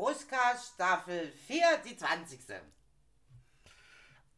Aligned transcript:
Ruska 0.00 0.56
Staffel 0.56 1.30
4, 1.46 1.62
die 1.84 1.94
20. 1.94 2.40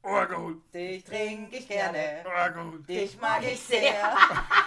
Ohrgeholt, 0.03 0.75
Dich 0.75 1.05
trinke 1.05 1.57
ich 1.57 1.69
gerne, 1.69 2.25
Ohrgeholt. 2.27 2.89
dich 2.89 3.21
mag 3.21 3.45
ich 3.45 3.61
sehr. 3.61 4.19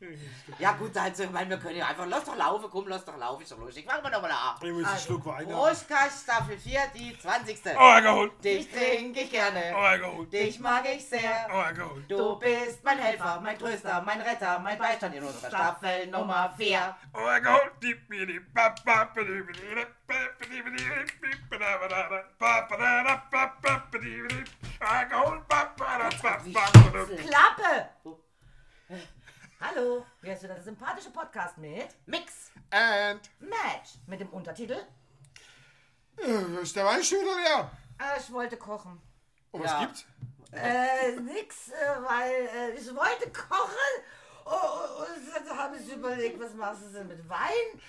Ja 0.58 0.72
gut, 0.72 0.96
also, 0.96 1.24
ich 1.24 1.30
meine, 1.30 1.50
wir 1.50 1.58
können 1.58 1.76
ja 1.76 1.86
einfach, 1.86 2.06
lass 2.06 2.24
doch 2.24 2.36
laufen, 2.36 2.68
komm, 2.70 2.86
lass 2.88 3.04
doch 3.04 3.16
laufen, 3.16 3.42
ist 3.42 3.52
doch 3.52 3.58
lustig. 3.58 3.86
Machen 3.86 4.02
wir 4.02 4.10
nochmal 4.10 4.30
an. 4.30 4.56
Ich 4.62 4.72
muss 4.72 4.86
einen 4.86 4.98
Schluck 4.98 5.26
Wein 5.26 5.52
haben. 5.52 5.76
Staffel 5.76 6.58
4, 6.58 6.80
die 6.94 7.18
20. 7.18 7.76
Ohrgeholt, 7.76 8.44
Dich 8.44 8.70
trinke 8.70 9.20
ich 9.20 9.30
gerne, 9.30 9.74
Ohrgeholt, 9.74 10.32
dich 10.32 10.60
mag 10.60 10.84
ich 10.86 11.04
sehr. 11.06 11.48
Ohrgeholt. 11.52 12.10
Du 12.10 12.38
bist 12.38 12.84
mein 12.84 12.98
Helfer, 12.98 13.40
mein 13.42 13.58
Tröster, 13.58 14.02
mein 14.02 14.20
Retter, 14.20 14.58
mein 14.58 14.78
Beistand 14.78 15.14
in 15.14 15.22
unserer 15.24 15.48
Staffel 15.48 16.06
Nummer 16.08 16.52
4. 16.56 16.96
Ohrgeholt, 17.12 17.72
die 17.82 17.94
Bidi, 17.94 18.40
ba, 18.52 18.74
ba, 18.84 19.04
bidi, 19.04 19.42
bidi, 19.42 19.60
bidi, 19.60 19.86
ba, 20.06 20.14
bidi, 20.38 20.62
bidi, 20.62 20.84
bidi, 21.20 21.36
ba, 21.50 21.58
da, 21.58 21.78
ba, 21.78 21.88
da, 21.88 22.08
da, 22.08 22.22
ba, 22.38 22.66
ba, 22.68 22.76
da, 22.76 23.02
da, 23.02 23.22
ba, 23.30 23.52
ba, 23.62 23.82
bidi, 23.90 24.22
bidi. 24.22 24.44
Ohrgeholt, 24.80 25.48
ba, 25.48 25.72
ba, 25.76 25.98
da, 25.98 26.10
ba, 26.22 26.38
ba, 26.52 26.70
ba, 26.72 26.90
da. 26.92 27.22
Klappe! 27.22 27.90
Hallo, 29.60 30.04
hier 30.22 30.34
ist 30.34 30.42
wieder 30.42 30.54
der 30.54 30.62
sympathische 30.62 31.10
Podcast 31.10 31.56
mit 31.58 31.88
Mix. 32.06 32.50
And, 32.70 33.20
Match 33.40 33.94
mit 34.06 34.20
dem 34.20 34.28
Untertitel 34.30 34.76
äh, 36.18 36.62
ist 36.62 36.74
der 36.76 36.84
Wein 36.84 37.02
schon 37.02 37.18
wieder 37.20 37.36
leer? 37.36 37.70
äh, 38.00 38.18
Ich 38.20 38.30
wollte 38.32 38.56
kochen. 38.56 39.00
Und 39.52 39.62
was 39.64 39.70
Ja. 39.70 39.80
gibt's? 39.80 40.04
Äh, 40.52 41.12
nix, 41.20 41.68
äh, 41.68 41.72
weil 42.02 42.48
äh, 42.54 42.70
ich 42.78 42.86
wollte 42.94 43.30
kochen 43.30 44.02
oh, 44.44 44.50
oh, 44.52 45.02
und 45.02 45.48
dann 45.48 45.58
habe 45.58 45.76
ich 45.76 45.92
überlegt, 45.92 46.40
was 46.40 46.54
machst 46.54 46.82
du 46.82 46.88
denn 46.92 47.08
mit 47.08 47.28
Wein? 47.28 47.80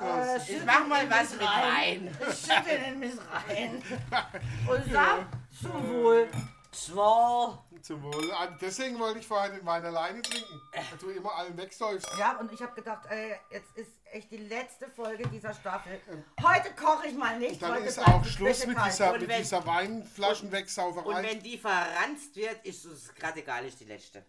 Äh, 0.00 0.36
Ich 0.38 0.64
mach 0.64 0.86
mal 0.86 1.04
in 1.04 1.10
was 1.10 1.32
mit 1.32 1.42
rein. 1.42 2.06
Wein. 2.06 2.18
Ich 2.30 2.38
schütte 2.40 2.74
ihn 2.74 2.84
in 2.94 2.98
mich 2.98 3.12
rein. 3.30 3.82
Und 4.68 4.92
sag 4.92 5.26
zum 5.60 5.88
Wohl. 5.88 6.28
Zum 6.72 8.02
Wohl. 8.02 8.32
Ah, 8.32 8.46
Deswegen 8.60 8.98
wollte 8.98 9.18
ich 9.20 9.26
vorher 9.26 9.50
den 9.50 9.64
Wein 9.66 9.84
alleine 9.84 10.22
trinken. 10.22 10.60
Weil 10.72 10.98
du 10.98 11.10
immer 11.10 11.34
allen 11.34 11.56
wegsäufst. 11.56 12.08
Ja, 12.18 12.38
und 12.38 12.50
ich 12.52 12.62
habe 12.62 12.72
gedacht, 12.74 13.06
ey, 13.10 13.34
jetzt 13.50 13.76
ist 13.76 13.90
echt 14.10 14.30
die 14.30 14.38
letzte 14.38 14.88
Folge 14.88 15.28
dieser 15.28 15.52
Staffel. 15.54 16.00
Heute 16.42 16.74
koche 16.74 17.08
ich 17.08 17.14
mal 17.14 17.38
nicht. 17.38 17.60
Dann 17.60 17.72
heute 17.74 17.84
ist 17.86 17.98
auch 17.98 18.24
Schluss 18.24 18.66
mit 18.66 18.76
dieser, 18.86 19.12
Und 19.12 19.20
mit 19.20 19.28
wenn- 19.28 19.42
dieser 19.42 19.58
Und 19.58 19.66
Weinflaschenwegsauferei. 19.66 21.22
wenn 21.22 21.42
die 21.42 21.58
verranzt 21.58 22.34
wird, 22.36 22.64
ist 22.64 22.84
es 22.86 23.14
gerade 23.14 23.40
egal, 23.40 23.64
ist 23.66 23.78
die 23.80 23.84
letzte. 23.84 24.24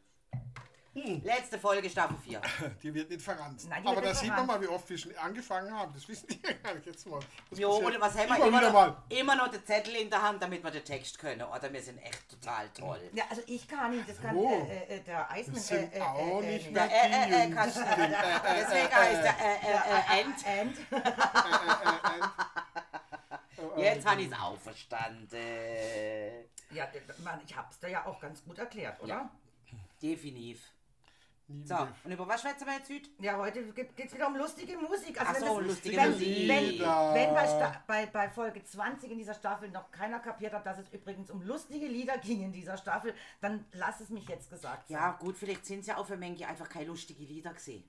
Hm. 0.95 1.21
Letzte 1.23 1.57
Folge 1.57 1.89
Staffel 1.89 2.15
4. 2.23 2.39
Die 2.83 2.93
wird 2.93 3.09
nicht 3.09 3.21
verranzt. 3.23 3.67
Nein, 3.67 3.81
die 3.81 3.87
Aber 3.87 3.95
wird 3.97 4.05
da 4.05 4.09
nicht 4.11 4.19
sieht 4.21 4.29
man 4.29 4.45
mal, 4.45 4.61
wie 4.61 4.67
oft 4.67 4.87
wir 4.87 4.97
schon 4.97 5.15
angefangen 5.17 5.73
haben. 5.73 5.91
Das 5.91 6.07
wissen 6.07 6.27
die 6.27 6.39
ja 6.45 6.53
gar 6.63 6.75
nicht 6.75 6.85
jetzt 6.85 7.07
mal. 7.07 7.19
Das 7.49 7.57
Jo, 7.57 7.71
passiert 7.79 7.95
und 7.95 8.01
was 8.01 8.15
haben 8.17 8.29
wir? 8.29 8.35
immer 8.35 8.47
wieder 8.47 8.61
noch, 8.61 8.73
mal. 8.73 9.03
immer 9.09 9.35
noch 9.35 9.47
den 9.47 9.65
Zettel 9.65 9.95
in 9.95 10.09
der 10.11 10.21
Hand, 10.21 10.43
damit 10.43 10.63
wir 10.63 10.69
den 10.69 10.85
Text 10.85 11.17
können. 11.17 11.41
Oder 11.41 11.73
wir 11.73 11.81
sind 11.81 11.97
echt 11.97 12.29
total 12.29 12.69
toll. 12.69 12.99
Ja, 13.13 13.23
also 13.27 13.41
ich 13.47 13.67
kann 13.67 13.89
nicht, 13.95 14.07
das 14.07 14.21
kann 14.21 14.35
Oh. 14.35 14.67
äh, 14.69 14.97
äh, 14.97 14.99
der 15.01 15.31
Eismann. 15.31 15.55
Das 15.55 15.67
sind 15.67 15.93
äh, 15.93 15.97
äh, 15.97 16.01
auch 16.01 16.41
äh, 16.43 16.45
nicht 16.53 16.67
äh, 16.67 16.71
mehr 16.71 16.87
Der, 16.87 17.03
äh, 17.03 17.07
äh, 17.07 17.43
äh, 17.43 17.47
die 17.47 17.53
kannst. 17.55 17.77
Äh, 17.77 17.81
äh, 17.81 17.85
deswegen 18.59 18.95
heißt 18.95 19.23
der 19.23 19.35
äh, 19.39 19.55
äh, 19.63 20.17
äh, 20.17 20.21
End. 20.21 20.45
End. 20.45 20.77
Jetzt 23.77 24.05
habe 24.05 24.21
ich 24.21 24.27
es 24.31 24.33
auch 24.39 24.59
verstanden. 24.59 25.37
Ja, 26.71 26.87
Mann, 27.23 27.41
ich 27.47 27.55
hab's 27.57 27.79
dir 27.79 27.89
ja 27.89 28.05
auch 28.05 28.19
ganz 28.19 28.43
gut 28.43 28.59
erklärt, 28.59 29.01
oder? 29.01 29.09
Ja. 29.09 29.29
Definitiv. 30.01 30.61
Nie 31.53 31.67
So, 31.67 31.75
wieder. 31.75 31.95
und 32.03 32.11
über 32.11 32.27
was 32.27 32.41
schwätzen 32.41 32.65
wir 32.65 32.73
jetzt 32.73 32.89
heute? 32.89 33.09
Ja, 33.19 33.37
heute 33.37 33.63
geht 33.73 33.91
es 33.97 34.13
wieder 34.13 34.27
um 34.27 34.35
lustige 34.35 34.77
Musik. 34.77 35.17
Ach 35.19 35.33
wenn 35.33 35.41
so, 35.41 35.59
das- 35.59 35.67
lustige 35.67 35.97
wenn, 35.97 36.11
Musik. 36.11 36.47
Wenn, 36.49 36.79
wenn 36.79 37.33
bei, 37.33 37.45
Sta 37.47 37.83
bei, 37.87 38.05
bei 38.07 38.29
Folge 38.29 38.63
20 38.63 39.11
in 39.11 39.17
dieser 39.17 39.33
Staffel 39.33 39.69
noch 39.69 39.91
keiner 39.91 40.19
kapiert 40.19 40.53
hat, 40.53 40.65
dass 40.65 40.79
es 40.79 40.89
übrigens 40.89 41.29
um 41.31 41.41
lustige 41.41 41.85
Lieder 41.87 42.17
ging 42.17 42.43
in 42.43 42.51
dieser 42.51 42.77
Staffel, 42.77 43.13
dann 43.41 43.65
lass 43.73 43.99
es 43.99 44.09
mich 44.09 44.27
jetzt 44.27 44.49
gesagt 44.49 44.87
sein. 44.87 44.97
Ja, 44.97 45.11
gut, 45.11 45.37
vielleicht 45.37 45.65
sind 45.65 45.81
es 45.81 45.87
ja 45.87 45.97
auch 45.97 46.05
für 46.07 46.17
Mengi 46.17 46.43
einfach 46.45 46.67
keine 46.69 46.85
lustigen 46.85 47.25
Lieder 47.27 47.53
gesehen. 47.53 47.83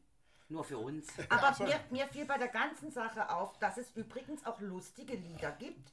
Nur 0.50 0.62
für 0.62 0.76
uns. 0.78 1.08
Aber 1.30 1.64
mir, 1.64 1.80
mir 1.90 2.06
fiel 2.08 2.26
bei 2.26 2.36
der 2.36 2.48
ganzen 2.48 2.90
Sache 2.90 3.30
auf, 3.30 3.58
dass 3.58 3.78
es 3.78 3.90
übrigens 3.92 4.44
auch 4.44 4.60
lustige 4.60 5.14
Lieder 5.16 5.52
gibt, 5.52 5.90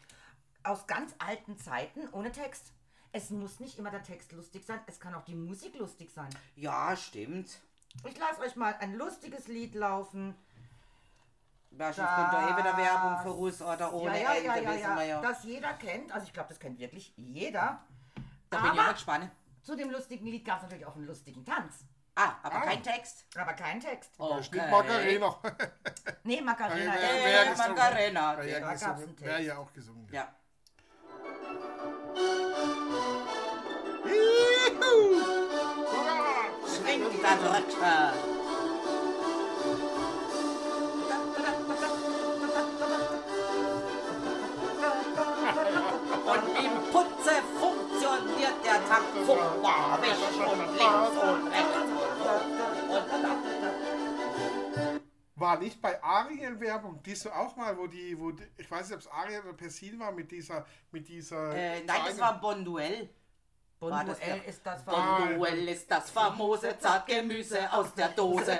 aus 0.63 0.85
ganz 0.87 1.15
alten 1.19 1.57
Zeiten, 1.57 2.09
ohne 2.11 2.31
Text. 2.31 2.73
Es 3.13 3.29
muss 3.29 3.59
nicht 3.59 3.77
immer 3.77 3.91
der 3.91 4.03
Text 4.03 4.31
lustig 4.31 4.63
sein, 4.65 4.79
es 4.87 4.99
kann 4.99 5.13
auch 5.15 5.23
die 5.25 5.35
Musik 5.35 5.75
lustig 5.77 6.11
sein. 6.11 6.29
Ja, 6.55 6.95
stimmt. 6.95 7.59
Ich 8.07 8.17
lasse 8.17 8.41
euch 8.41 8.55
mal 8.55 8.75
ein 8.79 8.95
lustiges 8.95 9.47
Lied 9.47 9.75
laufen. 9.75 10.35
Wahrscheinlich 11.71 12.15
kommt 12.15 12.33
da 12.33 12.49
eh 12.49 12.57
wieder 12.57 12.77
Werbung 12.77 13.17
für 13.23 13.29
Russ 13.29 13.61
oder 13.61 13.93
ohne 13.93 14.21
ja, 14.21 14.33
ja, 14.33 14.33
Ende, 14.33 14.47
ja, 14.47 14.55
ja, 14.55 14.69
wissen 14.75 14.95
wir 14.95 15.03
ja, 15.03 15.15
ja. 15.15 15.21
das 15.21 15.43
jeder 15.43 15.73
kennt. 15.73 16.11
Also 16.11 16.27
ich 16.27 16.33
glaube, 16.33 16.49
das 16.49 16.59
kennt 16.59 16.79
wirklich 16.79 17.13
jeder. 17.15 17.81
Da 18.49 18.57
bin 18.59 18.69
ich 18.71 18.75
mal 18.75 18.83
Aber 18.83 18.93
gespannt. 18.93 19.31
zu 19.61 19.75
dem 19.75 19.89
lustigen 19.89 20.25
Lied 20.25 20.43
gab 20.45 20.57
es 20.57 20.63
natürlich 20.63 20.85
auch 20.85 20.95
einen 20.95 21.05
lustigen 21.05 21.45
Tanz. 21.45 21.85
Ah, 22.15 22.33
aber 22.43 22.55
Ah. 22.57 22.61
kein 22.65 22.83
Text. 22.83 23.25
Aber 23.37 23.53
kein 23.53 23.79
Text. 23.79 24.11
Da 24.19 24.37
ist 24.37 24.51
nicht 24.51 24.61
Okay. 24.61 24.69
Macarena. 24.71 25.39
Nee, 26.25 26.41
Macarena. 26.41 26.93
Wer 26.93 27.41
Äh, 27.45 27.49
gesungen? 27.51 27.71
Macarena. 27.75 28.43
Ja 28.43 28.59
Da 28.59 28.67
gab's 28.67 28.83
einen 28.83 28.93
gesungen. 28.95 29.15
Text. 29.15 29.31
Wer 29.31 29.39
ja 29.39 29.57
auch 29.57 29.73
gesungen. 29.73 30.07
Ja. 30.11 30.27
Schwingt 34.03 34.79
Röckchen. 37.23 38.41
Und 46.25 46.45
im 46.57 46.73
Putze 46.91 47.33
funktioniert 47.59 48.57
der 48.65 48.79
Takt 48.87 49.13
vorwärts 49.25 50.21
und 50.47 50.59
links 50.77 51.15
und 51.21 51.47
rechts 51.47 51.77
und. 51.77 52.01
War 55.35 55.57
nicht 55.59 55.81
bei 55.81 56.03
Ariel 56.03 56.59
Werbung, 56.59 57.01
die 57.03 57.15
so 57.15 57.31
auch 57.31 57.55
mal, 57.55 57.77
wo 57.77 57.87
die, 57.87 58.19
wo 58.19 58.31
die, 58.31 58.43
ich 58.57 58.69
weiß 58.69 58.89
nicht, 58.89 58.95
ob 58.95 59.01
es 59.01 59.07
Ariel 59.07 59.41
oder 59.41 59.53
Persil 59.53 59.99
war 59.99 60.11
mit 60.11 60.31
dieser, 60.31 60.65
mit 60.91 61.07
dieser. 61.07 61.55
Äh, 61.55 61.83
nein, 61.83 62.01
das 62.05 62.19
war 62.19 62.39
Bonduell. 62.39 63.09
Bonduell 63.81 64.43
ist 64.47 64.61
das 64.63 64.85
Bonduell 64.85 65.67
ist 65.69 65.89
das 65.89 66.11
famose 66.11 66.77
Zartgemüse 66.77 67.73
aus 67.73 67.91
der 67.95 68.09
Dose. 68.09 68.59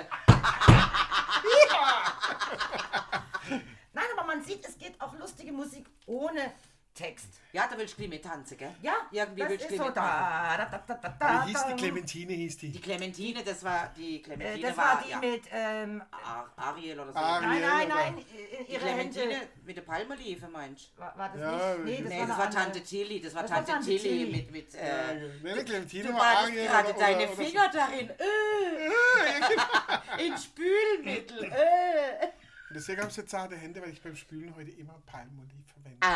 Nein, 3.92 4.04
aber 4.16 4.26
man 4.26 4.42
sieht, 4.42 4.66
es 4.66 4.76
geht 4.76 5.00
auch 5.00 5.16
lustige 5.16 5.52
Musik 5.52 5.86
ohne 6.06 6.52
Text. 6.94 7.26
Ja, 7.52 7.66
da 7.70 7.76
willst 7.76 7.98
du 7.98 8.06
mit 8.08 8.22
tanzen, 8.24 8.56
gell? 8.56 8.74
Ja, 8.82 8.92
Irgendwie 9.10 9.40
das 9.40 9.50
willst 9.50 9.70
du 9.70 9.76
so. 9.76 9.90
Da, 9.90 10.56
da, 10.56 10.64
da, 10.86 10.94
da, 10.94 11.08
da, 11.18 11.46
Wie 11.46 11.50
hieß 11.50 11.64
die. 11.68 11.74
Clementine, 11.76 12.32
hieß 12.32 12.58
die. 12.58 12.70
Die 12.70 12.80
Clementine, 12.80 13.42
das 13.44 13.62
war 13.64 13.92
die 13.96 14.16
Äh, 14.16 14.22
Clementine 14.22 14.68
Das 14.68 14.76
war 14.76 15.02
die 15.04 15.10
ja, 15.10 15.18
mit, 15.18 15.42
ähm, 15.50 16.02
Ar- 16.10 16.50
Ariel 16.56 17.00
oder 17.00 17.12
so. 17.12 17.18
Ariel. 17.18 17.48
nein, 17.48 17.60
nein, 17.60 17.86
oder- 17.86 17.94
nein, 17.94 18.24
Die 18.68 18.72
ihre 18.72 18.80
Clementine 18.82 19.32
Hände. 19.34 19.48
mit 19.64 19.76
der 19.76 19.82
Palmolive, 19.82 20.48
meinst 20.48 20.92
du? 20.96 21.00
War, 21.02 21.16
war 21.18 21.28
das 21.30 21.40
Ja, 21.40 21.74
nicht? 21.76 21.84
Nee, 21.84 22.02
das 22.18 22.28
Nee, 22.28 22.38
war. 22.38 22.50
Tante 22.50 22.82
Tilly, 22.82 23.20
das 23.20 23.34
war 23.34 23.46
Tante 23.46 23.70
Tante 23.72 23.86
Tilly 23.86 24.26
mit, 24.30 24.50
mit, 24.50 24.72
Ja, 24.74 24.80
äh, 24.80 25.30
nee, 25.42 25.64
Clementine 25.64 26.04
du 26.08 26.12
war 26.14 26.20
warst 26.20 26.42
Ariel. 26.44 26.66
gerade 26.66 26.88
oder- 26.90 26.98
deine 26.98 27.28
Finger 27.28 27.68
darin, 27.70 28.10
äh, 28.10 28.14
in 30.26 30.36
Spülmittel, 30.38 31.44
äh. 31.44 32.28
Und 32.72 32.76
deswegen 32.76 33.02
habe 33.02 33.10
ich 33.10 33.16
so 33.16 33.20
zarte 33.20 33.54
Hände, 33.54 33.82
weil 33.82 33.90
ich 33.90 34.00
beim 34.00 34.16
Spülen 34.16 34.56
heute 34.56 34.70
immer 34.70 34.94
Palmolive 35.04 35.62
verwende. 35.74 35.98
Ah. 36.00 36.08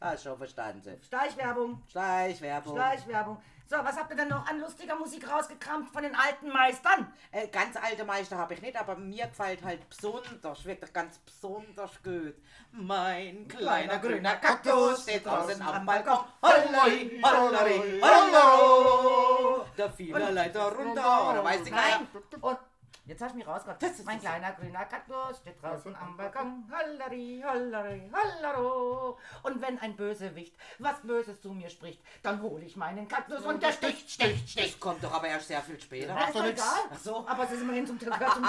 Hast 0.00 0.22
schon 0.22 0.38
verstanden. 0.38 1.00
Schleichwerbung, 1.02 1.82
Schleichwerbung. 1.90 2.76
Schleichwerbung. 2.76 3.42
So, 3.66 3.74
was 3.78 3.96
habt 3.96 4.12
ihr 4.12 4.16
denn 4.16 4.28
noch 4.28 4.46
an 4.46 4.60
lustiger 4.60 4.94
Musik 4.94 5.28
rausgekramt 5.28 5.90
von 5.90 6.04
den 6.04 6.14
alten 6.14 6.48
Meistern? 6.50 7.12
Äh, 7.32 7.48
ganz 7.48 7.74
alte 7.76 8.04
Meister 8.04 8.38
habe 8.38 8.54
ich 8.54 8.62
nicht, 8.62 8.76
aber 8.76 8.94
mir 8.94 9.26
gefällt 9.26 9.64
halt 9.64 9.80
besonders, 9.88 10.64
wirklich 10.64 10.92
ganz 10.92 11.18
besonders 11.18 12.00
gut. 12.04 12.36
Mein 12.70 13.48
kleiner 13.48 13.98
grüner 13.98 14.36
Kaktus 14.36 15.02
steht 15.02 15.26
draußen 15.26 15.60
am 15.60 15.84
Balkon. 15.84 16.18
Holloi, 16.40 17.20
holloi, 17.20 18.00
holloi. 18.00 19.66
Da 19.76 19.88
fiel 19.88 20.14
er 20.14 20.30
leider 20.30 20.70
runter, 20.70 21.30
oder 21.30 21.42
weiß 21.42 21.62
ich 21.62 21.72
Nein. 21.72 22.06
nicht. 22.12 22.44
Und 22.44 22.58
jetzt 23.06 23.22
hast 23.22 23.32
du 23.32 23.38
mich 23.38 23.46
ist- 23.46 24.04
Mein 24.04 24.20
kleiner 24.20 24.52
grüner 24.52 24.84
Kaktus 24.84 25.38
steht 25.38 25.62
draußen 25.62 25.94
am 25.96 26.16
Balkon. 26.16 26.70
Hollari, 26.70 27.42
hollari, 27.46 28.10
hollaro. 28.12 29.18
Und 29.42 29.60
wenn 29.62 29.78
ein 29.80 29.96
Bösewicht 29.96 30.54
was 30.78 31.00
Böses 31.00 31.40
zu 31.40 31.52
mir 31.52 31.70
spricht, 31.70 32.00
dann 32.22 32.42
hole 32.42 32.64
ich 32.64 32.76
meinen 32.76 33.08
Kaktus 33.08 33.44
und 33.44 33.62
der 33.62 33.72
sticht, 33.72 34.10
sticht, 34.10 34.48
sticht. 34.50 34.74
Das 34.74 34.80
kommt 34.80 35.02
doch 35.02 35.12
aber 35.12 35.28
erst 35.28 35.48
sehr 35.48 35.62
viel 35.62 35.80
später. 35.80 36.14
Ja, 36.14 36.24
ist 36.26 36.34
doch 36.36 36.44
egal. 36.44 36.66
Ach 36.92 36.98
so. 36.98 37.26
Aber 37.28 37.44
es 37.44 37.52
ist 37.52 37.62
immerhin 37.62 37.86
zum, 37.86 37.98
zum 37.98 38.10
Text. 38.10 38.36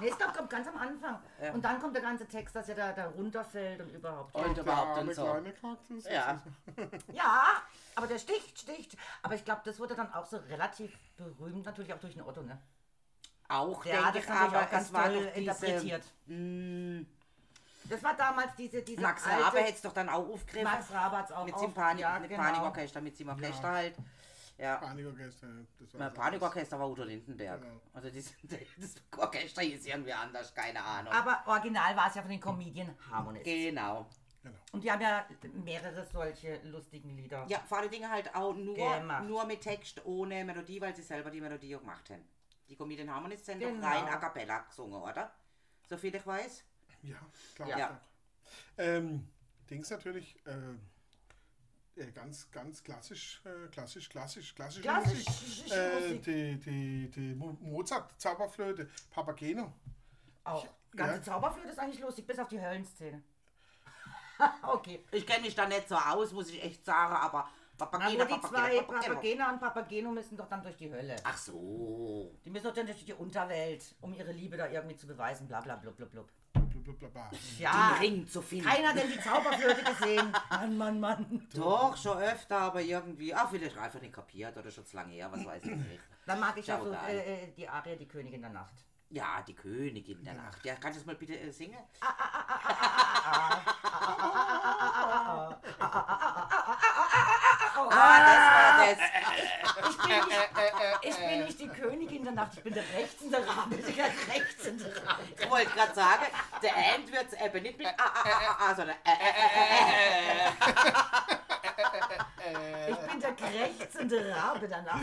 Nee, 0.00 0.08
es 0.08 0.18
kommt, 0.18 0.48
ganz 0.48 0.66
am 0.66 0.78
Anfang. 0.78 1.20
Und 1.52 1.62
dann 1.62 1.78
kommt 1.78 1.94
der 1.94 2.00
ganze 2.02 2.26
Text, 2.26 2.56
dass 2.56 2.66
er 2.70 2.74
da, 2.74 2.92
da 2.92 3.08
runterfällt 3.08 3.80
und 3.82 3.90
überhaupt. 3.90 4.34
Und 4.34 4.56
Der 4.56 4.62
überhaupt 4.64 4.98
und 4.98 5.14
so. 5.14 5.24
kleine 5.24 5.52
Kaktus. 5.52 6.04
Ja. 6.08 6.40
Ja, 7.12 7.42
aber 7.96 8.06
der 8.06 8.18
sticht, 8.18 8.58
sticht. 8.58 8.96
Aber 9.22 9.34
ich 9.34 9.44
glaube, 9.44 9.60
das 9.64 9.78
wurde 9.78 9.94
dann 9.94 10.10
auch 10.14 10.24
so 10.24 10.38
relativ 10.48 10.96
berühmt, 11.18 11.66
natürlich 11.66 11.92
auch 11.92 12.00
durch 12.00 12.14
den 12.14 12.22
Otto, 12.22 12.40
ne? 12.42 12.58
Auch, 13.50 13.82
Der 13.84 14.04
hat 14.06 14.14
denke 14.14 14.28
das 14.28 14.36
ich, 14.36 14.42
aber 14.42 14.62
auch 14.64 14.70
ganz 14.70 14.86
es 14.86 14.92
war 14.92 15.04
toll 15.04 15.14
doch 15.14 15.20
diese, 15.34 15.38
interpretiert. 15.66 16.02
Mm, 16.26 17.00
Das 17.88 18.02
war 18.02 18.14
damals 18.16 18.54
diese, 18.56 18.82
diese 18.82 19.00
Max 19.02 19.26
alte... 19.26 19.44
Rabe 19.44 19.58
hätte 19.58 19.72
es 19.74 19.82
doch 19.82 19.92
dann 19.92 20.08
auch 20.08 20.28
aufgegriffen. 20.28 20.64
Max 20.70 20.90
Rabe 20.92 21.16
hat's 21.18 21.32
auch 21.32 21.44
mit 21.44 21.54
auf- 21.54 21.60
seinem 21.60 21.74
Panik, 21.74 22.00
ja, 22.02 22.18
mit 22.20 22.30
genau. 22.30 22.42
Panikorchester, 22.42 23.00
mit 23.00 23.16
seinem 23.16 23.36
Flechter 23.36 23.70
halt. 23.70 23.94
Ja. 24.56 24.76
Panikorchester. 24.76 25.46
Das 25.78 25.94
war 25.94 26.00
Na, 26.00 26.10
Panikorchester 26.10 26.78
war 26.78 26.88
Udo 26.90 27.02
Lindenberg. 27.02 27.60
Genau. 27.62 27.80
Also 27.94 28.10
das, 28.10 28.26
das 28.78 28.94
Orchester 29.18 29.62
hieß 29.62 29.86
irgendwie 29.86 30.12
anders, 30.12 30.54
keine 30.54 30.82
Ahnung. 30.84 31.12
Aber 31.12 31.42
original 31.46 31.96
war 31.96 32.08
es 32.08 32.14
ja 32.14 32.22
von 32.22 32.30
den 32.30 32.40
Comedian 32.40 32.94
Harmonists. 33.10 33.44
genau. 33.46 34.06
Und 34.72 34.82
die 34.84 34.90
haben 34.90 35.02
ja 35.02 35.26
mehrere 35.64 36.06
solche 36.06 36.60
lustigen 36.64 37.14
Lieder. 37.16 37.44
Ja, 37.48 37.58
vor 37.68 37.78
allen 37.78 37.90
Dingen 37.90 38.10
halt 38.10 38.34
auch 38.34 38.54
nur, 38.54 38.74
Gemacht. 38.98 39.24
nur 39.24 39.44
mit 39.44 39.60
Text, 39.60 40.00
ohne 40.06 40.44
Melodie, 40.44 40.80
weil 40.80 40.94
sie 40.96 41.02
selber 41.02 41.30
die 41.30 41.40
Melodie 41.42 41.74
auch 41.76 41.80
gemacht 41.80 42.08
haben. 42.10 42.24
Die 42.70 42.76
Comedian 42.76 43.10
Harmonists 43.12 43.46
sind 43.46 43.58
Genau. 43.58 43.80
doch 43.80 43.88
rein 43.88 44.04
a 44.08 44.16
cappella 44.16 44.60
gesungen, 44.60 45.02
oder? 45.02 45.32
Soviel 45.88 46.14
ich 46.14 46.24
weiß. 46.24 46.64
Ja, 47.02 47.16
klar. 47.56 47.68
Ja. 47.78 48.00
Ähm, 48.78 49.28
Dings 49.68 49.90
natürlich, 49.90 50.36
äh, 50.46 52.00
äh, 52.00 52.12
ganz, 52.12 52.48
ganz 52.52 52.82
klassisch, 52.84 53.42
äh, 53.44 53.66
klassisch, 53.72 54.08
klassisch, 54.08 54.54
klassische 54.54 54.82
Klassisch, 54.82 55.26
Musik. 55.26 55.72
Äh, 55.72 56.18
die, 56.18 56.60
die, 56.60 57.10
die 57.10 57.34
Mo- 57.34 57.56
Mozart, 57.60 58.18
Zauberflöte, 58.20 58.88
Papageno. 59.10 59.72
Auch. 60.44 60.66
Ganze 60.94 61.16
Ja. 61.16 61.22
Zauberflöte 61.22 61.70
ist 61.70 61.78
eigentlich 61.78 62.00
lustig, 62.00 62.24
bis 62.26 62.38
auf 62.38 62.48
die 62.48 62.60
Höllenszene. 62.60 63.20
okay. 64.62 65.04
Ich 65.10 65.26
kenne 65.26 65.42
mich 65.42 65.54
da 65.56 65.66
nicht 65.66 65.88
so 65.88 65.96
aus, 65.96 66.32
muss 66.32 66.48
ich 66.50 66.62
echt 66.62 66.84
sagen, 66.84 67.14
aber 67.16 67.48
Papagena, 67.80 68.30
wo 68.30 68.34
die 68.34 68.40
zwei 68.40 68.80
Papagena, 68.82 69.52
und 69.52 69.60
Papageno 69.60 70.10
müssen 70.10 70.36
doch 70.36 70.48
dann 70.48 70.62
durch 70.62 70.76
die 70.76 70.90
Hölle. 70.90 71.16
Ach 71.24 71.36
so. 71.36 72.32
Die 72.44 72.50
müssen 72.50 72.64
doch 72.64 72.74
dann 72.74 72.86
durch 72.86 73.04
die 73.04 73.14
Unterwelt, 73.14 73.94
um 74.00 74.12
ihre 74.12 74.32
Liebe 74.32 74.56
da 74.56 74.68
irgendwie 74.68 74.96
zu 74.96 75.06
beweisen, 75.06 75.48
bla 75.48 75.60
bla 75.60 75.76
blub 75.76 75.96
blub 75.96 76.10
blub. 76.10 76.28
Blablabla. 77.10 77.30
Ja, 77.58 77.94
Den 77.94 77.98
Ring 78.00 78.26
zu 78.28 78.42
finden. 78.42 78.66
keiner 78.66 78.88
hat 78.88 78.96
denn 78.96 79.10
die 79.10 79.20
Zauberflöte 79.20 79.82
gesehen. 79.82 80.32
Mann, 80.50 80.76
Mann, 80.76 81.00
Mann. 81.00 81.48
Doch, 81.54 81.96
schon 81.96 82.18
öfter, 82.18 82.58
aber 82.58 82.80
irgendwie, 82.80 83.34
ach, 83.34 83.50
vielleicht 83.50 83.76
einfach 83.76 84.00
nicht 84.00 84.12
kapiert 84.12 84.56
oder 84.56 84.70
schon 84.70 84.86
zu 84.86 84.96
lange 84.96 85.12
her, 85.12 85.30
was 85.30 85.44
weiß 85.44 85.64
ich 85.64 85.76
nicht. 85.76 86.00
Dann 86.26 86.40
mag 86.40 86.56
ich 86.56 86.66
ja 86.66 86.80
so 86.80 86.92
äh, 86.92 87.44
äh, 87.44 87.52
die 87.52 87.68
Arie, 87.68 87.96
die 87.96 88.08
Königin 88.08 88.40
der 88.42 88.50
Nacht. 88.50 88.74
Ja, 89.10 89.42
die 89.46 89.54
Königin 89.54 90.22
der 90.22 90.34
Nacht. 90.34 90.64
Ja, 90.64 90.74
kannst 90.76 90.98
du 90.98 91.00
das 91.00 91.06
mal 91.06 91.16
bitte 91.16 91.38
äh, 91.38 91.50
singen? 91.50 91.78
Ah, 97.90 98.18
das 98.26 98.40
war 98.54 98.86
das. 98.86 98.98
Ich 99.90 99.96
bin, 99.98 100.16
nicht, 100.28 100.50
ich 101.02 101.16
bin 101.16 101.44
nicht 101.44 101.60
die 101.60 101.68
Königin 101.68 102.24
der 102.24 102.32
Nacht, 102.32 102.52
ich 102.56 102.62
bin 102.62 102.74
der 102.74 102.84
rechtende 102.96 103.38
Rabe. 103.38 103.76
Der 103.76 104.06
rechtende 104.34 104.84
Rabe. 105.06 105.22
Ich 105.38 105.50
wollte 105.50 105.70
gerade 105.70 105.94
sagen, 105.94 106.26
der 106.62 106.76
End 106.76 107.10
wird 107.12 107.26
es 107.32 107.40
eben 107.40 107.62
nicht 107.62 107.78
mit 107.78 107.86
A, 107.86 107.90
A, 107.90 107.96
A, 107.96 108.66
A, 108.66 108.70
A, 108.70 108.74
sondern 108.74 108.96
Ä, 109.04 109.10
Ä, 109.10 109.30
Ä, 112.46 112.90
Ich 112.90 112.96
bin 112.96 113.20
der 113.20 113.32
krächzende 113.34 114.34
Rabe 114.34 114.68
der 114.68 114.82
Nacht. 114.82 115.00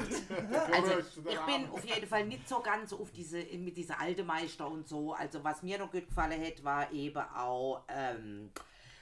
Also, 0.71 0.99
ich 0.99 1.39
bin 1.41 1.69
auf 1.71 1.85
jeden 1.85 2.07
Fall 2.07 2.25
nicht 2.25 2.47
so 2.47 2.59
ganz 2.59 2.93
auf 2.93 3.11
diese, 3.11 3.37
mit 3.37 3.77
dieser 3.77 3.99
alte 3.99 4.23
Meister 4.23 4.67
und 4.67 4.87
so. 4.87 5.13
Also, 5.13 5.43
was 5.43 5.61
mir 5.63 5.77
noch 5.77 5.91
gut 5.91 6.07
gefallen 6.07 6.43
hat, 6.45 6.63
war 6.63 6.91
eben 6.91 7.21
auch, 7.35 7.83
ähm, 7.89 8.51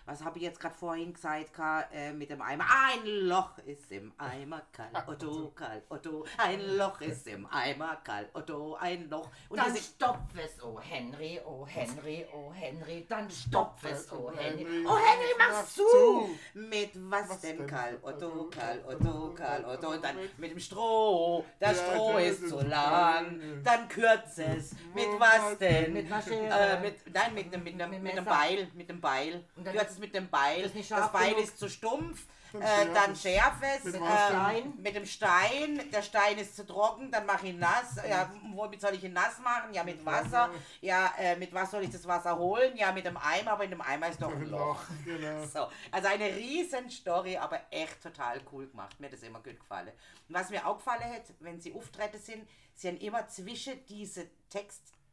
was 0.05 0.23
habe 0.23 0.37
ich 0.37 0.43
jetzt 0.43 0.59
gerade 0.59 0.75
vorhin 0.75 1.13
gesagt, 1.13 1.53
Ka, 1.53 1.81
äh, 1.91 2.13
mit 2.13 2.29
dem 2.29 2.41
Eimer? 2.41 2.65
Ein 2.69 3.05
Loch 3.27 3.57
ist 3.65 3.91
im 3.91 4.13
Eimer, 4.17 4.61
Karl 4.71 4.89
Otto, 5.07 5.51
Karl 5.55 5.81
Otto. 5.89 6.25
Ein 6.37 6.77
Loch 6.77 7.01
ist 7.01 7.27
im 7.27 7.45
Eimer, 7.47 7.97
Karl 8.03 8.29
Otto, 8.33 8.75
ein 8.75 9.09
Loch. 9.09 9.29
Und 9.49 9.57
Dann 9.59 9.75
stopf 9.75 10.19
es, 10.37 10.61
oh 10.63 10.79
Henry, 10.79 11.39
oh 11.45 11.65
Henry, 11.65 12.25
oh 12.33 12.51
Henry, 12.53 13.05
dann 13.09 13.29
stopf 13.31 13.83
es, 13.83 14.11
oh 14.11 14.31
Henry. 14.35 14.63
Henry, 14.65 14.85
Oh 14.87 14.95
Henry, 14.97 15.33
mach's 15.37 15.73
zu! 15.73 16.29
mit 16.53 16.91
was, 17.09 17.29
Was 17.29 17.41
denn? 17.41 17.65
Karl 17.65 17.97
Otto, 18.01 18.49
Karl 18.51 18.83
Otto, 18.87 19.33
Karl 19.33 19.65
Otto. 19.65 19.89
Und 19.91 20.03
dann 20.03 20.17
mit 20.37 20.51
dem 20.51 20.59
Stroh, 20.59 21.43
das 21.59 21.77
Ja, 21.79 21.91
Stroh 21.93 22.17
ist 22.17 22.47
zu 22.49 22.59
lang. 22.61 23.39
Dann 23.63 23.87
kürzt 23.87 24.37
es. 24.39 24.73
Mit 24.93 25.07
was 25.17 25.57
denn? 25.57 25.93
Mit 25.93 26.07
Schere. 26.23 26.77
Äh, 26.77 26.79
mit, 26.81 27.13
nein, 27.13 27.33
mit, 27.33 27.53
einem- 27.53 27.63
mit, 27.63 27.73
einem- 27.81 27.91
Mit 27.91 28.03
mit 28.03 28.11
einem. 28.13 28.25
Beil. 28.25 28.67
Mit 28.73 28.89
dem 28.89 29.01
Beil. 29.01 29.43
Und 29.55 29.65
dann 29.65 29.75
Kürzt 29.75 29.94
es 29.95 29.99
mit 29.99 30.13
dem 30.13 30.29
Beil. 30.29 30.61
ist 30.61 30.75
nicht 30.75 30.91
Das 30.91 31.11
Beil 31.11 31.33
ist 31.33 31.57
zu 31.57 31.69
stumpf. 31.69 32.25
Dann 32.53 32.61
Äh, 32.61 32.93
dann 32.93 33.11
es. 33.11 33.21
schärf 33.21 33.55
es. 33.61 33.83
Mit 33.85 33.95
äh, 33.95 34.61
mit 34.77 34.95
dem 34.95 35.05
Stein. 35.05 35.89
Der 35.91 36.01
Stein 36.01 36.37
ist 36.37 36.55
zu 36.55 36.65
trocken. 36.65 37.11
Dann 37.11 37.25
mach 37.25 37.43
ich 37.43 37.49
ihn 37.49 37.59
nass. 37.59 37.97
Ja, 38.07 38.31
womit 38.53 38.79
soll 38.79 38.93
ich 38.93 39.03
ihn 39.03 39.11
nass 39.11 39.39
machen? 39.39 39.73
Ja, 39.73 39.83
mit 39.83 40.05
Wasser. 40.05 40.49
Ja, 40.79 41.13
äh, 41.17 41.35
mit 41.35 41.53
was 41.53 41.71
soll 41.71 41.83
ich 41.83 41.89
das 41.89 42.07
Wasser 42.07 42.37
holen? 42.37 42.77
Ja, 42.77 42.93
mit 42.93 43.05
dem 43.05 43.17
Eimer. 43.17 43.51
Aber 43.51 43.65
in 43.65 43.71
dem 43.71 43.81
Eimer 43.81 44.07
ist 44.07 44.21
doch 44.21 44.31
ein 44.31 44.49
Loch. 44.49 44.79
Genau. 45.05 45.45
So, 45.45 45.67
also 45.91 46.07
eine 46.07 46.27
riesen 46.33 46.89
Story, 46.89 47.35
aber 47.37 47.59
echt 47.71 48.01
total 48.01 48.39
cool 48.53 48.67
gemacht. 48.67 48.97
Mir 48.99 49.07
hat 49.07 49.13
das 49.13 49.23
immer 49.23 49.41
gut 49.41 49.59
gefallen. 49.59 49.91
Und 50.29 50.35
was 50.35 50.49
mir 50.49 50.65
auch 50.65 50.77
gefallen 50.77 51.03
hat, 51.13 51.23
wenn 51.41 51.59
sie 51.59 51.73
Auftritte 51.73 52.17
sind, 52.19 52.47
sie 52.73 52.87
haben 52.87 52.97
immer 52.97 53.27
zwischen 53.27 53.85
diese 53.87 54.27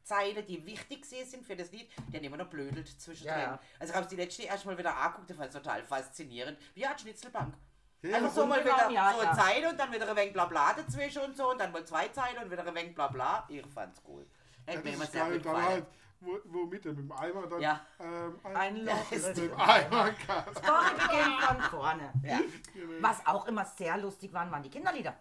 Textzeile, 0.03 0.43
die 0.43 0.65
wichtig 0.67 1.05
sind 1.05 1.45
für 1.47 1.57
das 1.57 1.71
Lied, 1.73 1.89
die 2.09 2.17
haben 2.17 2.25
immer 2.25 2.37
noch 2.37 2.49
blödelt 2.49 2.89
zwischendrin. 3.01 3.39
Ja, 3.39 3.45
ja. 3.53 3.59
Also 3.79 3.93
ich 3.93 3.97
habe 3.97 4.09
die 4.09 4.17
letzte 4.17 4.43
erst 4.43 4.67
mal 4.67 4.77
wieder 4.77 4.97
angeguckt, 4.97 5.31
das 5.31 5.37
fand 5.37 5.55
ich 5.55 5.61
total 5.61 5.83
faszinierend. 5.85 6.59
Wie 6.75 6.85
eine 6.85 6.99
Schnitzelbank. 6.99 7.55
Ja, 8.03 8.17
Einfach 8.17 8.33
so 8.33 8.47
mal 8.47 8.61
genau, 8.63 8.75
wieder 8.75 8.91
ja, 8.91 9.13
so 9.13 9.23
ja. 9.23 9.31
eine 9.31 9.41
Zeile 9.41 9.69
und 9.71 9.79
dann 9.79 9.93
wieder 9.93 10.11
ein 10.11 10.17
wenig 10.17 10.33
Blabla 10.33 10.73
dazwischen 10.75 11.23
und 11.23 11.37
so 11.37 11.51
und 11.51 11.61
dann 11.61 11.71
mal 11.71 11.85
zwei 11.85 12.09
Zeilen 12.09 12.43
und 12.43 12.51
wieder 12.51 12.67
ein 12.67 12.75
wenig 12.75 12.95
Blabla. 12.95 13.47
Ich 13.49 13.65
fand's 13.67 14.03
cool. 14.09 14.27
Ja, 14.67 14.75
Hat 14.75 14.85
mir 14.85 14.91
das 14.91 14.95
immer 14.95 15.05
ist 15.05 15.13
sehr 15.13 15.25
gut 15.25 15.33
Dann 15.35 15.43
gefallen. 15.43 15.67
halt, 15.67 15.87
wo, 16.21 16.39
wo 16.47 16.67
mit 16.67 16.85
dem, 16.85 16.97
mit 16.97 17.05
dem 17.05 17.13
Eimer 17.13 17.47
dann. 17.47 17.61
Ja. 17.61 17.81
Ähm, 18.01 18.41
Ein 18.43 18.77
Loch 18.85 19.13
ist 19.13 19.27
ist 19.29 19.29
Mit 19.29 19.39
im 19.39 19.51
dem 19.51 19.61
Eimer. 19.61 20.15
Story 20.53 20.95
beginnt 20.95 21.43
von 21.43 21.61
vorne. 21.63 22.13
Ja. 22.25 22.41
Was 23.01 23.25
auch 23.25 23.47
immer 23.47 23.65
sehr 23.65 23.97
lustig 23.99 24.33
waren, 24.33 24.51
waren 24.51 24.63
die 24.65 24.71
Kinderlieder. 24.71 25.17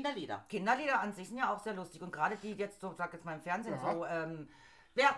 Kinderlieder. 0.00 0.44
Kinderlieder 0.48 1.00
an 1.00 1.12
sich 1.12 1.28
sind 1.28 1.38
ja 1.38 1.52
auch 1.52 1.58
sehr 1.58 1.74
lustig 1.74 2.00
und 2.00 2.12
gerade 2.12 2.36
die 2.36 2.52
jetzt 2.52 2.80
so, 2.80 2.92
sag 2.96 3.12
jetzt 3.12 3.24
mal 3.24 3.34
im 3.34 3.40
Fernsehen 3.40 3.74
Ja. 3.82 3.92
so, 3.92 4.04
ähm, 4.06 4.48
wer 4.94 5.08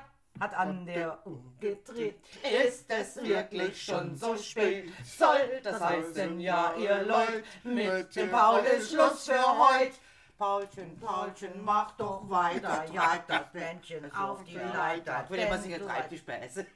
hat 0.41 0.55
an 0.55 0.87
der 0.87 1.19
Uhr 1.27 1.43
gedreht? 1.61 2.19
Ist 2.43 2.91
es 2.91 3.17
wirklich 3.23 3.83
schon 3.85 4.17
so 4.17 4.35
spät? 4.39 4.91
Soll 5.05 5.61
das 5.63 5.79
heißen, 5.79 6.41
ja, 6.41 6.73
ihr 6.79 7.03
Leut, 7.03 7.45
mit 7.65 8.17
dem 8.17 8.31
Paul 8.31 8.61
ist 8.61 8.93
Schluss 8.93 9.27
für 9.29 9.43
heut. 9.43 9.93
Paulchen, 10.39 10.99
Paulchen, 10.99 11.63
mach 11.63 11.93
doch 11.93 12.29
weiter, 12.29 12.85
jagt 12.93 13.31
das 13.31 13.53
Bändchen 13.53 14.13
auf 14.13 14.43
die 14.43 14.57
Leiter. 14.57 15.23
Ich 15.25 15.31
will 15.31 15.39
immer 15.39 15.59
singen, 15.59 15.79
du 15.81 15.87
treib 15.87 16.07
weißt- 16.07 16.09
die 16.09 16.19
Späße. 16.19 16.67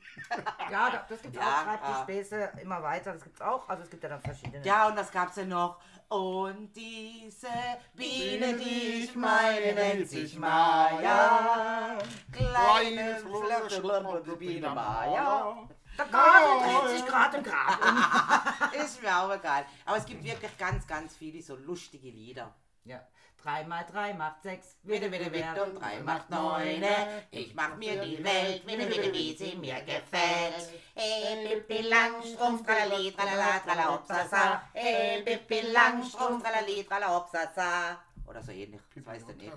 Ja, 0.71 0.91
da- 0.91 1.07
das 1.09 1.21
gibt 1.23 1.35
Ja, 1.35 1.43
auch, 1.43 1.65
treibt 1.65 1.83
ah. 1.83 1.89
die 1.97 2.03
Späße 2.13 2.51
immer 2.63 2.81
weiter, 2.83 3.15
das 3.15 3.25
gibt's 3.25 3.41
auch, 3.41 3.69
also 3.69 3.83
es 3.83 3.91
gibt 3.91 4.05
ja 4.05 4.11
dann 4.11 4.21
verschiedene. 4.21 4.65
Ja, 4.65 4.87
und 4.87 4.97
was 4.97 5.11
gab's 5.11 5.35
denn 5.35 5.49
noch? 5.49 5.81
Und 6.09 6.71
diese 6.77 7.49
Biene, 7.95 8.57
die 8.57 9.05
ich 9.05 9.15
meine, 9.17 9.75
nennt 9.75 10.09
sich 10.09 10.39
Maya. 10.39 11.99
Kleine, 12.31 13.17
flache 13.17 14.37
Biene 14.37 14.71
Maya. 14.71 15.69
Der 15.99 16.05
Garten 16.07 16.65
dreht 16.65 16.99
sich 16.99 17.07
gerade 17.07 17.37
im 17.39 17.43
Grab 17.43 17.79
um. 17.83 18.81
Ist 18.85 19.03
mir 19.03 19.19
auch 19.19 19.35
egal. 19.35 19.65
Aber 19.85 19.97
es 19.97 20.05
gibt 20.05 20.23
wirklich 20.23 20.57
ganz, 20.59 20.87
ganz 20.87 21.17
viele 21.17 21.43
so 21.43 21.57
lustige 21.57 22.11
Lieder. 22.11 22.55
Ja. 22.85 23.01
3 23.47 23.65
mal 23.65 23.85
3 23.85 24.15
macht 24.15 24.43
6. 24.43 24.77
Witte, 24.83 25.13
witte, 25.13 25.33
witte 25.33 25.63
und 25.65 25.81
drei 25.81 26.01
macht 26.01 26.29
neune. 26.31 27.23
Ich 27.31 27.55
mach 27.55 27.77
mir 27.77 28.03
die 28.03 28.23
Welt, 28.25 28.67
witte, 28.67 28.89
witte, 28.91 29.13
wie 29.13 29.37
sie 29.37 29.55
mir 29.55 29.81
gefällt. 29.83 30.73
Hey, 30.95 31.47
Pippi 31.47 31.83
Langstrumpf, 31.83 32.67
tralali, 32.67 33.13
tralala, 33.13 33.61
trala, 33.61 33.95
hopsasa. 33.95 34.63
Hey, 34.73 35.23
Pippi 35.23 35.61
Langstrumpf, 35.71 36.43
tralali, 36.43 36.85
trala, 36.85 37.09
hopsasa. 37.15 38.03
Oder 38.27 38.43
so 38.43 38.51
ähnlich, 38.51 38.81
das 38.93 39.07
weißt 39.07 39.29
du 39.29 39.35
nicht. 39.35 39.53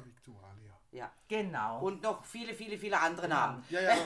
Ja. 0.92 1.12
Genau. 1.28 1.80
Und 1.80 2.04
noch 2.04 2.24
viele, 2.24 2.54
viele, 2.54 2.78
viele 2.78 3.00
andere 3.00 3.28
Namen. 3.28 3.66
Ja, 3.70 3.82
ja. 3.82 3.96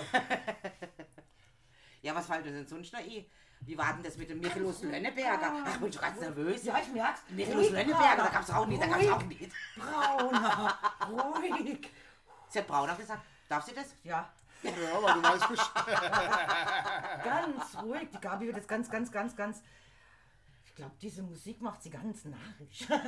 Ja, 2.04 2.13
was 2.13 2.28
fällt 2.28 2.46
uns 2.46 2.54
denn 2.54 2.68
sonst 2.68 2.92
noch 2.92 3.00
ein? 3.00 3.25
Wie 3.65 3.77
war 3.77 3.93
denn 3.93 4.03
das 4.03 4.17
mit 4.17 4.29
dem 4.29 4.39
Michelus 4.39 4.84
Lönneberger? 4.84 5.63
Ach, 5.65 5.74
ich 5.74 5.79
bin 5.79 5.93
schon 5.93 6.01
ganz 6.01 6.20
nervös. 6.20 6.63
ja, 6.63 6.79
ich 6.82 6.91
merk's. 6.93 7.22
Michelus 7.29 7.70
Lönneberger, 7.70 8.24
da 8.24 8.29
gab's 8.29 8.50
auch 8.50 8.67
nicht, 8.67 8.82
da 8.82 8.88
gab's 8.88 9.08
auch 9.08 9.24
nicht. 9.24 9.51
Brauner, 9.77 10.77
ruhig. 11.10 11.89
Sie 12.50 12.60
hat 12.60 12.67
Brauner 12.67 12.96
gesagt. 12.96 13.24
Darf 13.50 13.65
sie 13.65 13.74
das? 13.74 13.96
Ja, 14.03 14.32
ja, 14.63 14.72
aber 14.98 15.13
du 15.13 15.24
weißt 15.24 15.50
Bescheid. 15.50 17.24
ganz 17.24 17.77
ruhig. 17.84 18.10
Die 18.13 18.20
Gabi 18.20 18.46
wird 18.48 18.58
jetzt 18.58 18.67
ganz, 18.67 18.89
ganz, 18.89 19.12
ganz, 19.12 19.36
ganz. 19.36 19.62
Ich 20.65 20.75
glaube, 20.75 20.96
diese 21.01 21.22
Musik 21.22 21.62
macht 21.62 21.84
sie 21.84 21.89
ganz 21.89 22.25
narrisch. 22.25 22.88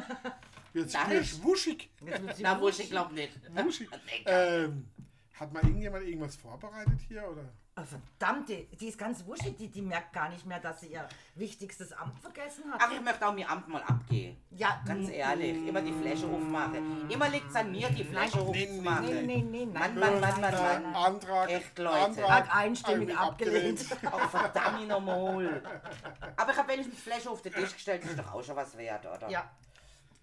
Jetzt 0.74 0.96
ich? 1.10 1.20
ich 1.20 1.44
wuschig. 1.44 1.90
Jetzt 2.06 2.22
wird 2.22 2.36
sie 2.36 2.44
Na, 2.44 2.60
wuschig. 2.62 2.86
ich 2.86 2.90
glaub 2.92 3.12
nicht. 3.12 3.32
wuschig. 3.56 3.90
Ähm, 4.26 4.88
hat 5.34 5.52
mal 5.52 5.64
irgendjemand 5.64 6.06
irgendwas 6.06 6.36
vorbereitet 6.36 7.00
hier? 7.08 7.28
Oder? 7.28 7.50
Oh, 7.78 7.82
verdammt, 7.84 8.48
die, 8.48 8.68
die 8.78 8.88
ist 8.88 8.98
ganz 8.98 9.26
wuschig, 9.26 9.58
die, 9.58 9.68
die 9.68 9.82
merkt 9.82 10.14
gar 10.14 10.30
nicht 10.30 10.46
mehr, 10.46 10.62
dass 10.62 10.80
sie 10.80 10.88
ihr 10.94 11.06
wichtigstes 11.36 11.92
Amt 11.92 12.18
vergessen 12.20 12.64
hat. 12.72 12.80
Ach, 12.82 12.90
ich 12.90 13.02
möchte 13.02 13.28
auch 13.28 13.34
mir 13.34 13.50
Amt 13.50 13.68
mal 13.68 13.84
abgehen. 13.84 14.38
ja, 14.52 14.82
Ganz 14.88 15.10
ehrlich, 15.10 15.58
immer 15.68 15.82
die 15.82 15.92
Fläche 15.92 16.26
aufmachen. 16.26 17.10
Immer 17.10 17.28
liegt 17.28 17.50
es 17.50 17.56
an 17.58 17.74
mir, 17.74 17.90
die 17.90 18.06
nee, 18.06 18.18
aufzumachen. 18.18 19.06
Nee, 19.06 19.22
nee, 19.24 19.42
nee, 19.42 19.66
nein. 19.66 20.00
Mann, 20.00 20.02
Mann, 20.22 20.22
Mann, 20.22 20.40
Mann, 20.40 20.54
Äh, 20.54 20.80
Mann. 20.80 20.96
Antrag. 20.96 21.50
Echt, 21.52 21.78
Leute. 21.78 22.00
Antrag 22.00 22.30
Hat 22.30 22.56
einstimmig 22.56 23.18
abgelehnt. 23.18 23.86
Oh, 24.10 24.20
verdammt 24.30 24.88
nochmal. 24.88 25.62
Aber 26.38 26.52
ich 26.54 26.58
habe 26.58 26.70
wenigstens 26.72 27.02
Fläche 27.02 27.30
auf 27.30 27.42
den 27.42 27.54
Tisch 27.54 27.74
gestellt, 27.74 28.04
das 28.04 28.12
ist 28.12 28.20
doch 28.20 28.34
auch 28.36 28.42
schon 28.44 28.56
was 28.56 28.78
wert, 28.78 29.06
oder? 29.06 29.30
Ja, 29.30 29.52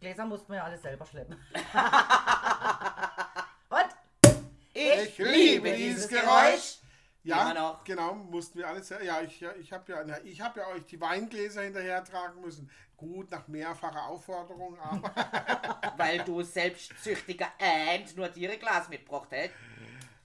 Gläser 0.00 0.24
mussten 0.24 0.48
wir 0.52 0.56
ja 0.56 0.64
alles 0.64 0.80
selber 0.80 1.04
schleppen. 1.04 1.36
Und? 3.68 3.88
Ich, 4.72 5.02
Ich 5.02 5.18
liebe 5.18 5.70
dieses 5.74 6.08
Geräusch. 6.08 6.78
Ja, 7.24 7.80
genau, 7.84 8.14
mussten 8.14 8.58
wir 8.58 8.68
alles. 8.68 8.88
Ja, 8.88 9.20
ich, 9.20 9.40
ja, 9.40 9.54
ich 9.54 9.72
habe 9.72 9.92
ja, 9.92 10.18
ich 10.24 10.40
hab 10.40 10.56
ja 10.56 10.66
euch 10.68 10.84
die 10.86 11.00
Weingläser 11.00 11.62
hinterher 11.62 12.02
tragen 12.04 12.40
müssen. 12.40 12.68
Gut, 12.96 13.30
nach 13.30 13.46
mehrfacher 13.48 14.06
Aufforderung, 14.06 14.78
aber 14.78 15.12
Weil 15.96 16.24
du 16.24 16.42
selbstsüchtiger 16.42 17.48
and 17.60 18.16
nur 18.16 18.28
dir 18.28 18.50
ein 18.52 18.58
Glas 18.58 18.88
mitgebracht 18.88 19.30
hättest. 19.30 19.54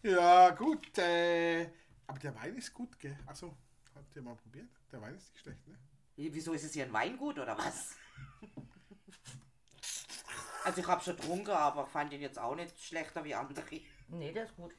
ja, 0.04 0.50
gut. 0.52 0.98
Äh, 0.98 1.70
aber 2.08 2.20
der 2.20 2.36
Wein 2.36 2.56
ist 2.56 2.74
gut, 2.74 2.98
gell? 3.00 3.18
Achso, 3.26 3.56
habt 3.94 4.16
ihr 4.16 4.22
mal 4.22 4.36
probiert? 4.36 4.70
Der 4.92 5.02
Wein 5.02 5.16
ist 5.16 5.32
nicht 5.34 5.40
schlecht, 5.40 5.68
ne? 5.68 5.78
Wieso 6.16 6.54
ist 6.54 6.64
es 6.64 6.74
hier 6.74 6.86
ein 6.86 6.94
Weingut 6.94 7.38
oder 7.38 7.56
was? 7.58 7.96
Also 10.64 10.82
ich 10.82 10.88
habe 10.88 11.04
schon 11.04 11.16
getrunken, 11.16 11.52
aber 11.52 11.86
fand 11.86 12.12
ihn 12.12 12.22
jetzt 12.22 12.40
auch 12.40 12.56
nicht 12.56 12.78
schlechter 12.84 13.24
wie 13.24 13.36
andere. 13.36 13.64
Nee, 14.10 14.32
der 14.34 14.46
ist 14.46 14.56
gut. 14.56 14.74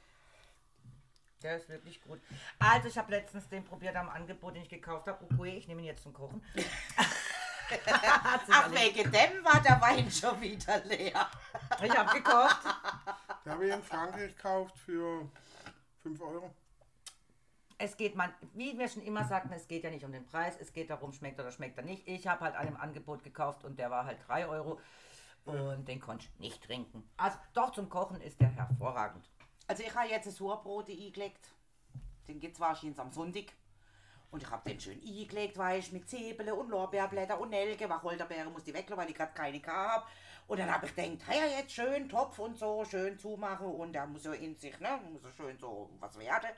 Der 1.42 1.56
ist 1.56 1.68
wirklich 1.68 2.00
gut. 2.02 2.20
Also, 2.58 2.88
ich 2.88 2.98
habe 2.98 3.12
letztens 3.12 3.48
den 3.48 3.64
probiert 3.64 3.94
am 3.96 4.08
Angebot, 4.08 4.56
den 4.56 4.62
ich 4.62 4.68
gekauft 4.68 5.06
habe. 5.06 5.24
Okay, 5.24 5.56
ich 5.56 5.68
nehme 5.68 5.82
ihn 5.82 5.86
jetzt 5.86 6.02
zum 6.02 6.12
Kochen. 6.12 6.42
Ach, 8.50 8.70
wegen 8.72 9.10
dem 9.12 9.44
war 9.44 9.60
der 9.62 9.80
Wein 9.80 10.10
schon 10.10 10.40
wieder 10.40 10.82
leer. 10.84 11.28
ich 11.82 11.96
habe 11.96 12.18
gekocht. 12.18 12.60
Den 13.44 13.52
habe 13.52 13.66
ich 13.66 13.74
in 13.74 13.82
Frankreich 13.82 14.34
gekauft 14.34 14.76
für 14.78 15.28
5 16.02 16.20
Euro. 16.20 16.50
Es 17.76 17.96
geht 17.96 18.16
man, 18.16 18.32
wie 18.54 18.76
wir 18.78 18.88
schon 18.88 19.02
immer 19.02 19.24
sagten, 19.24 19.52
es 19.52 19.68
geht 19.68 19.84
ja 19.84 19.90
nicht 19.90 20.04
um 20.04 20.12
den 20.12 20.26
Preis, 20.26 20.56
es 20.58 20.72
geht 20.72 20.90
darum, 20.90 21.12
schmeckt 21.12 21.38
oder 21.38 21.52
schmeckt 21.52 21.78
er 21.78 21.84
nicht. 21.84 22.08
Ich 22.08 22.26
habe 22.26 22.44
halt 22.44 22.56
einen 22.56 22.70
im 22.70 22.76
Angebot 22.76 23.22
gekauft 23.22 23.64
und 23.64 23.78
der 23.78 23.90
war 23.90 24.04
halt 24.04 24.18
3 24.26 24.48
Euro 24.48 24.80
und 25.44 25.86
den 25.86 26.00
konnte 26.00 26.26
ich 26.26 26.40
nicht 26.40 26.64
trinken. 26.64 27.08
Also 27.16 27.38
doch 27.54 27.70
zum 27.72 27.88
Kochen 27.88 28.20
ist 28.20 28.40
der 28.40 28.48
hervorragend. 28.48 29.28
Also 29.68 29.82
ich 29.84 29.94
habe 29.94 30.08
jetzt 30.08 30.26
ein 30.26 30.32
Sauerbrot 30.32 30.88
eingelegt. 30.88 31.46
Den 32.26 32.40
gibt 32.40 32.54
es 32.54 32.60
wahrscheinlich 32.60 32.98
am 32.98 33.12
Sonntag. 33.12 33.52
Und 34.30 34.42
ich 34.42 34.50
habe 34.50 34.68
den 34.68 34.80
schön 34.80 35.00
eingelegt, 35.00 35.56
weißt 35.56 35.92
mit 35.92 36.08
Zwiebeln 36.08 36.50
und 36.50 36.70
Lorbeerblätter 36.70 37.40
und 37.40 37.50
Nelke. 37.50 37.88
Wacholderbeere 37.88 38.50
muss 38.50 38.64
die 38.64 38.74
weglassen, 38.74 38.96
weil 38.96 39.10
ich 39.10 39.16
gerade 39.16 39.32
keine 39.32 39.62
habe. 39.62 40.04
Und 40.46 40.58
dann 40.58 40.72
habe 40.72 40.86
ich 40.86 40.94
gedacht, 40.94 41.18
hey, 41.26 41.58
jetzt 41.58 41.72
schön 41.72 42.08
Topf 42.08 42.38
und 42.38 42.58
so, 42.58 42.84
schön 42.84 43.18
zumachen. 43.18 43.66
Und 43.66 43.92
der 43.92 44.06
muss 44.06 44.24
so 44.24 44.32
in 44.32 44.56
sich, 44.56 44.78
ne, 44.80 44.98
muss 45.12 45.22
so 45.22 45.30
schön 45.30 45.58
so 45.58 45.90
was 46.00 46.18
werden. 46.18 46.50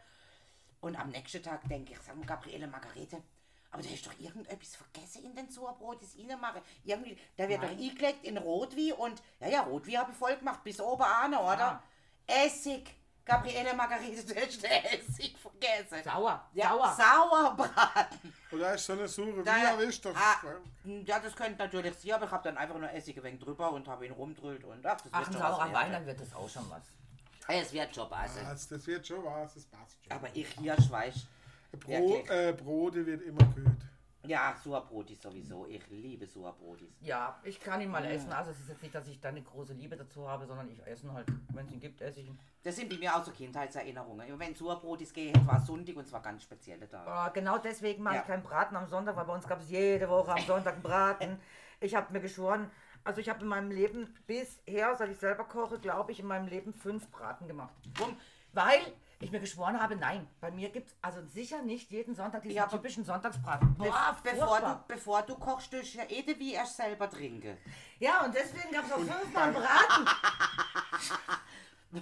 Und 0.80 0.98
am 0.98 1.10
nächsten 1.10 1.42
Tag 1.42 1.68
denke 1.68 1.92
ich, 1.92 2.00
sag 2.00 2.16
mal, 2.16 2.24
Gabriele 2.24 2.66
Margarete, 2.66 3.22
aber 3.70 3.82
du 3.82 3.88
hast 3.90 4.06
doch 4.06 4.18
irgendetwas 4.18 4.76
vergessen 4.76 5.24
in 5.24 5.34
den 5.34 5.48
Sauerbrot, 5.50 6.02
das 6.02 6.16
reinmachen. 6.16 6.62
Irgendwie, 6.84 7.16
der 7.38 7.48
wird 7.48 7.62
doch 7.62 7.68
eingelegt 7.68 8.24
in 8.24 8.38
Rotwein 8.38 8.92
und, 8.92 9.22
ja, 9.40 9.48
ja, 9.48 9.60
Rotwein 9.62 9.98
habe 9.98 10.12
ich 10.12 10.18
voll 10.18 10.36
gemacht, 10.36 10.64
bis 10.64 10.80
oben 10.80 11.02
an, 11.02 11.34
oder? 11.34 11.82
Essig. 12.26 12.99
Gabriele 13.24 13.74
Margarete, 13.74 14.34
Essig 14.36 15.36
vergessen. 15.38 16.02
Sauer, 16.04 16.44
Ja, 16.52 16.70
sauer. 16.70 16.96
Sauerbraten. 16.96 18.32
Oder 18.50 18.74
ist 18.74 18.86
so 18.86 18.92
eine 18.94 19.42
Da- 19.44 19.56
wie 19.56 19.64
erwischt? 19.82 20.04
Das 20.04 20.16
ah, 20.16 20.36
ja, 20.84 21.20
das 21.20 21.36
könnte 21.36 21.58
natürlich 21.58 21.94
sein, 21.96 22.12
aber 22.12 22.26
ich 22.26 22.30
habe 22.32 22.44
dann 22.44 22.56
einfach 22.58 22.78
nur 22.78 22.90
Essig 22.90 23.16
ein 23.18 23.22
wenig 23.22 23.40
drüber 23.40 23.70
und 23.72 23.86
habe 23.86 24.06
ihn 24.06 24.12
rumdrüllt 24.12 24.64
und 24.64 24.84
ach, 24.86 25.00
das 25.00 25.12
Ach, 25.12 25.18
wird 25.20 25.28
ein 25.28 25.32
schon 25.34 25.42
was 25.42 25.56
saurer. 25.56 25.72
Wein, 25.72 25.92
dann 25.92 26.06
wird 26.06 26.20
das 26.20 26.34
auch 26.34 26.48
schon 26.48 26.68
was. 26.70 26.82
Es 27.48 27.72
wird 27.72 27.94
schon 27.94 28.08
passen. 28.08 28.40
das, 28.48 28.68
das 28.68 28.86
wird 28.86 29.06
schon 29.06 29.24
was, 29.24 29.54
das 29.54 29.64
passt 29.66 29.98
schon. 30.04 30.12
Aber 30.12 30.28
ich 30.34 30.48
hier 30.58 30.76
schweig. 30.80 31.14
Bro, 31.78 32.24
äh, 32.28 32.52
Brote 32.52 33.06
wird 33.06 33.22
immer 33.22 33.44
gut. 33.44 33.76
Ja, 34.26 34.54
Sauerbrotis 34.62 35.22
sowieso. 35.22 35.66
Ich 35.66 35.88
liebe 35.88 36.26
Sauerbrotis. 36.26 36.88
Ja, 37.00 37.38
ich 37.42 37.58
kann 37.58 37.80
ihn 37.80 37.90
mal 37.90 38.04
essen. 38.04 38.30
Also 38.32 38.50
es 38.50 38.60
ist 38.60 38.68
jetzt 38.68 38.82
nicht, 38.82 38.94
dass 38.94 39.08
ich 39.08 39.18
da 39.20 39.30
eine 39.30 39.42
große 39.42 39.72
Liebe 39.72 39.96
dazu 39.96 40.28
habe, 40.28 40.46
sondern 40.46 40.68
ich 40.70 40.86
esse 40.86 41.06
ihn 41.06 41.12
halt. 41.14 41.26
Wenn 41.54 41.66
es 41.66 41.72
ihn 41.72 41.80
gibt, 41.80 42.00
esse 42.02 42.20
ich 42.20 42.26
ihn. 42.26 42.38
Das 42.62 42.76
sind 42.76 42.92
die 42.92 42.98
mir 42.98 43.16
auch 43.16 43.24
so 43.24 43.30
Kindheitserinnerungen. 43.30 44.38
Wenn 44.38 44.54
Sauerbrotis 44.54 45.12
geht, 45.14 45.34
war 45.46 45.58
Sonntag 45.60 45.96
und 45.96 46.06
zwar 46.06 46.20
ganz 46.20 46.42
spezielle 46.42 46.86
Tage. 46.88 47.10
Oh, 47.10 47.32
genau 47.32 47.56
deswegen 47.58 48.02
mache 48.02 48.16
Ja. 48.16 48.20
ich 48.20 48.26
keinen 48.26 48.42
Braten 48.42 48.76
am 48.76 48.86
Sonntag, 48.86 49.16
weil 49.16 49.24
bei 49.24 49.34
uns 49.34 49.46
gab 49.48 49.60
es 49.60 49.70
jede 49.70 50.08
Woche 50.08 50.32
am 50.32 50.44
Sonntag 50.44 50.74
einen 50.74 50.82
Braten. 50.82 51.38
Ich 51.80 51.94
habe 51.94 52.12
mir 52.12 52.20
geschworen, 52.20 52.70
also 53.04 53.22
ich 53.22 53.30
habe 53.30 53.40
in 53.40 53.46
meinem 53.48 53.70
Leben 53.70 54.14
bisher, 54.26 54.94
seit 54.96 55.08
ich 55.10 55.16
selber 55.18 55.44
koche, 55.44 55.78
glaube 55.78 56.12
ich, 56.12 56.20
in 56.20 56.26
meinem 56.26 56.46
Leben 56.46 56.74
fünf 56.74 57.10
Braten 57.10 57.48
gemacht. 57.48 57.72
Bumm. 57.98 58.14
Weil 58.52 58.80
ich 59.20 59.30
mir 59.30 59.40
geschworen 59.40 59.80
habe, 59.80 59.96
nein, 59.96 60.26
bei 60.40 60.50
mir 60.50 60.70
gibt 60.70 60.88
es 60.88 60.96
also 61.02 61.22
sicher 61.26 61.62
nicht 61.62 61.90
jeden 61.90 62.14
Sonntag 62.14 62.42
diesen 62.42 62.56
Ja, 62.56 62.66
typischen 62.66 63.04
Sonntagsbraten. 63.04 63.74
Boah, 63.76 64.16
bevor, 64.22 64.60
du, 64.60 64.84
bevor 64.88 65.22
du 65.22 65.34
kochst, 65.36 65.72
du 65.72 65.80
ja 65.80 66.04
eh 66.08 66.24
wie 66.38 66.54
erst 66.54 66.76
selber 66.76 67.08
trinken. 67.10 67.56
Ja, 67.98 68.24
und 68.24 68.34
deswegen 68.34 68.72
gab 68.72 68.86
es 68.86 68.92
auch 68.92 68.98
fünfmal 68.98 69.52
Braten. 69.52 70.08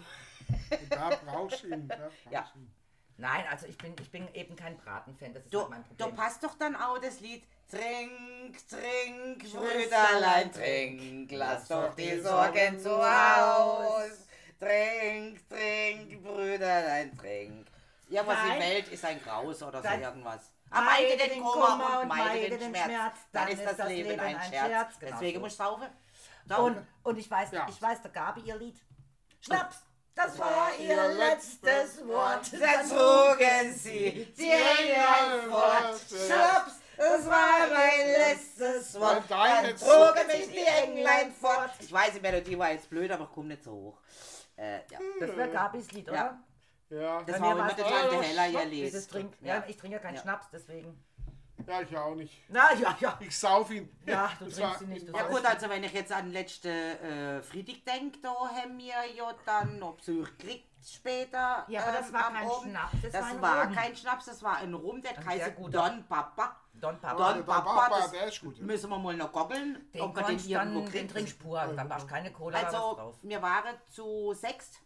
Da 0.90 1.10
brauchst 1.24 1.62
du 1.62 1.68
ihn. 1.68 1.88
Da 1.88 1.96
brauchst 1.96 2.16
Ja. 2.30 2.50
du 2.54 2.60
ihn. 2.60 2.70
Nein, 3.16 3.44
also 3.50 3.66
ich 3.66 3.76
bin, 3.76 3.94
ich 4.00 4.10
bin 4.10 4.32
eben 4.32 4.54
kein 4.54 4.76
Bratenfan, 4.78 5.34
das 5.34 5.44
ist 5.44 5.52
Du, 5.52 5.60
halt 5.60 5.70
mein 5.70 5.82
du 5.82 5.96
Problem. 5.96 6.14
passt 6.16 6.42
doch 6.44 6.54
dann 6.56 6.76
auch 6.76 6.98
das 6.98 7.20
Lied 7.20 7.42
Trink, 7.68 8.56
trink, 8.68 9.52
Brüderlein, 9.52 10.50
trink, 10.52 11.30
lass 11.32 11.68
doch 11.68 11.94
die 11.94 12.18
Sorgen 12.20 12.78
zu 12.78 12.90
Haus. 12.96 14.27
Trink, 14.58 15.48
trink, 15.48 16.22
Brüderlein, 16.22 17.16
trink. 17.16 17.66
Irgendwas 18.08 18.38
in 18.42 18.48
Nein. 18.48 18.58
der 18.60 18.68
Welt 18.70 18.88
ist 18.88 19.04
ein 19.04 19.22
Graus 19.22 19.62
oder 19.62 19.78
so 19.82 19.88
Dann 19.88 20.02
irgendwas. 20.02 20.40
meide 20.70 20.84
Meide 21.16 21.28
den 21.28 21.42
Kummer 21.42 22.00
und 22.02 22.08
meide 22.08 22.58
den 22.58 22.74
Schmerz, 22.74 23.14
dann 23.32 23.48
ist 23.48 23.62
das 23.64 23.88
Leben 23.88 24.18
ein 24.18 24.40
Scherz. 24.50 24.98
Genau 24.98 25.12
Deswegen 25.12 25.38
so. 25.38 25.40
musst 25.44 25.58
du 25.60 25.64
saufen. 25.64 25.88
Und, 26.58 26.86
und 27.02 27.18
ich 27.18 27.30
weiß, 27.30 27.52
Ja. 27.52 27.66
ich 27.68 27.80
weiß, 27.80 28.02
der 28.02 28.10
Gabi 28.10 28.40
ihr 28.40 28.56
Lied. 28.56 28.80
Schnaps, 29.40 29.76
das 30.14 30.38
war 30.38 30.70
ihr 30.80 31.08
letztes 31.14 32.04
Wort. 32.06 32.50
Dann 32.52 32.88
trugen 32.88 33.74
sie 33.74 34.32
die 34.36 34.50
Engel 34.50 35.50
fort. 35.50 36.00
Schnaps, 36.08 36.72
das 36.96 37.26
war 37.26 37.68
mein 37.72 38.08
letztes 38.08 38.98
Wort. 38.98 39.22
Dann 39.28 39.76
trugen 39.76 40.26
mich 40.26 40.50
die 40.50 40.66
Englein 40.66 41.32
fort. 41.32 41.70
Ich 41.78 41.92
weiß, 41.92 42.14
die 42.14 42.20
Melodie 42.20 42.58
war 42.58 42.72
jetzt 42.72 42.88
blöd, 42.90 43.10
aber 43.12 43.24
ich 43.24 43.30
komme 43.30 43.48
nicht 43.48 43.62
so 43.62 43.70
hoch. 43.72 43.98
Äh, 44.58 44.78
ja. 44.90 44.98
Das 45.20 45.36
wäre 45.36 45.50
Gabis 45.50 45.92
Lied, 45.92 46.08
oder? 46.08 46.16
Ja. 46.16 46.44
Ja. 46.90 47.22
Das 47.22 47.36
Bei 47.36 47.40
war 47.42 47.48
mir 47.48 47.54
immer 47.54 47.64
war's 47.64 47.76
der 47.76 47.86
auch 47.86 47.90
Tante 47.90 48.14
noch 48.16 48.22
Heller 48.22 48.46
ihr 48.46 48.50
Schnaps, 48.50 48.66
Lied. 48.70 48.86
Dieses 48.86 49.08
Trink, 49.08 49.34
ja. 49.40 49.64
ich 49.68 49.76
trinke 49.76 49.96
ja 49.96 50.02
keinen 50.02 50.14
Ja. 50.16 50.22
Schnaps, 50.22 50.46
deswegen. 50.50 51.04
ja, 51.66 51.80
ich 51.82 51.96
auch 51.96 52.14
nicht. 52.14 52.42
Na 52.48 52.74
ja, 52.74 52.96
ja. 52.98 53.18
Ich 53.20 53.38
sauf 53.38 53.70
ihn. 53.70 53.88
Ja, 54.06 54.32
du 54.38 54.44
Das 54.46 54.54
trinkst 54.54 54.78
sie 54.80 54.86
nicht. 54.86 55.08
Du 55.08 55.12
Ja 55.12 55.28
gut, 55.28 55.44
also 55.44 55.68
wenn 55.68 55.84
ich 55.84 55.92
jetzt 55.92 56.12
an 56.12 56.32
letzte 56.32 56.70
äh, 56.70 57.42
Freitag 57.42 57.84
denke, 57.84 58.18
da 58.20 58.30
haben 58.30 58.78
wir 58.78 58.94
ja 59.14 59.34
dann 59.44 59.78
noch 59.78 59.96
Besuch 59.96 60.28
gekriegt 60.38 60.66
später. 60.94 61.64
Ja, 61.68 61.82
aber 61.82 61.92
das 61.92 62.12
war 62.12 62.26
am 62.26 62.34
kein 62.34 62.46
Abend. 62.48 62.62
Schnaps, 62.70 62.92
das 63.02 63.12
Das, 63.12 63.22
war 63.22 63.28
ein 63.30 63.42
war 63.42 63.64
Rum. 63.66 63.74
kein 63.74 63.96
Schnaps, 63.96 64.24
das 64.26 64.42
war 64.42 64.56
ein 64.56 64.74
Rum, 64.74 65.02
der 65.02 65.24
heißt. 65.24 65.52
Don 65.70 66.04
Papa. 66.08 66.56
Don 66.74 67.00
Papa. 67.00 67.14
Don 67.32 67.36
der 67.38 67.42
Papa, 67.42 67.72
Papa, 67.74 67.98
das 68.00 68.10
der 68.12 68.26
ist 68.28 68.40
gut. 68.40 68.60
müssen 68.60 68.88
wir 68.90 68.98
mal 68.98 69.16
noch 69.16 69.32
goggeln, 69.32 69.90
Den 69.92 70.00
ob 70.00 70.14
den 70.14 70.38
dann, 70.50 70.90
den 70.92 71.08
trinkst 71.08 71.38
pur, 71.40 71.60
da 71.74 71.84
machst 71.84 72.04
du 72.04 72.08
keine 72.08 72.32
Cola 72.32 72.58
Also, 72.58 72.94
drauf. 72.94 73.18
wir 73.22 73.42
waren 73.42 73.76
zu 73.90 74.32
sechst. 74.34 74.80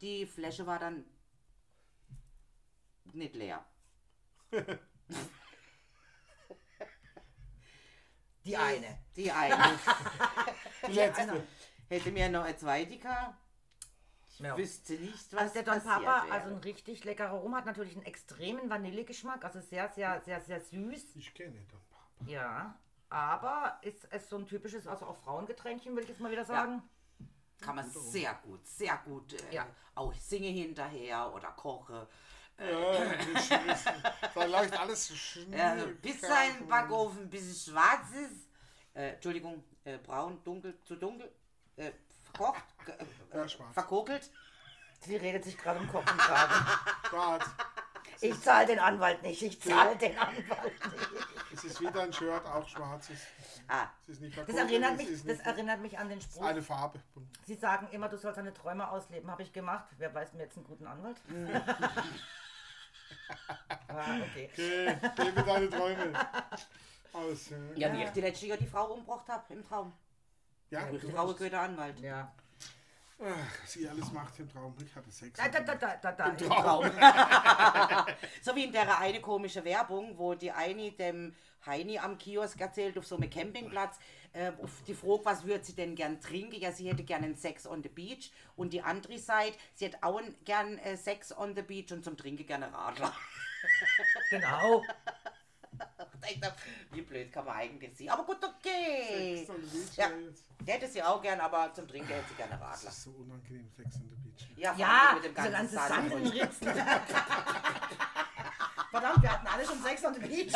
Die 0.00 0.26
Flasche 0.26 0.66
war 0.66 0.78
dann 0.78 1.04
nicht 3.12 3.34
leer. 3.34 3.64
Die 8.44 8.56
eine. 8.56 8.98
Die 9.16 9.30
eine. 9.30 9.56
Die 10.86 10.92
letzte. 10.92 11.46
Hätte 11.88 12.10
mir 12.12 12.28
noch 12.28 12.44
eine 12.44 12.56
zweite 12.56 12.96
gehabt. 12.98 13.34
Ich 14.38 14.44
Ja. 14.44 14.56
wüsste 14.56 14.92
nicht, 14.92 15.32
was 15.32 15.40
Also 15.40 15.54
der 15.54 15.62
Don 15.64 15.82
Papa, 15.82 16.22
wäre. 16.26 16.32
also 16.32 16.50
ein 16.50 16.58
richtig 16.58 17.02
leckerer 17.04 17.30
Rum, 17.32 17.56
hat 17.56 17.66
natürlich 17.66 17.96
einen 17.96 18.06
extremen 18.06 18.70
Vanillegeschmack, 18.70 19.44
also 19.44 19.60
sehr, 19.60 19.88
sehr, 19.88 20.20
sehr, 20.20 20.40
sehr 20.40 20.60
süß. 20.60 21.16
Ich 21.16 21.34
kenne 21.34 21.52
den 21.52 21.66
Papa. 21.66 21.96
Ja, 22.26 22.78
aber 23.10 23.78
ist 23.82 24.06
es 24.10 24.28
so 24.28 24.36
ein 24.36 24.46
typisches, 24.46 24.86
also 24.86 25.06
auch 25.06 25.16
Frauengetränkchen, 25.16 25.96
will 25.96 26.04
ich 26.04 26.08
jetzt 26.10 26.20
mal 26.20 26.30
wieder 26.30 26.44
sagen. 26.44 26.82
Kann 27.60 27.74
man 27.74 27.90
sehr 27.90 28.34
gut, 28.44 28.64
sehr 28.64 28.96
gut 29.04 29.32
äh, 29.50 29.56
Ja. 29.56 29.66
auch 29.96 30.14
singen 30.14 30.54
hinterher 30.54 31.32
oder 31.34 31.48
kochen. 31.52 32.06
Ja, 32.60 33.14
da 34.34 34.44
läuft 34.44 34.78
alles 34.78 35.16
schnell. 35.16 35.90
Äh, 35.90 35.92
bis 35.94 36.20
sein 36.20 36.66
Backofen 36.68 37.22
ein 37.22 37.30
bisschen 37.30 37.72
schwarz 37.72 38.10
ist. 38.12 38.48
Äh, 38.94 39.14
Entschuldigung, 39.14 39.64
äh, 39.84 39.98
braun, 39.98 40.42
dunkel, 40.44 40.80
zu 40.84 40.94
dunkel. 40.96 41.32
Äh, 42.38 42.42
verkocht, 42.44 42.64
ge- 42.86 43.40
äh, 43.40 43.48
schwarz. 43.48 43.74
verkokelt. 43.74 44.30
Sie 45.00 45.16
redet 45.16 45.44
sich 45.44 45.56
gerade 45.58 45.78
im 45.80 45.88
Kopf 45.88 46.10
und 46.10 46.18
Kragen. 46.18 46.66
Schwarz. 47.08 47.44
Ich 48.20 48.40
zahle 48.42 48.66
den 48.66 48.78
Anwalt 48.80 49.22
nicht. 49.22 49.40
Ich 49.42 49.60
zahle 49.62 49.94
den 49.96 50.18
Anwalt 50.18 50.92
nicht. 50.92 51.06
Es 51.54 51.64
ist 51.64 51.80
wieder 51.80 52.02
ein 52.02 52.12
Shirt, 52.12 52.44
auch 52.46 52.66
schwarzes. 52.68 53.18
Ah, 53.68 53.86
Es 54.02 54.08
ist 54.10 54.20
nicht 54.22 54.36
Das 54.36 54.48
erinnert, 54.48 54.92
es 54.92 54.96
mich, 54.98 55.08
ist 55.08 55.28
das 55.28 55.36
nicht- 55.38 55.46
erinnert 55.46 55.80
mich 55.80 55.98
an 55.98 56.08
den 56.08 56.18
es 56.18 56.24
Spruch. 56.24 56.42
eine 56.44 56.62
Farbe. 56.62 57.00
Sie 57.46 57.54
sagen 57.54 57.88
immer, 57.92 58.08
du 58.08 58.16
sollst 58.16 58.38
deine 58.38 58.52
Träume 58.54 58.88
ausleben. 58.90 59.30
Habe 59.30 59.42
ich 59.42 59.52
gemacht. 59.52 59.86
Wer 59.98 60.12
weiß 60.14 60.32
mir 60.32 60.42
jetzt 60.44 60.56
einen 60.56 60.66
guten 60.66 60.86
Anwalt? 60.86 61.16
ah, 63.88 64.16
okay. 64.22 64.50
Okay, 64.52 64.98
lebe 65.24 65.42
deine 65.42 65.70
Träume 65.70 66.12
aus. 67.12 67.50
Ja, 67.50 67.88
ja, 67.88 67.92
wie 67.92 68.04
ich 68.04 68.10
die 68.10 68.20
letzte 68.20 68.46
Jahr 68.46 68.58
die 68.58 68.66
Frau 68.66 68.86
umgebracht 68.92 69.28
habe 69.28 69.52
im 69.54 69.62
Traum. 69.66 69.92
Ja 70.70 70.86
Die 70.86 70.98
du 70.98 71.10
Frau 71.10 71.28
hast, 71.28 71.36
gehört 71.36 71.52
der 71.52 71.60
Anwalt. 71.62 72.00
Ja. 72.00 72.32
ach, 73.20 73.66
sie 73.66 73.88
alles 73.88 74.12
macht 74.12 74.38
im 74.38 74.48
Traum. 74.50 74.74
Ich 74.84 74.94
hatte 74.94 75.10
Sex. 75.10 75.38
Da, 75.38 75.48
da, 75.48 75.60
da, 75.60 75.74
da, 75.74 75.96
da, 75.96 76.12
da. 76.12 76.26
Im 76.26 76.36
Traum. 76.38 76.90
So 78.42 78.54
wie 78.54 78.64
in 78.64 78.72
der 78.72 78.98
eine 78.98 79.20
komische 79.20 79.64
Werbung, 79.64 80.16
wo 80.16 80.34
die 80.34 80.50
eine 80.50 80.92
dem 80.92 81.34
Heini 81.66 81.98
am 81.98 82.16
Kiosk 82.16 82.60
erzählt, 82.60 82.96
auf 82.96 83.06
so 83.06 83.16
einem 83.16 83.28
Campingplatz, 83.28 83.98
äh, 84.32 84.52
auf 84.62 84.82
die 84.86 84.94
Frage, 84.94 85.24
was 85.24 85.44
würde 85.44 85.64
sie 85.64 85.74
denn 85.74 85.94
gern 85.94 86.20
trinken? 86.20 86.60
Ja, 86.60 86.72
sie 86.72 86.88
hätte 86.88 87.02
gern 87.02 87.24
einen 87.24 87.36
Sex 87.36 87.66
on 87.66 87.82
the 87.82 87.88
Beach. 87.88 88.30
Und 88.56 88.72
die 88.72 88.82
andere 88.82 89.18
Seite, 89.18 89.56
sie 89.74 89.86
hätte 89.86 89.98
auch 90.02 90.20
gern 90.44 90.78
äh, 90.78 90.96
Sex 90.96 91.36
on 91.36 91.54
the 91.54 91.62
Beach 91.62 91.92
und 91.92 92.04
zum 92.04 92.16
Trinken 92.16 92.46
gerne 92.46 92.72
Radler. 92.72 93.12
Genau. 94.30 94.82
Ich 96.30 96.40
dachte, 96.40 96.56
wie 96.92 97.02
blöd 97.02 97.32
kann 97.32 97.44
man 97.44 97.56
eigentlich 97.56 97.96
sein? 97.96 98.08
Aber 98.10 98.24
gut, 98.24 98.38
okay. 98.44 99.36
Sex 99.38 99.50
on 99.50 99.56
the 99.62 99.78
Beach, 99.78 99.96
Ja. 99.96 100.08
Der 100.60 100.74
hätte 100.74 100.88
sie 100.88 101.02
auch 101.02 101.22
gern, 101.22 101.40
aber 101.40 101.72
zum 101.72 101.86
Trinken 101.88 102.08
hätte 102.08 102.28
sie 102.28 102.34
gerne 102.34 102.58
Das 102.58 102.78
Radler. 102.78 102.90
ist 102.90 103.02
so 103.04 103.10
unangenehm, 103.10 103.68
Sex 103.76 103.94
on 103.96 104.08
the 104.10 104.16
Beach. 104.16 104.48
Ja, 104.56 104.74
Ja, 104.76 105.12
mit 105.14 105.24
dem 105.24 105.34
ganzen 105.34 105.52
ganze 105.52 105.74
Sand. 105.76 106.12
Den 106.12 106.26
Ritzen. 106.26 106.68
Verdammt, 108.90 109.22
wir 109.22 109.32
hatten 109.32 109.46
alle 109.46 109.64
schon 109.64 109.82
Sex 109.82 110.04
on 110.04 110.14
the 110.14 110.20
Beach. 110.20 110.52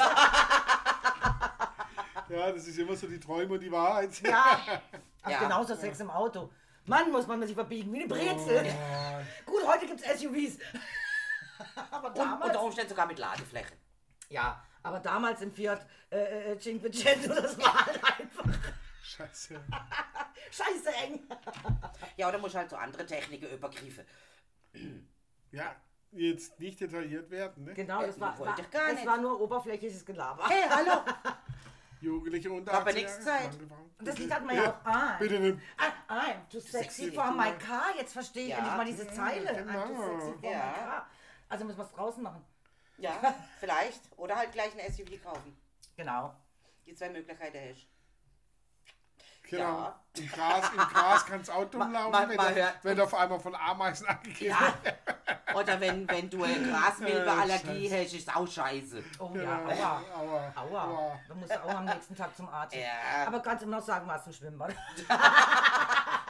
Ja, 2.29 2.51
das 2.53 2.67
ist 2.67 2.79
immer 2.79 2.97
so 2.97 3.07
die 3.07 3.21
Träume 3.21 3.55
und 3.55 3.61
die 3.61 3.71
Wahrheit. 3.71 4.21
Ja. 4.23 4.59
Ach, 5.23 5.31
Ja. 5.31 5.39
genauso 5.39 5.75
Sex 5.75 6.01
im 6.01 6.11
Auto. 6.11 6.51
Mann, 6.87 7.11
muss 7.13 7.27
man 7.27 7.43
sich 7.47 7.55
verbiegen, 7.55 7.93
wie 7.93 8.01
eine 8.01 8.09
Brezel. 8.09 8.65
Gut, 9.47 9.67
heute 9.67 9.87
gibt 9.87 10.01
es 10.05 10.21
SUVs. 10.21 10.59
aber 11.91 12.09
Und 12.09 12.19
damals... 12.19 12.45
unter 12.47 12.63
Umständen 12.63 12.91
sogar 12.91 13.07
mit 13.07 13.19
Ladefläche. 13.19 13.73
ja, 14.31 14.63
aber 14.83 15.01
damals 15.01 15.41
im 15.43 15.53
Fiat 15.53 15.87
äh, 16.11 16.53
äh, 16.53 16.59
Cinquecento, 16.59 17.29
das 17.35 17.59
war 17.59 17.87
halt 17.87 18.03
einfach 18.05 18.45
Scheiße. 19.03 19.61
scheiße 20.51 20.93
eng. 21.05 21.21
Ja, 22.17 22.29
oder 22.29 22.39
muss 22.39 22.55
halt 22.55 22.71
so 22.71 22.77
andere 22.77 23.05
Techniken 23.07 23.47
übergreifen. 23.47 24.05
Ja, 25.51 25.75
jetzt 26.13 26.59
nicht 26.61 26.81
detailliert 26.81 27.31
werden, 27.31 27.65
ne? 27.65 27.75
Genau, 27.75 28.03
das 28.03 28.17
Äh, 28.17 28.21
war, 28.21 28.39
wollte 28.39 28.53
war, 28.53 28.59
ich 28.61 28.71
gar 28.71 28.87
das 28.89 28.95
nicht. 28.97 29.07
war 29.07 29.17
nur 29.19 29.41
oberflächliches 29.41 30.05
Gelaber. 30.05 30.47
Hey, 30.49 30.65
hallo! 30.69 31.03
Jugendliche 32.01 32.51
unter 32.51 32.73
Hab 32.73 32.81
ja 32.87 32.89
18 32.93 33.03
nix 33.03 33.25
Jahre, 33.25 33.51
Zeit. 33.51 33.59
das 34.01 34.19
Lied 34.19 34.35
hat 34.35 34.45
man 34.45 34.57
ja 34.57 34.71
auch. 34.71 34.85
Ah, 34.85 35.17
Bitte 35.19 35.39
nimm. 35.39 35.61
I'm 36.09 36.49
too 36.51 36.59
sexy 36.61 37.05
Sexy, 37.05 37.13
for 37.13 37.31
my 37.33 37.47
ja. 37.47 37.53
car. 37.55 37.85
Jetzt 37.97 38.13
verstehe 38.13 38.45
ich 38.45 38.49
Ja. 38.51 38.59
endlich 38.59 38.77
mal 38.77 38.85
diese 38.87 39.09
Zeile. 39.09 39.51
I'm 39.51 39.57
too 39.57 39.95
genau. 39.95 40.19
sexy 40.19 40.33
for 40.41 40.51
Ja. 40.51 40.57
my 40.59 40.75
car. 40.85 41.07
Also 41.49 41.65
müssen 41.65 41.79
wir 41.79 41.85
es 41.85 41.93
draußen 41.93 42.23
machen. 42.23 42.45
Ja, 43.03 43.35
vielleicht. 43.61 44.01
Oder 44.17 44.37
halt 44.37 44.53
gleich 44.53 44.73
ein 44.79 44.93
SUV 44.93 45.23
kaufen. 45.23 45.57
Genau. 45.97 46.35
Die 46.87 46.95
zwei 46.95 47.11
Möglichkeiten 47.11 47.59
hast 47.71 47.87
Genau. 49.51 49.63
Ja. 49.81 50.01
Im 50.17 50.29
Gras, 50.31 50.71
im 50.73 50.79
Gras 50.79 51.27
kann 51.27 51.41
es 51.41 51.51
auch 51.51 51.65
dumm 51.67 51.93
laufen, 51.93 52.11
ma- 52.11 52.29
wenn, 52.29 52.37
ma 52.37 52.51
du- 52.51 52.75
wenn 52.83 52.97
du 52.97 53.03
auf 53.05 53.13
einmal 53.15 53.39
von 53.41 53.55
Ameisen 53.55 54.07
angegriffen 54.07 54.47
Ja. 54.47 54.75
Oder 55.55 55.79
wenn, 55.81 56.09
wenn 56.09 56.31
du 56.31 56.43
eine 56.45 56.71
Grasmilbeallergie 56.71 57.89
Scheiße. 57.91 58.05
hast, 58.05 58.15
ist 58.15 58.35
auch 58.37 58.49
scheiße. 58.49 59.05
Oh 59.19 59.29
Genau. 59.29 59.69
ja, 59.69 60.03
aua. 60.09 60.13
Aua. 60.17 60.53
Aua. 60.57 60.85
Aua. 60.85 61.21
Da 61.29 61.35
musst 61.35 61.51
du 61.53 61.63
auch 61.65 61.75
am 61.75 61.85
nächsten 61.85 62.17
Tag 62.17 62.35
zum 62.35 62.49
Arzt. 62.49 62.75
Ja. 62.75 63.27
Aber 63.27 63.41
kannst 63.41 63.63
du 63.63 63.67
immer 63.67 63.77
noch 63.77 63.85
sagen, 63.85 64.07
warst 64.07 64.27
du 64.27 64.31
im 64.31 64.37
Schwimmbad? 64.37 64.75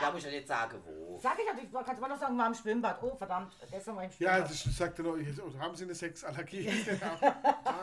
Da 0.02 0.11
muss 0.11 0.18
ich 0.21 0.25
ja 0.26 0.30
nicht 0.30 0.49
sagen, 0.49 0.82
wo. 0.85 1.18
Sag 1.18 1.38
ich 1.38 1.47
natürlich, 1.47 1.73
kannst 1.73 1.88
du 1.92 1.97
immer 1.97 2.09
noch 2.09 2.18
sagen, 2.18 2.37
war 2.38 2.47
im 2.49 2.54
Schwimmbad. 2.54 3.02
Oh, 3.02 3.14
verdammt, 3.16 3.54
gestern 3.71 3.97
war 3.97 4.04
ich 4.04 4.21
im 4.21 4.26
Ja, 4.26 4.32
Schwimmbad. 4.35 4.50
das 4.50 4.76
sagt 4.76 4.98
er 4.98 5.05
noch, 5.05 5.16
jetzt, 5.16 5.40
oh, 5.40 5.59
haben 5.59 5.74
Sie 5.76 5.85
eine 5.85 5.94
Sexallergie? 5.94 6.64
ja, 7.00 7.35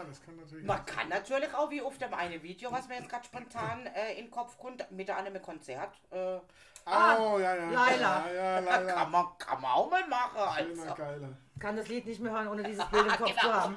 das 0.07 0.21
kann 0.21 0.35
natürlich 0.35 0.65
Man 0.65 0.85
kann 0.85 1.09
natürlich 1.09 1.53
auch, 1.53 1.69
wie 1.69 1.81
auf 1.81 1.97
dem 1.97 2.13
einen 2.13 2.41
Video, 2.43 2.71
was 2.71 2.87
mir 2.87 2.95
jetzt 2.95 3.09
gerade 3.09 3.23
spontan 3.25 3.85
äh, 3.87 4.13
in 4.19 4.25
den 4.25 4.31
Kopf 4.31 4.57
kommt, 4.57 4.89
mit 4.91 5.09
einem 5.09 5.41
Konzert, 5.41 5.93
äh, 6.11 6.39
Oh, 6.85 7.37
ja, 7.37 7.55
ja. 7.55 7.69
Laila. 7.69 8.25
Ja, 8.27 8.33
ja, 8.33 8.59
Laila. 8.59 8.93
kann, 8.95 9.11
man, 9.11 9.25
kann 9.37 9.61
man 9.61 9.71
auch 9.71 9.91
mal 9.91 10.07
machen. 10.07 10.39
Schöner, 10.57 10.81
Also. 10.83 10.95
geiler. 10.95 11.29
Kann 11.59 11.75
das 11.75 11.87
Lied 11.87 12.05
nicht 12.05 12.19
mehr 12.21 12.31
hören, 12.31 12.47
ohne 12.47 12.63
dieses 12.63 12.85
Bild 12.85 13.05
im 13.05 13.11
Kopf 13.13 13.35
zu 13.37 13.53
haben. 13.53 13.75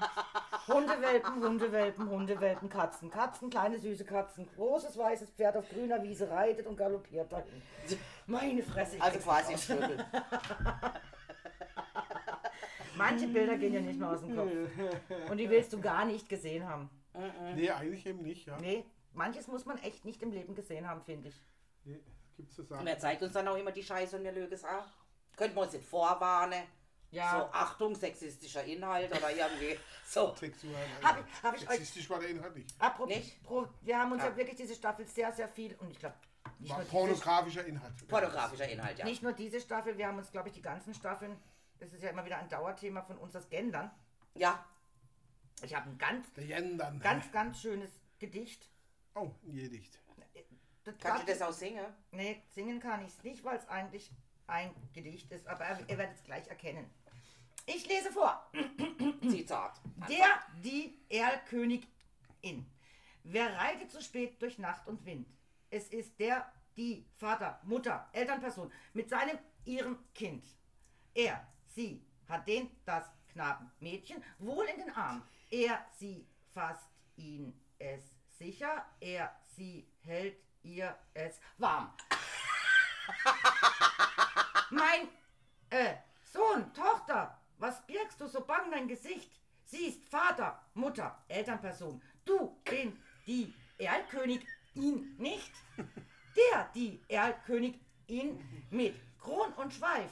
Hundewelpen, 0.68 1.42
Hundewelpen, 1.42 2.09
Hundewelpen, 2.09 2.68
Katzen. 2.68 3.11
Katzen, 3.11 3.51
kleine 3.51 3.79
süße 3.79 4.05
Katzen. 4.05 4.49
Großes 4.55 4.97
weißes 4.97 5.31
Pferd 5.31 5.57
auf 5.57 5.68
grüner 5.68 6.03
Wiese 6.03 6.31
reitet 6.31 6.66
und 6.66 6.77
galoppiert 6.77 7.33
dahin. 7.33 7.62
Meine 8.27 8.62
Fresse. 8.62 8.97
ich 8.97 9.03
Also 9.03 9.18
quasi 9.18 9.55
ein. 9.73 10.05
Manche 12.97 13.27
Bilder 13.29 13.57
gehen 13.57 13.73
ja 13.75 13.81
nicht 13.81 13.99
mehr 13.99 14.11
aus 14.11 14.21
dem 14.21 14.37
Kopf. 14.37 14.51
Und 15.31 15.37
die 15.38 15.49
willst 15.51 15.73
du 15.73 15.81
gar 15.81 16.05
nicht 16.05 16.29
gesehen 16.29 16.68
haben. 16.68 16.90
Nee, 17.55 17.71
eigentlich 17.71 18.07
eben 18.07 18.23
nicht, 18.23 18.47
ja. 18.47 18.57
Nee, 18.59 18.85
manches 19.12 19.47
muss 19.49 19.66
man 19.66 19.79
echt 19.79 20.05
nicht 20.05 20.23
im 20.23 20.31
Leben 20.31 20.55
gesehen 20.55 20.88
haben, 20.88 21.03
finde 21.03 21.29
ich. 21.29 21.40
Nee, 21.85 22.01
gibt's 22.37 22.55
zu 22.55 22.62
Und 22.62 22.68
sagen. 22.68 22.87
er 22.87 22.99
zeigt 22.99 23.23
uns 23.23 23.33
dann 23.33 23.49
auch 23.49 23.57
immer 23.57 23.73
die 23.73 23.83
Scheiße 23.83 24.16
und 24.16 24.25
wir 24.25 24.33
lügen 24.33 24.53
es 24.53 24.64
auch. 24.64 24.87
Könnten 25.37 25.57
wir 25.57 25.62
uns 25.62 25.73
nicht 25.73 25.85
vorwarnen. 25.87 26.62
Ja. 27.12 27.31
So, 27.40 27.44
Achtung, 27.53 27.94
sexistischer 27.94 28.64
Inhalt 28.64 29.11
oder 29.16 29.31
irgendwie. 29.31 29.79
So. 30.05 30.35
Sexual. 30.37 30.75
Hab 31.03 31.18
ich- 31.20 31.42
hab 31.42 31.55
ich 31.57 31.62
euch- 31.62 31.68
Sexistisch 31.77 32.11
war 32.11 32.18
der 32.20 32.29
Inhalt 32.31 32.55
nicht. 32.55 32.75
Apropos, 32.79 33.14
Nicht? 33.16 33.42
Pro, 33.44 33.66
wir 33.81 33.98
haben 33.98 34.12
uns 34.12 34.22
ja. 34.22 34.29
Ja. 34.29 34.37
wirklich 34.37 34.57
diese 34.57 34.75
Staffel 34.75 35.07
sehr, 35.07 35.33
sehr 35.33 35.48
viel 35.48 35.75
und 35.77 35.90
ich 35.90 35.98
glaube, 35.98 36.16
pornografischer 36.90 37.64
Inhalt. 37.64 38.07
Pornografischer 38.09 38.68
Inhalt, 38.68 38.98
ja. 38.98 39.05
nicht 39.07 39.22
nur 39.22 39.33
diese 39.33 39.59
Staffel, 39.61 39.96
wir 39.96 40.07
haben 40.09 40.18
uns, 40.18 40.31
glaube 40.31 40.48
ich, 40.48 40.55
die 40.55 40.61
ganzen 40.61 40.92
Staffeln, 40.92 41.40
das 41.79 41.92
ist 41.94 42.03
ja 42.03 42.11
immer 42.11 42.25
wieder 42.27 42.37
ein 42.38 42.48
Dauerthema 42.51 43.01
von 43.03 43.16
uns, 43.16 43.33
das 43.33 43.48
Gendern. 43.48 43.90
Ja. 44.35 44.64
Ich 45.62 45.75
habe 45.75 45.88
ein 45.88 45.96
ganz, 45.98 46.31
Der 46.35 46.44
Jendern. 46.44 46.98
ganz, 47.01 47.31
ganz 47.33 47.61
schönes 47.61 47.90
Gedicht. 48.18 48.68
Oh, 49.14 49.31
ein 49.46 49.55
Gedicht. 49.55 49.98
Das 50.85 50.98
Kannst 50.98 51.22
du 51.22 51.33
das 51.33 51.40
auch 51.42 51.53
singen? 51.53 51.87
Nee, 52.11 52.42
singen 52.51 52.81
kann 52.81 53.03
ich 53.03 53.09
es 53.12 53.22
nicht, 53.22 53.44
weil 53.44 53.57
es 53.57 53.68
eigentlich 53.68 54.11
ein 54.46 54.75
Gedicht 54.92 55.31
ist, 55.31 55.46
aber 55.46 55.79
ihr 55.88 55.96
werdet 55.96 56.16
es 56.16 56.25
gleich 56.25 56.48
erkennen. 56.48 56.90
Ich 57.66 57.87
lese 57.87 58.11
vor. 58.11 58.51
Zitat. 59.29 59.81
Der, 60.09 60.42
die 60.62 60.98
Erlkönigin. 61.09 62.66
Wer 63.25 63.57
reitet 63.57 63.90
so 63.90 64.01
spät 64.01 64.40
durch 64.42 64.59
Nacht 64.59 64.87
und 64.87 65.05
Wind? 65.07 65.29
Es 65.70 65.88
ist 65.88 66.18
der, 66.18 66.53
die 66.77 67.07
Vater, 67.16 67.61
Mutter, 67.62 68.09
Elternperson 68.12 68.72
mit 68.92 69.09
seinem, 69.09 69.38
ihrem 69.64 69.98
Kind. 70.12 70.44
Er, 71.14 71.46
sie 71.66 72.05
hat 72.29 72.48
den, 72.48 72.70
das 72.85 73.05
Knabenmädchen 73.33 74.22
wohl 74.38 74.64
in 74.66 74.81
den 74.81 74.94
Arm. 74.94 75.22
Er, 75.51 75.87
sie 75.98 76.27
fasst 76.53 76.88
ihn 77.16 77.59
es 77.79 78.03
sicher. 78.38 78.85
Er, 79.01 79.35
sie 79.57 79.87
hält 80.01 80.37
ihr 80.62 80.96
es 81.14 81.40
warm. 81.59 81.92
Mein 84.70 85.09
äh, 85.70 85.94
Sohn, 86.25 86.72
Tochter, 86.72 87.38
was 87.62 87.81
birgst 87.87 88.20
du 88.20 88.27
so 88.27 88.40
bang 88.40 88.70
dein 88.70 88.88
Gesicht? 88.88 89.31
Siehst 89.64 90.05
Vater, 90.11 90.61
Mutter, 90.75 91.16
Elternperson, 91.29 92.03
du, 92.25 92.61
den, 92.68 93.01
die 93.27 93.55
Erlkönig, 93.79 94.44
ihn 94.75 95.14
nicht. 95.16 95.53
Der, 96.37 96.68
die 96.75 97.01
Erlkönig, 97.09 97.79
ihn 98.09 98.66
mit 98.70 98.96
Kron 99.20 99.53
und 99.55 99.72
Schweif. 99.72 100.11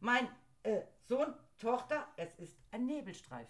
Mein 0.00 0.28
äh, 0.62 0.82
Sohn, 1.08 1.34
Tochter, 1.60 2.06
es 2.16 2.32
ist 2.36 2.56
ein 2.70 2.86
Nebelstreif. 2.86 3.48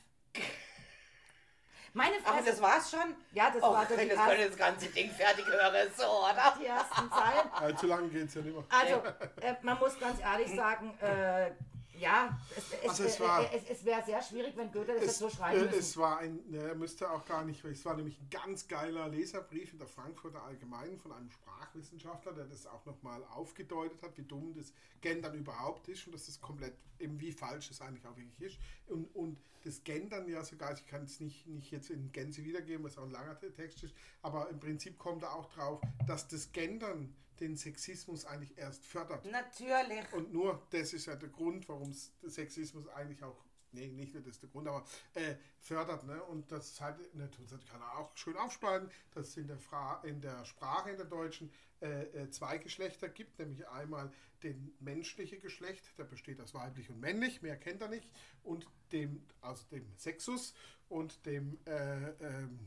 Meine 1.93 2.17
Ach, 2.25 2.35
Fresse, 2.35 2.51
das 2.51 2.63
war's 2.63 2.91
schon? 2.91 3.15
Ja, 3.33 3.51
das 3.51 3.63
oh, 3.63 3.73
war 3.73 3.89
wenn 3.91 4.09
das 4.09 4.17
das 4.17 4.27
könnte 4.27 4.43
erste- 4.43 4.49
das 4.49 4.57
ganze 4.57 4.87
Ding 4.89 5.11
fertig 5.11 5.47
hören, 5.47 5.89
so, 5.97 6.05
oder? 6.05 6.55
die 6.59 6.67
ersten 6.67 7.11
Zeilen. 7.11 7.53
Allzu 7.53 7.87
lange 7.87 8.09
geht's 8.09 8.35
ja 8.35 8.41
nicht 8.41 8.55
mehr. 8.55 8.65
Also, 8.69 9.03
äh, 9.41 9.55
man 9.63 9.79
muss 9.79 9.99
ganz 10.01 10.21
ehrlich 10.21 10.55
sagen, 10.57 10.99
äh, 11.01 11.53
ja, 11.99 12.39
es, 12.57 12.65
es, 12.83 12.89
Also 12.89 13.05
es 13.05 13.17
äh, 13.17 13.21
war- 13.21 13.53
äh, 13.53 13.57
es, 13.57 13.71
es 13.79 13.85
wäre 13.85 14.03
sehr 14.05 14.23
schwierig, 14.23 14.57
wenn 14.57 14.71
Goethe 14.73 14.93
das 14.95 15.01
jetzt 15.03 15.11
Es, 15.13 15.19
so 15.19 15.31
schreiben 15.31 15.61
äh, 15.61 15.65
müsste. 15.65 15.79
es 15.79 15.97
war 15.97 16.19
ein, 16.19 16.41
er 16.53 16.75
müsste 16.75 17.11
auch 17.11 17.25
gar 17.25 17.45
nicht, 17.45 17.65
es 17.65 17.85
war 17.85 17.95
nämlich 17.97 18.19
ein 18.21 18.29
ganz 18.31 18.67
geiler 18.69 19.09
Leserbrief 19.09 19.73
in 19.73 19.79
der 19.79 19.89
Frankfurter 19.89 20.43
Allgemeinen 20.43 20.99
von 20.99 21.13
einem 21.13 21.31
Sprachwissenschaftler, 21.31 22.33
der 22.33 22.45
das 22.47 22.67
auch 22.67 22.85
nochmal 22.85 23.23
aufgedeutet 23.35 24.03
hat, 24.03 24.17
wie 24.19 24.23
dumm 24.23 24.55
das 24.55 24.73
Gendern 25.01 25.35
überhaupt 25.35 25.89
ist 25.89 26.07
und 26.07 26.13
dass 26.13 26.27
das 26.27 26.41
komplett, 26.41 26.75
eben 26.99 27.21
wie 27.21 27.33
falsch 27.33 27.71
es 27.71 27.81
eigentlich 27.81 28.07
auch 28.07 28.17
wirklich 28.17 28.41
ist. 28.41 28.59
Und, 28.87 29.05
und 29.15 29.39
das 29.65 29.83
Gendern 29.85 30.29
ja 30.29 30.45
sogar, 30.45 30.73
ich 30.75 30.85
kann 30.87 31.05
es 31.05 31.21
nicht, 31.21 31.47
nicht 31.47 31.71
jetzt 31.71 31.89
in 31.91 32.13
Gänze 32.13 32.45
wiedergeben, 32.45 32.85
was 32.85 32.99
auch 32.99 33.05
ein 33.05 33.11
langer 33.11 33.39
Text 33.39 33.83
ist, 33.83 33.95
aber 34.23 34.51
im 34.51 34.61
Prinzip 34.61 34.99
kommt 34.99 35.23
er 35.23 35.35
auch 35.35 35.47
drauf, 35.53 35.81
dass 36.07 36.29
das 36.29 36.53
Gendern 36.53 37.15
den 37.41 37.57
Sexismus 37.57 38.25
eigentlich 38.25 38.57
erst 38.57 38.85
fördert. 38.85 39.25
Natürlich. 39.27 40.13
Und 40.13 40.33
nur 40.33 40.67
das 40.71 40.93
ist 40.93 41.07
ja 41.07 41.17
der 41.17 41.29
Grund, 41.29 41.69
warum 41.69 41.93
Sexismus 42.23 42.89
eigentlich 42.89 43.23
auch 43.23 43.45
nee, 43.75 43.89
nicht 43.89 44.15
nur 44.15 44.23
das 44.23 44.35
ist 44.35 44.43
der 44.43 44.51
Grund, 44.51 44.69
aber 44.69 44.85
äh, 45.15 45.35
fördert. 45.59 46.05
Ne? 46.05 46.23
Und 46.23 46.51
das 46.51 46.81
halt, 46.81 47.15
ne, 47.15 47.29
das 47.51 47.67
kann 47.67 47.81
er 47.81 47.99
auch 47.99 48.17
schön 48.17 48.37
aufspalten, 48.37 48.91
dass 49.13 49.29
es 49.29 49.37
in 49.37 49.49
der, 49.49 49.59
Fra 49.59 50.01
in 50.05 50.21
der 50.21 50.45
Sprache, 50.45 50.91
in 50.91 50.97
der 50.97 51.07
deutschen, 51.07 51.53
äh, 51.81 52.05
äh, 52.05 52.31
zwei 52.31 52.59
Geschlechter 52.59 53.09
gibt, 53.09 53.39
nämlich 53.39 53.69
einmal 53.69 54.11
den 54.43 54.75
menschliche 54.81 55.39
Geschlecht, 55.39 55.83
der 55.99 56.05
besteht 56.05 56.41
aus 56.41 56.55
weiblich 56.55 56.89
und 56.91 57.01
männlich, 57.01 57.43
mehr 57.43 57.57
kennt 57.57 57.83
er 57.83 57.89
nicht, 57.89 58.09
und 58.43 58.67
dem, 58.93 59.25
also 59.41 59.65
dem 59.71 59.87
Sexus 59.97 60.55
und 60.89 61.27
dem 61.27 61.59
äh, 61.67 62.11
ähm, 62.21 62.59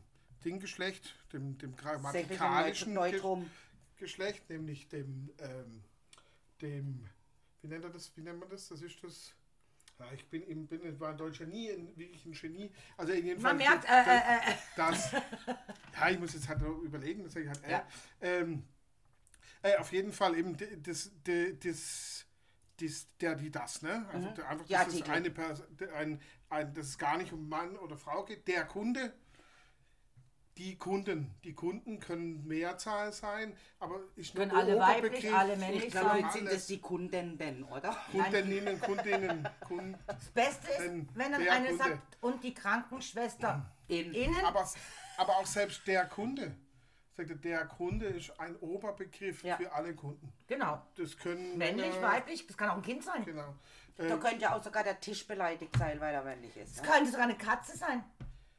Dinggeschlecht, 0.44 1.16
dem, 1.34 1.58
dem 1.58 1.76
grammatikalischen 1.76 2.94
Ge 2.94 3.22
Geschlecht, 3.98 4.50
nämlich 4.50 4.88
dem, 4.90 5.30
ähm, 5.40 5.84
dem, 6.62 7.06
wie 7.62 7.68
nennt 7.68 7.84
er 7.84 7.90
das, 7.90 8.16
wie 8.16 8.22
nennt 8.22 8.40
man 8.40 8.50
das? 8.50 8.68
Das 8.70 8.82
ist 8.82 9.04
das. 9.04 9.34
Ja, 10.00 10.12
ich 10.14 10.28
bin, 10.30 10.44
im, 10.44 10.68
bin 10.68 11.00
war 11.00 11.12
in 11.12 11.18
Deutschland 11.18 11.52
nie 11.52 11.72
ein, 11.72 11.98
wirklich 11.98 12.24
ein 12.26 12.34
Genie. 12.34 12.72
Also 12.98 13.14
in 13.14 13.26
jedem 13.26 13.42
Man 13.42 13.60
Fall. 13.60 13.68
merkt, 13.68 13.86
äh, 13.90 14.04
äh, 14.04 14.52
äh. 14.52 14.56
Das, 14.76 15.12
ja, 15.12 16.10
ich 16.12 16.20
muss 16.20 16.34
jetzt 16.34 16.48
halt 16.48 16.62
noch 16.62 16.78
überlegen, 16.84 17.24
das 17.24 17.36
ich 17.36 17.48
halt, 17.48 17.64
äh, 17.64 17.72
Ja. 17.72 17.88
ähm, 18.22 18.64
äh, 19.64 19.76
auf 19.78 19.92
jeden 19.92 20.14
Fall 20.14 20.38
eben 20.38 20.56
das, 20.84 21.10
das, 21.24 22.26
das, 22.80 23.08
der, 23.20 23.34
die, 23.36 23.50
das, 23.50 23.82
ne? 23.82 24.08
Also 24.14 24.30
der- 24.30 24.48
einfach, 24.50 24.68
dass 24.68 24.88
es 24.90 24.94
Artikel. 25.02 25.12
eine 25.12 25.32
Pers 25.32 25.64
der- 25.80 25.96
ein, 25.96 26.22
ein, 26.50 26.74
dass 26.76 26.90
es 26.90 26.98
gar 27.00 27.18
nicht 27.18 27.34
um 27.34 27.50
Mann 27.50 27.76
oder 27.78 27.98
Frau 27.98 28.24
geht. 28.24 28.48
Der 28.48 28.66
Kunde, 28.66 29.16
die 30.58 30.76
Kunden, 30.78 31.36
die 31.44 31.54
Kunden 31.54 32.00
können 32.00 32.46
Mehrzahl 32.48 33.12
sein, 33.14 33.56
aber 33.80 34.00
ich 34.16 34.34
Können 34.34 34.50
nur 34.52 34.58
alle 34.60 34.80
weiblich, 34.80 35.34
alle 35.34 35.56
männlich 35.56 35.94
sein. 35.94 36.22
jetzt 36.24 36.34
sind 36.34 36.46
das 36.52 36.68
die 36.68 36.80
Kundenden, 36.80 37.64
oder? 37.64 37.96
Kundinnen, 38.12 38.80
Kundinnen, 38.82 39.48
Kunden. 39.68 39.98
Das 40.08 40.26
Beste 40.32 40.68
ist, 40.72 40.80
Wenn 41.16 41.32
dann 41.32 41.44
der 41.44 41.54
eine 41.54 41.68
Kunde- 41.70 41.84
sagt, 41.84 42.18
und 42.22 42.44
die 42.44 42.54
Krankenschwester 42.54 43.72
In. 43.88 44.14
innen, 44.14 44.46
Aber, 44.46 44.68
aber 45.18 45.38
auch 45.38 45.46
selbst 45.46 45.86
der 45.88 46.06
Kunde. 46.06 46.56
Sagte, 47.16 47.36
der 47.36 47.66
Kunde 47.66 48.06
ist 48.08 48.40
ein 48.40 48.56
Oberbegriff 48.58 49.44
Ja. 49.44 49.58
für 49.58 49.72
alle 49.72 49.96
Kunden. 49.96 50.32
genau, 50.48 50.82
Das 50.98 51.18
können 51.18 51.58
männlich, 51.58 51.92
Männer- 51.94 52.02
weiblich, 52.14 52.46
das 52.48 52.58
kann 52.58 52.70
auch 52.70 52.76
ein 52.76 52.82
Kind 52.84 53.04
sein. 53.04 53.26
Genau. 53.26 53.56
Da 53.96 54.04
Äh, 54.04 54.18
könnte 54.20 54.38
ja 54.38 54.56
auch 54.56 54.64
sogar 54.64 54.84
der 54.84 55.00
Tisch 55.00 55.26
beleidigt 55.28 55.76
sein, 55.78 56.00
weil 56.00 56.14
er 56.14 56.24
männlich 56.24 56.56
ist. 56.58 56.78
Das 56.78 56.84
Ne? 56.86 56.92
könnte 56.92 57.10
sogar 57.12 57.26
eine 57.26 57.38
Katze 57.38 57.76
sein. 57.76 58.04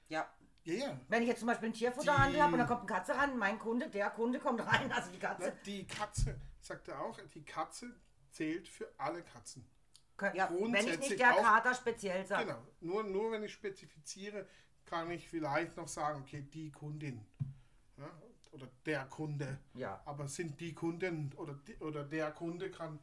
Ja. 0.08 0.26
Ja, 0.74 0.86
ja. 0.88 1.00
Wenn 1.08 1.22
ich 1.22 1.28
jetzt 1.28 1.38
zum 1.40 1.48
Beispiel 1.48 1.66
einen 1.66 1.74
Tierfutterhandel 1.74 2.42
habe 2.42 2.52
und 2.52 2.58
da 2.58 2.64
kommt 2.66 2.80
eine 2.80 2.86
Katze 2.98 3.14
ran, 3.16 3.38
mein 3.38 3.58
Kunde, 3.58 3.88
der 3.88 4.10
Kunde 4.10 4.38
kommt 4.38 4.60
rein, 4.66 4.90
also 4.92 5.10
die 5.10 5.18
Na, 5.22 5.28
Katze. 5.28 5.52
Die 5.64 5.86
Katze, 5.86 6.40
sagt 6.60 6.88
er 6.88 7.00
auch, 7.00 7.18
die 7.34 7.44
Katze 7.44 7.94
zählt 8.30 8.68
für 8.68 8.92
alle 8.98 9.22
Katzen. 9.22 9.64
Ja, 10.34 10.50
wenn 10.50 10.74
ich 10.74 10.98
nicht 10.98 11.18
der 11.20 11.32
auch- 11.34 11.42
Kater 11.42 11.74
speziell 11.74 12.26
sage. 12.26 12.46
Genau. 12.46 12.62
Nur, 12.80 13.04
nur 13.04 13.32
wenn 13.32 13.44
ich 13.44 13.52
spezifiziere, 13.52 14.46
kann 14.84 15.10
ich 15.10 15.28
vielleicht 15.28 15.76
noch 15.76 15.86
sagen, 15.88 16.22
okay, 16.22 16.42
die 16.42 16.72
Kundin. 16.72 17.24
Ja, 17.96 18.10
oder 18.50 18.66
der 18.84 19.04
Kunde. 19.06 19.58
Ja. 19.74 20.00
Aber 20.06 20.26
sind 20.26 20.58
die 20.60 20.74
Kunden 20.74 21.32
oder, 21.36 21.54
die, 21.54 21.76
oder 21.78 22.02
der 22.04 22.32
Kunde 22.32 22.70
kann, 22.70 22.98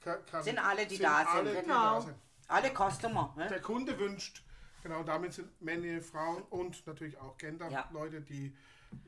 kann, 0.00 0.42
Sind 0.44 0.58
alle, 0.58 0.86
die 0.86 0.98
da 0.98 1.18
sind. 1.18 1.28
alle, 1.28 1.54
die 1.56 1.60
Genau. 1.62 1.94
da 1.94 2.00
sind. 2.02 2.16
Alle 2.46 2.70
Customer. 2.70 3.34
Ne? 3.36 3.48
Der 3.48 3.60
Kunde 3.60 3.98
wünscht, 3.98 4.44
genau 4.82 5.02
damit 5.02 5.32
sind 5.32 5.60
Männer, 5.62 6.00
Frauen 6.00 6.42
und 6.50 6.86
natürlich 6.86 7.16
auch 7.18 7.36
Gender, 7.38 7.68
Ja. 7.70 7.88
Die 8.28 8.54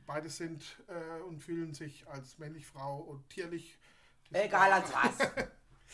beides 0.07 0.37
sind 0.37 0.79
äh, 0.89 1.21
und 1.23 1.41
fühlen 1.41 1.75
sich 1.75 2.07
als 2.09 2.39
männlich, 2.39 2.67
Frau 2.67 2.99
und 2.99 3.29
tierlich. 3.31 3.79
Egal 4.33 4.73
als 4.73 4.93
was. 4.93 5.19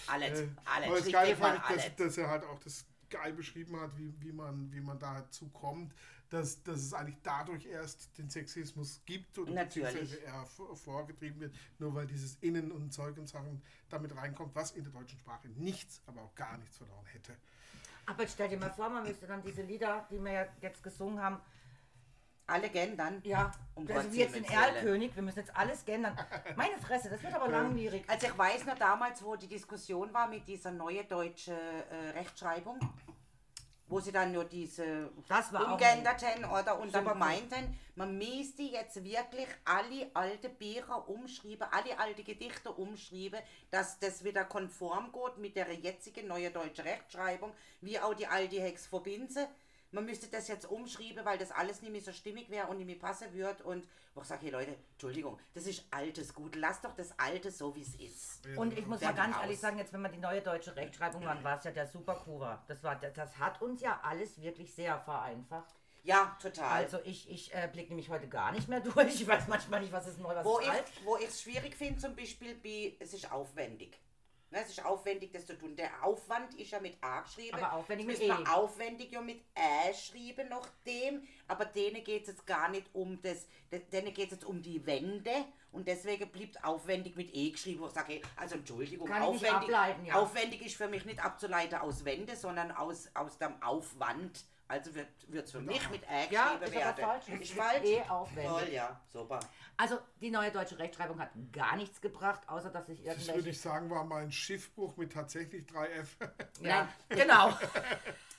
Alles. 0.07 0.41
Äh, 0.41 0.49
Alles. 0.65 0.89
aber 0.89 1.01
das 1.01 1.11
Geile 1.11 1.37
fand 1.37 1.61
ich, 1.71 1.75
dass, 1.75 1.97
dass 1.97 2.19
er 2.19 2.29
halt 2.29 2.45
auch 2.45 2.61
das 2.61 2.87
geil 3.11 3.33
beschrieben 3.33 3.81
hat, 3.81 3.97
wie, 3.99 4.13
wie, 4.21 4.31
man, 4.31 4.71
wie 4.73 4.81
man 4.81 4.97
dazu 4.99 5.49
kommt, 5.49 5.93
dass, 6.31 6.63
dass 6.63 6.79
es 6.81 6.93
eigentlich 6.95 7.17
dadurch 7.25 7.67
erst 7.67 8.17
den 8.19 8.31
Sexismus 8.31 9.01
gibt 9.07 9.37
Natürlich. 9.39 9.73
beziehungsweise 9.89 10.21
er 10.23 10.47
vor- 10.47 10.77
vorgetrieben 10.77 11.41
wird, 11.41 11.57
nur 11.79 11.95
weil 11.95 12.07
dieses 12.07 12.37
Innen 12.43 12.71
und 12.71 12.93
Zeug 12.93 13.17
und 13.19 13.29
Sachen 13.29 13.61
damit 13.89 14.15
reinkommt, 14.15 14.55
was 14.55 14.71
in 14.73 14.85
der 14.85 14.93
deutschen 14.93 15.19
Sprache 15.19 15.49
nichts, 15.57 16.01
aber 16.07 16.23
auch 16.23 16.35
gar 16.37 16.57
nichts 16.59 16.77
verloren 16.77 17.07
hätte. 17.07 17.35
Aber 18.09 18.23
jetzt 18.23 18.33
stell 18.35 18.49
dir 18.49 18.59
mal 18.59 18.71
vor, 18.71 18.89
man 18.89 19.05
müsste 19.05 19.27
dann 19.27 19.43
diese 19.43 19.63
Lieder, 19.63 20.07
die 20.11 20.19
wir 20.19 20.33
ja 20.33 20.47
jetzt 20.61 20.83
gesungen 20.83 21.23
haben, 21.23 21.41
Alle 22.47 22.71
gendern. 22.71 23.21
ja, 23.25 23.53
Um 23.75 23.83
also 23.87 23.95
Gottes 23.95 24.13
wie 24.13 24.21
jetzt 24.21 24.35
den. 24.35 24.45
Erlkönig, 24.45 25.15
wir 25.15 25.23
müssen 25.23 25.41
jetzt 25.41 25.55
alles 25.55 25.85
gendern. 25.85 26.17
Meine 26.57 26.79
Fresse, 26.79 27.11
das 27.11 27.23
wird 27.23 27.35
aber 27.35 27.49
langwierig. 27.49 28.05
Also 28.09 28.27
ich 28.27 28.39
weiß 28.39 28.65
noch 28.65 28.79
damals, 28.79 29.23
wo 29.23 29.37
die 29.37 29.49
Diskussion 29.49 30.13
war 30.15 30.27
mit 30.29 30.49
dieser 30.49 30.71
neuen 30.71 31.07
deutschen 31.07 31.53
äh, 31.55 32.11
Rechtschreibung, 32.19 32.79
wo 33.89 34.01
sie 34.01 34.13
dann 34.13 34.33
nur 34.33 34.45
diese 34.45 35.11
umgeänderten 35.17 36.45
oder 36.45 36.79
und 36.79 36.95
cool. 37.13 37.15
meinten, 37.15 37.79
man 37.95 38.17
müsste 38.17 38.63
jetzt 38.63 39.03
wirklich 39.03 39.49
alle 39.65 40.11
alte 40.15 40.49
Bücher 40.49 41.09
umschreiben, 41.09 41.67
alle 41.71 41.99
alte 41.99 42.23
Gedichte 42.23 42.71
umschreiben, 42.71 43.41
dass 43.71 43.99
das 43.99 44.23
wieder 44.25 44.45
konform 44.45 45.11
geht 45.13 45.39
mit 45.39 45.57
der 45.57 45.73
jetzigen 45.73 46.29
neuen 46.29 46.53
deutschen 46.53 46.85
Rechtschreibung, 46.85 47.53
wie 47.81 47.99
auch 47.99 48.15
die 48.15 48.27
alte 48.27 48.61
Hex 48.61 48.87
verbindet. 48.87 49.49
Man 49.91 50.05
müsste 50.05 50.27
das 50.29 50.49
jetzt 50.49 50.67
umschreiben, 50.71 51.25
weil 51.25 51.39
das 51.39 51.51
alles 51.51 51.81
nicht 51.81 51.93
mehr 51.93 52.01
so 52.03 52.13
stimmig 52.13 52.51
wäre 52.51 52.67
und 52.67 52.77
nicht 52.79 52.87
mehr 52.87 52.99
passen 52.99 53.33
wird. 53.33 53.63
Und 53.63 53.87
wo 54.15 54.21
ich 54.21 54.27
sage, 54.27 54.43
hey 54.43 54.51
Leute, 54.51 54.77
Entschuldigung, 54.93 55.39
das 55.55 55.67
ist 55.67 55.85
altes 55.91 56.35
Gut. 56.35 56.57
Lasst 56.57 56.85
doch 56.85 56.95
das 56.95 57.19
Alte 57.19 57.51
so, 57.51 57.75
wie 57.75 57.83
es 57.83 57.95
ist. 57.95 58.47
Und 58.57 58.77
ich 58.77 58.87
muss 58.87 59.01
mal 59.01 59.07
Fertig 59.07 59.17
ganz 59.17 59.37
aus. 59.37 59.43
ehrlich 59.43 59.61
sagen, 59.61 59.79
jetzt 59.79 59.93
wenn 59.93 60.03
wir 60.03 60.11
die 60.11 60.19
neue 60.19 60.43
deutsche 60.43 60.77
Rechtschreibung 60.77 61.25
waren, 61.25 61.43
war 61.43 61.57
es 61.59 61.65
ja 61.65 61.71
der 61.71 61.87
Superkuva. 61.87 62.63
Das 62.69 62.83
war, 62.83 62.97
das 62.97 63.39
hat 63.39 63.63
uns 63.63 63.81
ja 63.81 64.01
alles 64.03 64.41
wirklich 64.43 64.75
sehr 64.75 64.99
vereinfacht. 65.01 65.75
Ja, 66.05 66.37
total. 66.41 66.85
Also 66.85 66.99
ich, 67.05 67.29
ich 67.31 67.53
äh, 67.55 67.69
blicke 67.71 67.89
nämlich 67.89 68.09
heute 68.09 68.29
gar 68.29 68.53
nicht 68.53 68.69
mehr 68.69 68.81
durch. 68.95 69.21
Ich 69.21 69.27
weiß 69.27 69.49
manchmal 69.49 69.81
nicht, 69.81 69.93
was 69.93 70.07
ist 70.07 70.19
neu, 70.19 70.35
was 70.35 70.45
wo 70.45 70.59
ist 70.59 70.65
ich 70.67 70.71
alt. 70.71 70.85
wo 71.05 71.17
ich 71.17 71.27
es 71.29 71.43
schwierig 71.43 71.75
finde, 71.75 72.01
zum 72.01 72.15
Beispiel, 72.17 72.55
bei, 72.55 72.97
es 72.99 73.15
ist 73.15 73.31
aufwendig. 73.31 73.99
Ne, 74.51 74.61
es 74.63 74.71
ist 74.71 74.85
aufwendig, 74.85 75.31
das 75.33 75.45
zu 75.47 75.59
tun. 75.59 75.77
Der 75.77 75.91
Aufwand 76.03 76.55
ist 76.55 76.71
ja 76.71 76.81
mit 76.81 76.97
A 77.03 77.21
geschrieben. 77.21 77.55
Aber 77.57 77.75
aufwendig 77.75 78.07
mit 78.07 78.21
E. 78.23 78.33
aufwendig 78.51 79.13
ja 79.13 79.21
mit 79.21 79.43
Ä 79.55 79.93
schreiben 79.93 80.49
noch 80.49 80.67
dem. 80.87 81.27
Aber 81.47 81.67
denen 81.67 82.03
geht 82.03 82.23
es 82.23 82.29
jetzt 82.29 82.47
gar 82.47 82.71
nicht 82.71 82.87
um 82.95 83.21
das, 83.21 83.47
de- 83.71 83.81
denen 83.93 84.15
geht 84.15 84.27
es 84.27 84.33
jetzt 84.33 84.45
um 84.47 84.63
die 84.63 84.85
Wände. 84.87 85.31
Und 85.71 85.87
deswegen 85.87 86.31
bleibt 86.31 86.65
aufwendig 86.65 87.15
mit 87.15 87.35
E 87.35 87.51
geschrieben. 87.51 87.81
Wo 87.83 87.89
ich 87.89 87.93
sage, 87.93 88.23
also 88.37 88.55
Entschuldigung, 88.55 89.07
Kann 89.07 89.23
ich 89.23 89.29
nicht 89.43 89.45
aufwendig, 89.53 89.75
ableiten, 89.77 90.05
ja. 90.07 90.15
aufwendig 90.15 90.63
ist 90.65 90.77
für 90.77 90.89
mich 90.89 91.05
nicht 91.05 91.23
abzuleiten 91.23 91.79
aus 91.81 92.07
Wände, 92.07 92.35
sondern 92.35 92.71
aus, 92.71 93.11
aus 93.15 93.37
dem 93.37 93.63
Aufwand. 93.63 94.47
Also 94.71 94.95
wird 94.95 95.09
es 95.47 95.51
für 95.51 95.61
mich 95.61 95.89
mit 95.91 96.03
Ä 96.03 96.27
Ja, 96.31 96.57
geschrieben 96.57 96.65
ist 96.65 96.75
werden. 96.75 97.05
falsch. 97.05 97.29
Ist 97.41 97.53
falsch? 97.55 97.85
E 97.89 98.03
aufwendig. 98.09 98.51
Toll, 98.53 98.69
ja, 98.71 99.01
super. 99.11 99.41
Also 99.79 99.99
die 100.21 100.31
neue 100.31 100.51
deutsche 100.51 100.79
Rechtschreibung 100.79 101.19
hat 101.21 101.31
gar 101.53 101.75
nichts 101.77 102.01
gebracht, 102.03 102.41
außer 102.49 102.69
dass 102.69 102.87
ich 102.91 102.99
Das 103.03 103.17
würde 103.17 103.23
irgendwelche... 103.23 103.49
ich 103.51 103.61
sagen, 103.61 103.89
war 103.89 104.05
mal 104.05 104.23
ein 104.23 104.33
Schiffbruch 104.33 104.97
mit 104.99 105.13
tatsächlich 105.13 105.65
3F. 105.65 106.09
Ja, 106.61 106.89
genau. 107.09 107.57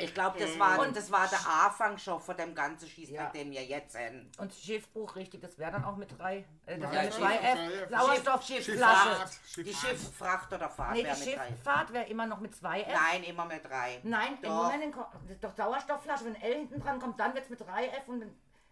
Ich 0.02 0.14
glaube, 0.14 0.40
das 0.40 0.58
war, 0.58 0.80
und 0.80 0.96
das 0.96 1.12
war 1.12 1.28
der 1.28 1.40
Anfang 1.66 1.98
schon 1.98 2.22
von 2.22 2.38
dem 2.38 2.56
ganzen 2.56 2.88
Schießtag, 2.88 3.18
Ja. 3.18 3.30
den 3.32 3.52
wir 3.52 3.66
jetzt 3.66 3.92
sind. 3.92 4.32
Und 4.40 4.54
Schiffbuch, 4.54 5.14
richtig, 5.18 5.42
das 5.42 5.58
wäre 5.58 5.74
dann 5.74 5.84
auch 5.84 5.98
mit 5.98 6.18
drei, 6.18 6.46
äh, 6.68 6.78
das 6.78 6.80
Nein, 6.80 6.92
wäre 6.94 7.04
mit 7.04 7.14
Schiff- 7.14 7.22
zwei 7.22 7.36
F. 7.36 7.60
Schiff- 7.60 7.90
Sauerstoffschifflasche. 7.90 9.10
Schifffahrt. 9.10 9.40
Die 9.58 9.64
Schifffahrt. 9.74 9.90
Schiff, 10.00 10.16
Fracht 10.16 10.54
oder 10.54 10.70
Fahrt 10.70 10.94
Nee, 10.94 11.04
wäre 11.04 11.16
die 11.18 11.26
mit 11.26 11.38
drei. 11.38 11.48
Schifffahrt 11.50 11.92
wäre 11.94 12.06
immer 12.08 12.28
noch 12.28 12.40
mit 12.40 12.56
zwei 12.56 12.82
F. 12.82 12.94
Nein, 12.94 13.24
immer 13.24 13.44
mit 13.44 13.66
drei. 13.66 14.00
Nein, 14.04 14.36
im 14.36 14.42
Doch. 14.44 14.64
Moment, 14.72 14.96
das 14.96 15.32
ist 15.32 15.44
doch 15.44 15.54
Sauerstoffflasche, 15.54 16.19
wenn 16.26 16.36
L 16.36 16.54
hinten 16.54 16.80
dran 16.80 17.00
kommt, 17.00 17.20
dann 17.20 17.34
wird 17.34 17.44
es 17.46 17.50
mit 17.50 17.62
3F 17.62 18.08
und 18.08 18.20
dann 18.22 18.30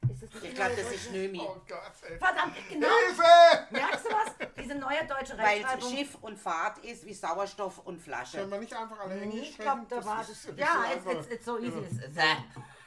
ist 0.10 0.24
es 0.24 0.34
nicht 0.34 0.36
Ich 0.36 0.50
die 0.50 0.56
glaube, 0.56 0.72
neue 0.74 0.84
das 0.84 0.92
ist 0.94 1.06
deutsche- 1.08 1.18
Nömi. 1.18 1.40
Oh 1.42 1.56
Gott, 1.68 2.10
ey. 2.10 2.18
Verdammt, 2.18 2.54
genau. 2.70 2.88
Hilfe! 2.88 3.68
Merkst 3.72 4.06
du 4.06 4.10
was? 4.10 4.48
Diese 4.64 4.76
neue 4.76 5.06
deutsche 5.06 5.38
Weil 5.38 5.46
Rechtschreibung. 5.64 5.90
Schiff 5.96 6.18
und 6.22 6.38
Fahrt 6.40 6.78
ist 6.80 7.06
wie 7.06 7.14
Sauerstoff 7.14 7.80
und 7.80 7.86
Können 7.86 8.00
Flasche. 8.00 8.50
wir 8.52 8.60
nicht 8.60 8.74
einfach 8.76 9.00
alle 9.00 9.16
Nee, 9.16 9.24
Englisch 9.24 9.50
ich 9.50 9.58
glaube, 9.58 9.82
sprechen? 9.86 10.02
da 10.02 10.06
war 10.06 10.22
ist 10.22 10.30
das. 10.30 10.46
nicht 10.48 10.60
Ja, 10.60 10.68
so 10.68 10.82
it's, 10.84 10.92
einfach. 11.08 11.12
it's, 11.14 11.28
it's 11.34 11.46
so 11.46 11.58
easy. 11.60 11.80
It's, 11.80 12.16
Ja. 12.16 12.38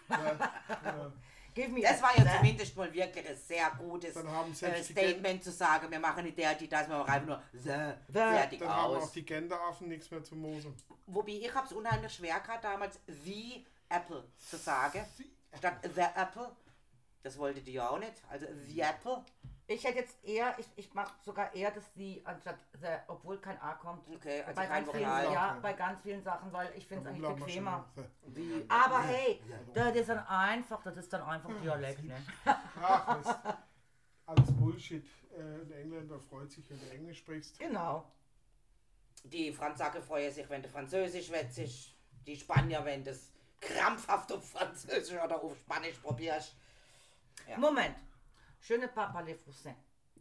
Give 1.53 1.69
me 1.73 1.81
Das 1.83 1.99
a- 1.99 2.03
war 2.05 2.17
ja 2.17 2.37
zumindest 2.37 2.77
mal 2.77 2.93
wirklich 2.95 3.29
ein 3.29 3.37
sehr 3.37 3.71
gutes 3.77 4.15
Dann 4.15 4.31
haben 4.31 4.53
äh, 4.53 4.55
selbst 4.55 4.89
die 4.91 4.93
Statement 4.93 5.43
zu 5.43 5.51
sagen, 5.51 5.91
wir 5.91 5.99
machen 5.99 6.23
nicht 6.25 6.39
der, 6.39 6.55
die 6.55 6.69
das, 6.69 6.89
wir 6.89 6.97
machen 6.99 7.11
einfach 7.11 7.27
nur 7.27 7.43
the, 7.53 8.13
fertig 8.13 8.61
Dann 8.61 8.69
haben 8.69 8.95
auch 8.97 9.11
die 9.11 9.25
Genderaffen 9.27 9.89
nichts 9.89 10.09
mehr 10.13 10.23
zu 10.23 10.37
mosen. 10.37 10.77
Wobei 11.07 11.33
ich 11.33 11.53
habe 11.53 11.67
es 11.67 11.73
unheimlich 11.73 12.13
schwer 12.15 12.39
gehabt, 12.39 12.63
damals 12.63 13.01
the 13.09 13.67
Apple 13.91 14.25
zu 14.39 14.57
sagen, 14.57 15.05
statt 15.59 15.75
the 15.95 16.01
Apple. 16.01 16.51
Das 17.23 17.37
wollte 17.37 17.61
die 17.61 17.75
ja 17.75 17.91
auch 17.91 17.99
nicht. 17.99 18.15
Also 18.31 18.47
the 18.67 18.81
Apple. 18.81 19.23
Ich 19.67 19.85
hätte 19.85 19.99
jetzt 19.99 20.25
eher, 20.25 20.59
ich, 20.59 20.67
ich 20.75 20.93
mache 20.95 21.13
sogar 21.25 21.55
eher 21.55 21.71
das 21.71 21.93
die 21.93 22.21
anstatt 22.25 22.57
the, 22.81 22.89
obwohl 23.07 23.39
kein 23.39 23.61
A 23.61 23.75
kommt. 23.75 24.09
Okay, 24.09 24.43
also 24.43 24.57
bei 24.57 24.67
kein 24.67 24.85
ganz 24.85 24.97
vielen, 24.97 25.33
ja, 25.33 25.59
bei 25.63 25.73
ganz 25.75 26.03
vielen 26.03 26.23
Sachen, 26.23 26.53
weil 26.53 26.73
ich 26.77 26.87
finde 26.87 27.09
es 27.09 27.15
eigentlich 27.15 27.37
bequemer. 27.37 27.89
Wie, 28.27 28.65
Aber 28.69 29.03
hey, 29.03 29.41
das 29.75 29.95
ist 29.95 30.09
dann 30.09 30.27
einfach, 30.27 30.83
das 30.83 30.97
ist 30.97 31.13
dann 31.13 31.23
einfach 31.23 31.51
Dialekt, 31.63 32.03
ne? 32.03 32.17
Ach, 32.83 33.23
das 33.23 33.29
ist 33.29 33.41
alles 34.27 34.53
Bullshit. 34.57 35.05
Äh, 35.31 35.67
der 35.67 35.83
Engländer 35.83 36.19
freut 36.19 36.51
sich, 36.51 36.69
wenn 36.71 36.81
du 36.81 36.91
Englisch 36.91 37.19
sprichst. 37.19 37.59
Genau. 37.59 38.11
die 39.25 39.53
Franzaken 39.53 40.03
freuen 40.03 40.33
sich, 40.33 40.49
wenn 40.49 40.63
du 40.63 40.69
Französisch 40.69 41.31
witzig, 41.31 41.97
die 42.27 42.37
Spanier, 42.37 42.85
wenn 42.85 43.05
das 43.05 43.31
krampfhaft 43.61 44.33
auf 44.33 44.49
Französisch 44.51 45.19
oder 45.23 45.43
auf 45.43 45.57
Spanisch 45.59 45.99
probierst. 45.99 46.55
Ja. 47.47 47.59
Moment. 47.59 47.97
Je 48.61 48.77
ne 48.77 48.89
parle 48.89 49.13
pas 49.13 49.23
les 49.23 49.35
français. 49.35 49.75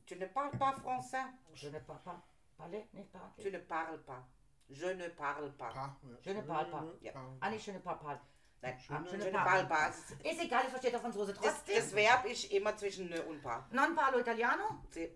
Tu 0.06 0.16
ne 0.16 0.26
parles 0.28 0.58
pas 0.58 0.74
français? 0.74 1.24
Je 1.54 1.70
ne 1.70 1.80
parle 1.80 2.02
pas. 2.04 2.22
Parler, 2.58 2.88
nicht 2.94 3.12
parler. 3.12 3.44
Tu 3.44 3.52
ne 3.52 3.60
parles 3.60 4.00
pas. 4.04 4.24
Je 4.70 4.88
ne 4.94 5.10
parle 5.10 5.52
pas. 5.58 5.70
Pa, 5.70 5.76
ja. 5.76 5.96
Je 6.22 6.32
ne 6.34 6.42
parle 6.42 6.70
pas. 6.70 6.84
Ja. 7.02 7.12
Ah, 7.42 7.50
nicht 7.50 7.66
je 7.66 7.72
ne 7.72 7.80
parle 7.80 8.00
pas. 8.00 8.20
Nein, 8.62 8.76
Ah, 8.90 9.02
je 9.10 9.16
ne 9.18 9.32
parle 9.32 9.68
pas. 9.68 9.90
Ist 10.24 10.42
egal, 10.42 10.64
ich 10.66 10.70
verstehe 10.70 10.92
der 10.92 11.00
Franzose 11.00 11.34
Das, 11.34 11.42
trotzdem. 11.42 11.76
das 11.76 11.94
Verb 11.96 12.26
ist 12.26 12.52
immer 12.52 12.76
zwischen 12.76 13.10
ne 13.10 13.22
und 13.24 13.42
pa. 13.42 13.66
Non 13.72 13.96
parlo 13.96 14.20
italiano. 14.20 14.84
Sie- 14.90 15.16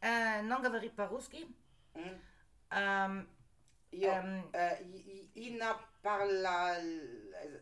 Eh, 0.00 0.42
non 0.42 0.62
goveri 0.62 0.90
paruski. 0.90 1.46
Mhm. 1.94 2.20
Ähm, 2.70 3.26
Io, 3.92 4.10
Ähm. 4.10 4.44
äh, 4.52 4.82
i- 4.82 5.30
i- 5.34 5.48
Ina 5.48 5.78
parla 6.04 6.76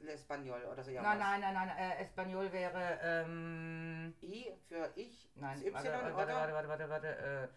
l'espagnol 0.02 0.62
oder 0.70 0.82
so 0.82 0.90
nein, 0.90 0.96
irgendwas. 1.04 1.18
nein, 1.18 1.40
nein, 1.40 1.54
nein. 1.54 1.68
Äh, 1.78 2.02
Espanol 2.02 2.52
wäre. 2.52 2.98
Ähm, 3.02 4.14
I 4.22 4.52
für 4.68 4.90
ich. 4.96 5.30
nein, 5.36 5.62
das 5.64 5.72
warte, 5.72 5.88
Y, 5.88 5.92
warte, 5.92 6.12
oder? 6.14 6.34
warte, 6.34 6.68
warte, 6.68 6.68
warte, 6.68 6.88
warte. 6.90 7.48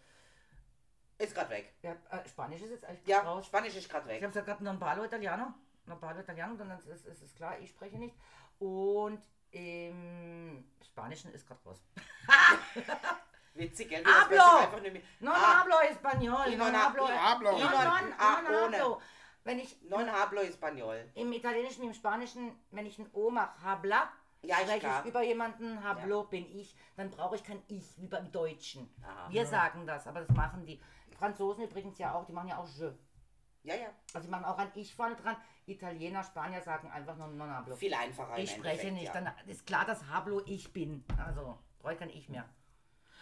Ist 1.18 1.34
gerade 1.34 1.50
weg. 1.50 1.74
Äh, 1.82 1.88
ja, 1.88 1.92
äh, 2.18 2.28
Spanisch 2.28 2.62
ist 2.62 2.70
jetzt 2.70 2.84
eigentlich 2.84 3.06
Ja, 3.06 3.20
raus. 3.20 3.46
Spanisch 3.46 3.74
ist 3.76 3.88
gerade 3.90 4.04
Ich 4.06 4.10
weg. 4.16 4.22
habe 4.22 4.28
gesagt, 4.32 4.46
gerade 4.46 4.64
non 4.64 4.78
parlo 4.78 5.04
italiano. 5.04 5.54
Non 5.86 5.98
parlo 5.98 6.20
italiano, 6.20 6.54
dann 6.56 6.70
ist 6.78 6.86
es 7.22 7.34
klar, 7.34 7.58
ich 7.58 7.70
spreche 7.70 7.98
nicht. 7.98 8.14
Und 8.58 9.22
im 9.50 10.64
Spanischen 10.82 11.32
ist 11.32 11.46
gerade 11.46 11.60
raus. 11.64 11.82
Witzig, 13.54 13.88
gell? 13.88 14.04
Hablo! 14.04 14.36
Das 14.36 14.60
einfach 14.64 14.80
nicht 14.82 14.92
mehr- 14.92 15.02
Non 15.20 15.34
Ah, 15.34 15.60
hablo 15.60 15.76
español. 15.80 16.46
Y 16.52 16.56
non 16.56 16.74
hablo. 16.74 17.08
hablo. 17.08 17.50
Non, 17.52 17.60
Y 17.60 17.62
non- 17.62 18.14
ah, 18.18 18.42
hablo. 18.44 19.00
Wenn 19.46 19.60
ich 19.60 19.80
Non 19.82 20.10
hablo 20.10 20.40
español. 20.40 20.96
im 21.14 21.32
Italienischen, 21.32 21.84
im 21.84 21.94
Spanischen, 21.94 22.52
wenn 22.72 22.84
ich 22.84 22.98
ein 22.98 23.08
O 23.12 23.30
mache, 23.30 23.62
habla, 23.62 24.10
Ja, 24.42 24.56
spreche 24.56 24.88
ich 25.00 25.08
über 25.08 25.22
jemanden, 25.22 25.82
hablo 25.84 26.24
bin 26.24 26.44
ich, 26.50 26.74
dann 26.96 27.10
brauche 27.10 27.36
ich 27.36 27.44
kein 27.44 27.62
Ich, 27.68 27.96
wie 28.00 28.08
beim 28.08 28.30
Deutschen. 28.32 28.92
Aha. 29.02 29.30
Wir 29.30 29.46
sagen 29.46 29.86
das, 29.86 30.06
aber 30.08 30.20
das 30.22 30.36
machen 30.36 30.66
die 30.66 30.80
Franzosen 31.16 31.62
übrigens 31.64 31.96
ja 31.98 32.12
auch, 32.14 32.24
die 32.26 32.32
machen 32.32 32.48
ja 32.48 32.58
auch 32.58 32.66
je. 32.66 32.92
Ja, 33.62 33.74
ja. 33.76 33.88
Also 34.14 34.26
die 34.26 34.30
machen 34.30 34.44
auch 34.44 34.58
ein 34.58 34.70
Ich 34.74 34.94
vorne 34.94 35.14
dran. 35.14 35.36
Italiener, 35.66 36.22
Spanier 36.24 36.60
sagen 36.62 36.90
einfach 36.90 37.16
nur 37.16 37.28
non 37.28 37.50
hablo. 37.50 37.76
Viel 37.76 37.94
einfacher. 37.94 38.36
im 38.36 38.42
Ich 38.44 38.50
spreche 38.50 38.88
Endeffekt, 38.88 38.94
nicht, 38.94 39.14
ja. 39.14 39.20
dann 39.20 39.32
ist 39.46 39.64
klar, 39.64 39.84
dass 39.84 40.08
hablo 40.08 40.42
ich 40.46 40.72
bin. 40.72 41.04
Also 41.24 41.56
brauche 41.78 41.92
ich 41.92 41.98
kein 42.00 42.10
Ich 42.10 42.28
mehr. 42.28 42.48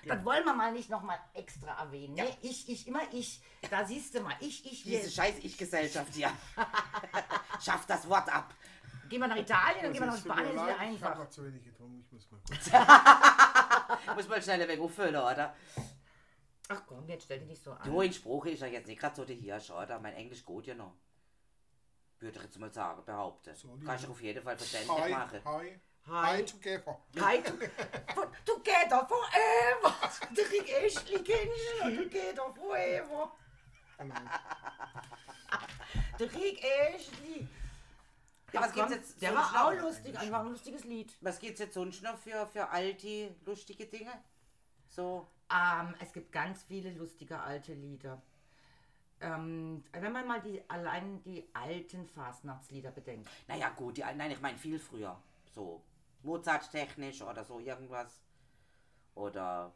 Das 0.06 0.24
wollen 0.24 0.44
wir 0.44 0.54
mal 0.54 0.72
nicht 0.72 0.90
nochmal 0.90 1.18
extra 1.34 1.80
erwähnen. 1.80 2.16
Ja. 2.16 2.24
Ne? 2.24 2.36
Ich, 2.42 2.68
ich, 2.68 2.86
immer 2.86 3.00
ich. 3.12 3.40
Da 3.70 3.84
siehst 3.84 4.14
du 4.14 4.20
mal, 4.20 4.34
ich, 4.40 4.64
ich, 4.70 4.82
Diese 4.84 5.10
scheiß 5.10 5.36
Ich-Gesellschaft 5.42 6.14
hier. 6.14 6.30
Schafft 7.60 7.88
das 7.90 8.08
Wort 8.08 8.32
ab. 8.32 8.54
Gehen 9.08 9.20
wir 9.20 9.28
nach 9.28 9.36
Italien, 9.36 9.82
dann 9.82 9.92
gehen 9.92 10.02
wir 10.02 10.06
nach 10.06 10.18
Spanien, 10.18 10.46
ist 10.46 10.52
wieder 10.52 10.66
leid, 10.76 10.94
Ich 10.94 11.02
habe 11.02 11.28
zu 11.28 11.44
wenig 11.44 11.64
getrunken. 11.64 12.00
Ich 12.00 12.10
muss 12.12 12.30
mal 12.30 12.40
kurz. 12.46 12.70
Muss 14.16 14.28
mal 14.28 14.42
schnell 14.42 14.66
weg 14.66 14.80
auffüllen, 14.80 15.16
oder? 15.16 15.54
Ach 16.68 16.82
komm, 16.86 17.06
jetzt 17.08 17.24
stell 17.24 17.38
dich 17.40 17.48
nicht 17.48 17.62
so 17.62 17.72
an. 17.72 17.82
Du, 17.84 18.00
in 18.00 18.12
Spruch 18.12 18.46
ist 18.46 18.62
er 18.62 18.68
jetzt 18.68 18.86
nicht 18.86 18.98
gerade 19.00 19.14
so 19.14 19.24
der 19.24 19.36
Hirsch, 19.36 19.70
oder? 19.70 19.98
Mein 20.00 20.14
Englisch 20.14 20.44
gut 20.44 20.66
ja 20.66 20.74
noch. 20.74 20.94
Würde 22.18 22.38
ich 22.38 22.44
jetzt 22.44 22.58
mal 22.58 22.72
sagen, 22.72 23.04
behaupten. 23.04 23.54
So, 23.54 23.76
die- 23.76 23.84
Kann 23.84 23.96
ich 23.96 24.08
auf 24.08 24.22
jeden 24.22 24.42
Fall 24.42 24.56
verständlich 24.56 24.98
Hi, 24.98 25.10
machen. 25.10 25.40
hi. 25.44 25.80
Hi. 26.06 26.36
Hi 26.36 26.42
together. 26.42 26.96
Hi, 27.18 27.38
to, 27.40 27.52
for, 28.14 28.30
together 28.44 29.06
forever. 29.08 29.94
Drink 30.34 30.70
Ashley 30.70 31.22
Kinchen, 31.22 31.96
together 32.04 32.42
forever. 32.54 33.30
Genau. 33.98 34.14
Drink 36.18 36.62
Ashley. 36.62 37.48
Ja, 38.52 38.60
was 38.60 38.72
gibt's 38.72 38.92
jetzt 38.92 39.22
Der 39.22 39.34
war 39.34 39.66
auch 39.66 39.72
lustig, 39.72 40.16
einfach 40.18 40.40
ein 40.40 40.48
lustiges 40.50 40.84
Lied. 40.84 41.12
Was 41.22 41.38
gibt's 41.40 41.58
jetzt 41.60 41.74
sonst 41.74 42.02
noch 42.02 42.18
für, 42.18 42.46
für 42.46 42.68
alte, 42.68 43.34
lustige 43.46 43.86
Dinge? 43.86 44.12
So, 44.88 45.26
Ähm, 45.50 45.94
es 46.00 46.12
gibt 46.12 46.32
ganz 46.32 46.62
viele 46.62 46.90
lustige 46.92 47.38
alte 47.40 47.72
Lieder. 47.74 48.20
Ähm, 49.20 49.84
wenn 49.92 50.12
man 50.12 50.26
mal 50.26 50.40
die 50.40 50.62
allein 50.68 51.22
die 51.22 51.48
alten 51.54 52.06
Fastnachtslieder 52.06 52.90
bedenkt. 52.90 53.28
naja 53.48 53.70
gut, 53.70 53.96
die, 53.96 54.04
alten- 54.04 54.18
nein, 54.18 54.30
ich 54.32 54.40
meine 54.40 54.58
viel 54.58 54.78
früher. 54.78 55.16
So, 55.54 55.82
Mozart-technisch 56.24 57.22
oder 57.22 57.44
so 57.44 57.60
irgendwas. 57.60 58.20
Oder, 59.14 59.72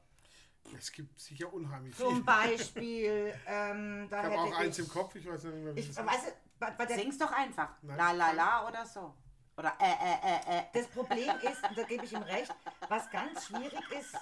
Es 0.77 0.91
gibt 0.91 1.19
sicher 1.21 1.53
unheimlich 1.53 1.95
Zum 1.97 2.17
viel. 2.17 2.25
Beispiel, 2.25 3.35
ähm, 3.47 4.09
da 4.11 4.19
Ich 4.19 4.25
habe 4.25 4.31
hätte 4.35 4.55
auch 4.55 4.59
eins 4.59 4.79
ich, 4.79 4.85
im 4.85 4.91
Kopf, 4.91 5.15
ich 5.15 5.27
weiß 5.27 5.45
nicht 5.45 5.55
mehr, 5.55 5.77
wie 5.77 5.81
Ich 5.81 5.89
es 5.91 5.97
ist. 5.99 6.05
weiß, 6.07 6.33
bei, 6.59 6.71
bei 6.73 6.87
der, 6.87 6.97
sing's 6.99 7.19
doch 7.19 7.31
einfach. 7.33 7.71
Nein. 7.83 7.97
La 7.97 8.13
la 8.13 8.33
la 8.33 8.67
oder 8.69 8.85
so. 8.85 9.15
Oder 9.57 9.73
äh, 9.81 9.87
äh, 9.91 10.57
äh, 10.57 10.59
äh. 10.61 10.63
das 10.73 10.87
Problem 10.89 11.33
ist, 11.43 11.69
und 11.69 11.77
da 11.77 11.83
gebe 11.83 12.05
ich 12.05 12.13
ihm 12.13 12.23
recht, 12.23 12.55
was 12.89 13.11
ganz 13.11 13.47
schwierig 13.47 13.81
ist, 13.91 14.15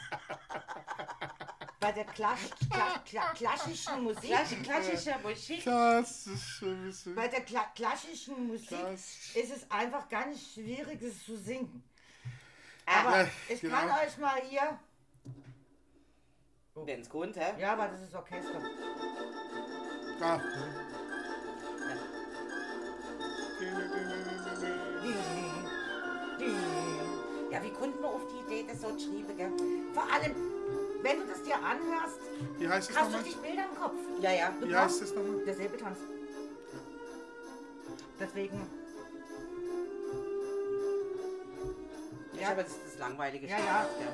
bei 1.79 1.93
der 1.93 2.05
Klasch, 2.07 2.41
Kla, 2.71 2.99
Kla, 3.05 3.33
klassischen 3.35 4.03
Musik, 4.03 4.31
Klassische, 4.31 4.63
klassische 4.63 5.19
Musik. 5.23 5.65
Das 5.65 6.27
ein 6.63 6.83
bisschen... 6.85 7.15
bei 7.15 7.29
der 7.29 7.43
Kla, 7.43 7.65
klassischen 7.75 8.47
Musik 8.47 8.71
Das- 8.71 9.35
ist 9.35 9.53
es 9.57 9.71
einfach 9.71 10.09
ganz 10.09 10.55
schwierig, 10.55 11.03
es 11.03 11.23
zu 11.25 11.37
singen. 11.37 11.85
Aber 12.87 13.21
Ja, 13.23 13.29
ich 13.49 13.61
genau. 13.61 13.77
kann 13.77 13.91
euch 13.91 14.19
mal 14.19 14.41
hier, 14.49 14.79
Wenn's 16.75 17.09
gut, 17.09 17.35
hä? 17.37 17.55
ja, 17.59 17.73
aber 17.73 17.89
das 17.89 18.03
ist 18.03 18.15
Orchester. 18.15 18.61
Ah. 20.21 20.41
Ja, 27.51 27.63
wie 27.63 27.71
konnten 27.71 28.01
wir 28.03 28.09
auf 28.09 28.23
die 28.29 28.39
Idee 28.47 28.67
das 28.69 28.81
so 28.83 28.89
geschrieben, 28.89 29.37
gell? 29.37 29.51
Vor 29.95 30.03
allem, 30.13 30.35
wenn 31.03 31.21
du 31.21 31.27
das 31.27 31.43
dir 31.43 31.55
anhörst, 31.57 32.19
Wie 32.59 32.69
heißt 32.69 32.91
es 32.91 32.99
hast 32.99 33.15
du 33.15 33.19
dich 33.23 33.37
Bilder 33.37 33.65
im 33.71 33.77
Kopf. 33.81 33.95
Ja, 34.21 34.33
ja. 34.33 34.51
Du 34.61 34.69
Wie 34.69 34.77
heißt 34.77 35.03
es 35.03 35.15
nochmal? 35.15 35.45
Der 35.45 35.55
Säbeltanz. 35.55 35.99
Deswegen. 38.19 38.61
Ja. 42.47 42.51
habe 42.51 42.61
jetzt 42.63 42.77
das 42.87 42.99
langweilige 42.99 43.47
Ja, 43.47 43.57
Stück 43.57 43.67
ja. 44.01 44.07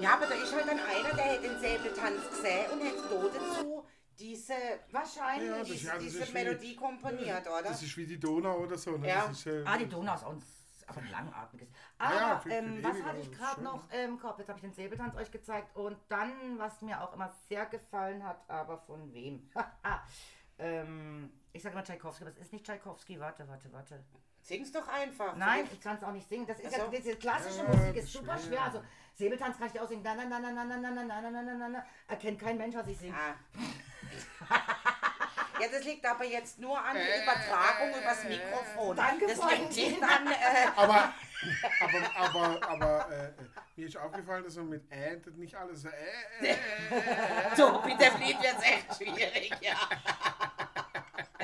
Ja, 0.00 0.14
aber 0.14 0.26
da 0.26 0.34
ist 0.34 0.52
halt 0.52 0.66
dann 0.66 0.78
einer, 0.80 1.14
der 1.14 1.24
hätte 1.24 1.48
den 1.48 1.58
Säbeltanz 1.60 2.28
gesehen 2.28 2.70
und 2.72 2.80
hätte 2.80 3.02
da 3.08 3.38
dazu 3.38 3.86
diese, 4.18 4.54
Wahrscheinlich. 4.90 5.50
Ja, 5.50 5.58
das- 5.58 5.68
diese, 5.68 5.86
ja, 5.86 5.94
das 5.94 6.02
diese 6.02 6.18
ist 6.20 6.28
wie- 6.28 6.32
Melodie 6.32 6.76
komponiert, 6.76 7.46
oder? 7.46 7.62
Das 7.62 7.82
ist 7.82 7.96
wie 7.96 8.06
die 8.06 8.18
Donau 8.18 8.58
oder 8.58 8.76
so. 8.76 8.96
Ne? 8.96 9.08
Ja. 9.08 9.26
Das 9.28 9.38
ist, 9.38 9.46
äh, 9.46 9.62
ah, 9.66 9.76
die 9.78 9.88
Donau 9.88 10.14
ist 10.14 10.24
auch 10.24 10.32
ein, 10.32 10.42
aber 10.86 11.00
ein 11.00 11.10
langatmiges. 11.10 11.68
Aber 11.98 12.14
Ja, 12.14 12.42
ähm, 12.50 12.78
was 12.82 13.02
hatte 13.02 13.18
ich 13.18 13.26
das 13.28 13.32
ist 13.32 13.38
gerade 13.38 13.62
noch 13.62 13.90
im 13.92 14.18
Kopf? 14.20 14.38
Jetzt 14.38 14.48
habe 14.48 14.58
ich 14.58 14.62
den 14.64 14.72
Säbeltanz 14.72 15.16
euch 15.16 15.30
gezeigt. 15.30 15.74
Und 15.76 15.96
dann, 16.08 16.58
was 16.58 16.80
mir 16.82 17.00
auch 17.00 17.12
immer 17.14 17.32
sehr 17.48 17.66
gefallen 17.66 18.22
hat, 18.24 18.38
aber 18.48 18.78
von 18.78 19.12
wem? 19.14 19.48
ähm, 20.58 21.32
ich 21.52 21.62
sage 21.62 21.74
immer 21.74 21.84
Tchaikovsky, 21.84 22.24
aber 22.24 22.32
es 22.32 22.38
ist 22.38 22.52
nicht 22.52 22.64
Tchaikovsky. 22.64 23.20
Warte, 23.20 23.48
warte, 23.48 23.72
warte. 23.72 24.04
Sing's 24.40 24.72
doch 24.72 24.86
einfach. 24.88 25.36
Nein, 25.36 25.66
ich 25.72 25.80
kann 25.80 25.96
es 25.96 26.04
auch 26.04 26.12
nicht 26.12 26.28
singen. 26.28 26.46
Das 26.46 26.60
ist 26.60 26.76
ja 26.76 26.84
so. 26.84 26.90
diese 26.90 27.16
klassische 27.16 27.62
Musik 27.64 27.96
ist 27.96 28.12
super 28.12 28.36
schwer. 28.38 28.62
Also 28.62 28.82
Säbeltanz 29.14 29.58
kann 29.58 29.70
ich 29.72 29.80
auch 29.80 29.88
singen. 29.88 30.02
Na, 30.02 30.14
na, 30.14 30.24
na, 30.24 30.38
na, 30.38 30.52
na, 30.52 30.64
na, 30.64 30.76
na, 30.76 30.90
na, 30.90 31.04
na, 31.04 31.30
na, 31.30 31.42
na, 31.42 31.54
na, 31.54 31.68
na. 31.68 31.86
Erkennt 32.08 32.38
kein 32.38 32.58
Mensch, 32.58 32.74
was 32.76 32.88
ich 32.88 32.98
singe. 32.98 33.14
Ah. 33.14 33.34
Ja, 35.60 35.68
das 35.68 35.84
liegt 35.84 36.04
aber 36.04 36.24
jetzt 36.24 36.58
nur 36.58 36.78
an 36.78 36.96
der 36.96 37.22
Übertragung 37.22 37.90
übers 38.00 38.24
Mikrofon. 38.24 38.96
Danke, 38.96 39.26
das 39.26 39.38
Freundin. 39.38 39.70
liegt 39.70 39.76
nicht 39.76 40.02
an. 40.02 40.26
Äh, 40.26 40.66
Aber, 40.76 41.14
aber, 41.80 42.16
aber, 42.16 42.68
aber 42.68 43.10
äh, 43.10 43.26
äh, 43.26 43.32
mir 43.76 43.86
ist 43.86 43.96
aufgefallen, 43.96 44.44
dass 44.44 44.56
man 44.56 44.68
mit 44.68 44.90
äh 44.90 45.16
nicht 45.36 45.54
alles 45.54 45.82
so, 45.82 45.88
äh, 45.88 46.46
äh, 46.46 46.50
äh, 46.50 47.56
so, 47.56 47.82
mit 47.82 48.00
dem 48.00 48.16
Lied 48.18 48.40
wird's 48.42 48.62
echt 48.62 48.96
schwierig, 48.96 49.52
ja. 49.60 49.76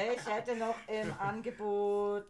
Ich 0.00 0.26
hätte 0.26 0.56
noch 0.56 0.76
im 0.88 1.12
Angebot 1.18 2.26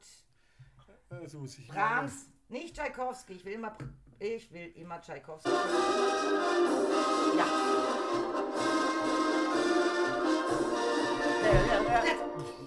äh, 1.10 1.26
so 1.28 1.40
muss 1.40 1.58
ich 1.58 1.66
Brahms, 1.66 2.28
nicht 2.48 2.76
Tchaikovsky. 2.76 3.34
Ich 3.34 3.44
will 3.44 3.54
immer, 3.54 3.76
ich 4.18 4.52
will 4.52 4.68
immer 4.76 5.00
Tchaikovsky. 5.00 5.50
Ja. 7.36 7.44
Und, 12.36 12.59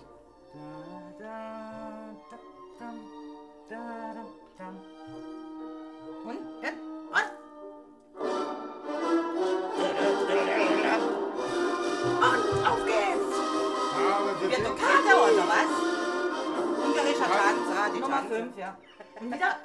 Ah, 17.83 17.89
die 17.93 17.99
Nummer 17.99 18.17
Tanze. 18.17 18.35
5, 18.35 18.57
ja. 18.57 18.77
Und 19.19 19.33
wieder, 19.33 19.57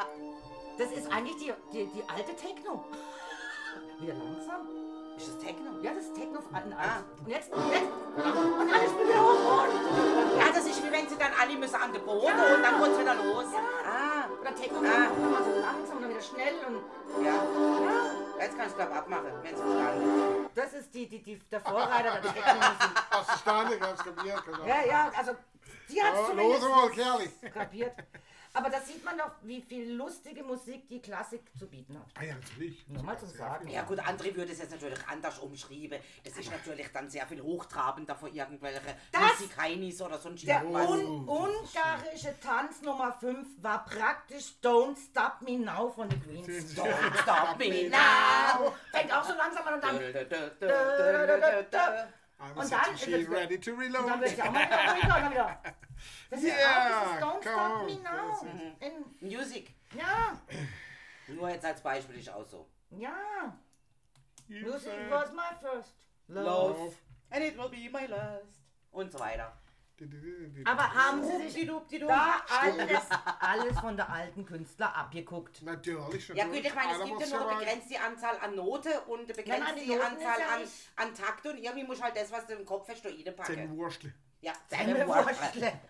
das 0.76 0.90
ist 0.90 1.12
eigentlich 1.12 1.36
die, 1.36 1.52
die, 1.72 1.86
die 1.86 2.02
alte 2.08 2.34
Techno. 2.34 2.84
Wieder 4.00 4.14
langsam. 4.14 4.66
Ist 5.16 5.28
das 5.28 5.38
Techno? 5.38 5.70
Ja, 5.82 5.94
das 5.94 6.04
ist 6.04 6.14
Techno 6.14 6.40
von 6.40 6.54
alten 6.54 6.72
Ah. 6.72 6.98
Und 7.24 7.28
jetzt, 7.30 7.52
und 7.52 7.70
jetzt, 7.70 7.86
und 8.16 8.74
alle 8.74 8.88
spielen 8.88 9.08
wieder 9.08 9.22
hoch 9.22 9.62
und, 9.62 10.38
Ja, 10.38 10.46
das 10.52 10.66
ist 10.66 10.82
wie 10.84 10.90
wenn 10.90 11.08
sie 11.08 11.16
dann 11.16 11.30
alle 11.40 11.56
müssen 11.56 11.74
an 11.76 11.92
den 11.92 12.04
Boden 12.04 12.26
und 12.26 12.62
dann 12.62 12.82
geht's 12.82 12.98
wieder 12.98 13.14
los. 13.14 13.46
Ah, 13.86 14.26
oder 14.40 14.54
Techno, 14.54 14.78
Ah. 14.78 15.10
immer 15.16 15.42
so 15.44 15.60
langsam 15.60 15.96
und 15.96 16.02
dann 16.02 16.10
wieder 16.10 16.22
schnell 16.22 16.54
und, 16.66 17.24
ja. 17.24 17.34
ja, 17.34 18.44
Jetzt 18.44 18.56
kannst 18.58 18.72
du 18.72 18.76
glaube 18.78 18.94
abmachen, 18.96 19.32
wenn 19.42 19.54
es 19.54 19.60
verstanden 19.60 20.48
das 20.54 20.72
ist 20.72 20.92
die, 20.94 21.08
die, 21.08 21.22
die, 21.22 21.38
der 21.50 21.60
Vorreiter 21.60 22.20
der 22.20 22.32
Techno-Musik. 22.34 22.94
Du 23.12 23.38
Stande, 23.38 23.78
ganz 23.78 24.02
kapiert. 24.02 24.44
genau. 24.44 24.64
Ja, 24.66 24.84
ja, 24.84 25.10
also, 25.16 25.32
die 25.88 26.02
hat 26.02 26.14
Ja, 26.14 26.26
zumindest 26.26 26.62
los 26.62 26.70
mal, 26.70 26.90
Kerli. 26.90 27.28
kapiert. 27.52 27.92
Aber 28.54 28.70
da 28.70 28.80
sieht 28.80 29.04
man 29.04 29.16
doch, 29.16 29.30
wie 29.42 29.60
viel 29.60 29.92
lustige 29.92 30.42
Musik 30.42 30.88
die 30.88 31.00
Klassik 31.00 31.42
zu 31.56 31.68
bieten 31.68 31.96
hat. 31.98 32.06
Ah 32.18 32.24
ja, 32.24 32.34
natürlich. 32.34 32.88
Nur 32.88 33.02
mal 33.02 33.16
zum 33.16 33.28
Sagen. 33.28 33.68
Ja 33.68 33.82
gut, 33.82 34.00
André 34.00 34.34
würde 34.34 34.50
es 34.52 34.58
jetzt 34.58 34.70
natürlich 34.72 34.98
anders 35.06 35.38
umschreiben. 35.38 36.00
Das 36.24 36.36
ist 36.36 36.50
natürlich 36.50 36.88
dann 36.90 37.08
sehr 37.10 37.26
viel 37.26 37.42
hochtrabender 37.42 38.16
für 38.16 38.28
irgendwelche 38.30 38.80
Das- 39.12 39.38
Musikainis 39.38 40.00
oder 40.00 40.18
so 40.18 40.30
ein 40.30 40.36
Der 40.36 40.60
Scheiß. 40.60 40.88
un 40.88 41.28
ungarische 41.28 42.34
Tanz 42.40 42.80
Nummer 42.82 43.12
5 43.20 43.46
war 43.62 43.84
praktisch 43.84 44.54
Don't 44.62 44.96
Stop 45.10 45.42
Me 45.42 45.58
Now 45.58 45.90
von 45.90 46.08
den 46.08 46.20
Queens. 46.22 46.74
Don't 46.74 47.22
stop 47.22 47.58
me. 47.58 47.90
Now! 47.90 48.74
Fängt 48.92 49.12
auch 49.14 49.24
so 49.24 49.34
langsam 49.34 49.66
an 49.68 49.74
und 49.74 49.84
dann, 49.84 49.98
I'm 52.40 52.54
Und 52.54 52.70
dann 52.72 52.96
she 52.96 53.12
es- 53.14 53.28
ready 53.30 53.58
to 53.60 53.72
und 53.72 53.78
dann 53.92 54.04
reload. 54.04 54.20
wird 54.20 54.38
ja 54.38 54.44
auch 54.44 54.52
mal 54.52 54.66
wieder 54.66 54.92
ruhiger 54.92 55.16
und 55.16 55.22
dann 55.22 55.30
wieder. 55.32 55.62
Das 56.30 56.40
ist 56.42 56.46
ja 56.46 56.54
auch, 56.54 56.88
das 56.88 57.02
ist 57.02 57.20
Yeah, 57.20 57.20
Don't 57.20 57.42
Stop 57.42 57.54
come 57.54 57.84
Me 57.84 57.92
on. 57.92 58.02
Now. 58.02 58.76
In, 59.20 59.28
Music. 59.28 59.74
ja, 59.94 60.40
Nur 61.26 61.50
jetzt 61.50 61.64
als 61.64 61.80
Beispiel 61.82 62.18
ist 62.20 62.30
auch 62.30 62.46
so. 62.46 62.68
ja. 62.90 63.58
You 64.46 64.66
Music 64.70 64.92
was 65.10 65.30
my 65.32 65.42
first 65.60 65.94
love. 66.28 66.46
Love. 66.46 66.96
And 67.30 67.44
it 67.44 67.58
will 67.58 67.68
be 67.68 67.90
my 67.90 68.06
last. 68.06 68.62
Und 68.92 69.12
so 69.12 69.18
weiter. 69.18 69.52
Aber 70.64 70.94
haben 70.94 71.24
sie 71.24 71.48
sich 71.48 71.66
da 71.66 72.42
alles, 72.60 73.06
alles 73.40 73.80
von 73.80 73.96
der 73.96 74.08
alten 74.10 74.44
Künstler 74.46 74.94
abgeguckt? 74.94 75.62
Natürlich, 75.62 76.28
Ja 76.28 76.46
gut, 76.46 76.56
ich 76.56 76.74
meine, 76.74 76.92
es 76.92 77.04
gibt 77.04 77.20
ja 77.20 77.38
nur 77.38 77.50
eine 77.50 77.58
begrenzte 77.58 78.00
Anzahl 78.00 78.38
an 78.38 78.54
Note 78.54 79.00
und 79.02 79.20
eine 79.20 79.34
begrenzte 79.34 80.04
Anzahl 80.04 80.42
an, 80.42 80.62
an 80.96 81.14
Takte 81.14 81.50
und 81.50 81.58
irgendwie 81.58 81.84
muss 81.84 82.02
halt 82.02 82.16
das, 82.16 82.30
was 82.30 82.46
du 82.46 82.54
im 82.54 82.64
Kopf 82.64 82.88
hast, 82.88 83.04
da 83.04 83.08
Zehn 83.08 83.26
reinpacken. 83.26 83.76
Wurstle. 83.76 84.12
Ja. 84.40 84.52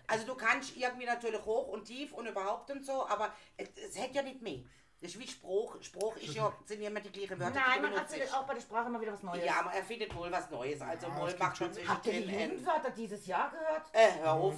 Also 0.07 0.25
du 0.25 0.35
kannst 0.35 0.75
irgendwie 0.75 1.05
natürlich 1.05 1.45
hoch 1.45 1.67
und 1.67 1.85
tief 1.85 2.13
und 2.13 2.25
überhaupt 2.25 2.71
und 2.71 2.83
so, 2.83 3.07
aber 3.07 3.33
es, 3.57 3.69
es 3.77 3.99
hätte 3.99 4.15
ja 4.15 4.21
nicht 4.23 4.41
mehr. 4.41 4.63
Das 5.01 5.11
ist 5.11 5.19
wie 5.19 5.27
Spruch. 5.27 5.81
Spruch 5.81 6.15
ist 6.17 6.33
ja, 6.35 6.51
sind 6.65 6.81
ja 6.81 6.89
immer 6.89 6.99
die 6.99 7.11
gleichen 7.11 7.39
Wörter, 7.39 7.59
Nein, 7.67 7.81
man 7.81 7.93
erzählt 7.93 8.33
auch 8.33 8.45
bei 8.45 8.53
der 8.53 8.61
Sprache 8.61 8.87
immer 8.87 8.99
wieder 8.99 9.13
was 9.13 9.23
Neues. 9.23 9.45
Ja, 9.45 9.61
man 9.63 9.73
erfindet 9.73 10.13
wohl 10.15 10.31
was 10.31 10.49
Neues. 10.49 10.81
Also 10.81 11.07
Ja, 11.07 11.17
wohl 11.21 11.33
macht 11.39 11.57
schon 11.57 11.71
Habt 11.87 12.05
ihr 12.07 12.13
die. 12.25 12.31
Jugendwörter 12.43 12.89
dieses 12.91 13.25
Jahr 13.25 13.49
gehört? 13.49 13.83
Äh, 13.93 14.19
hör 14.21 14.33
auf. 14.33 14.55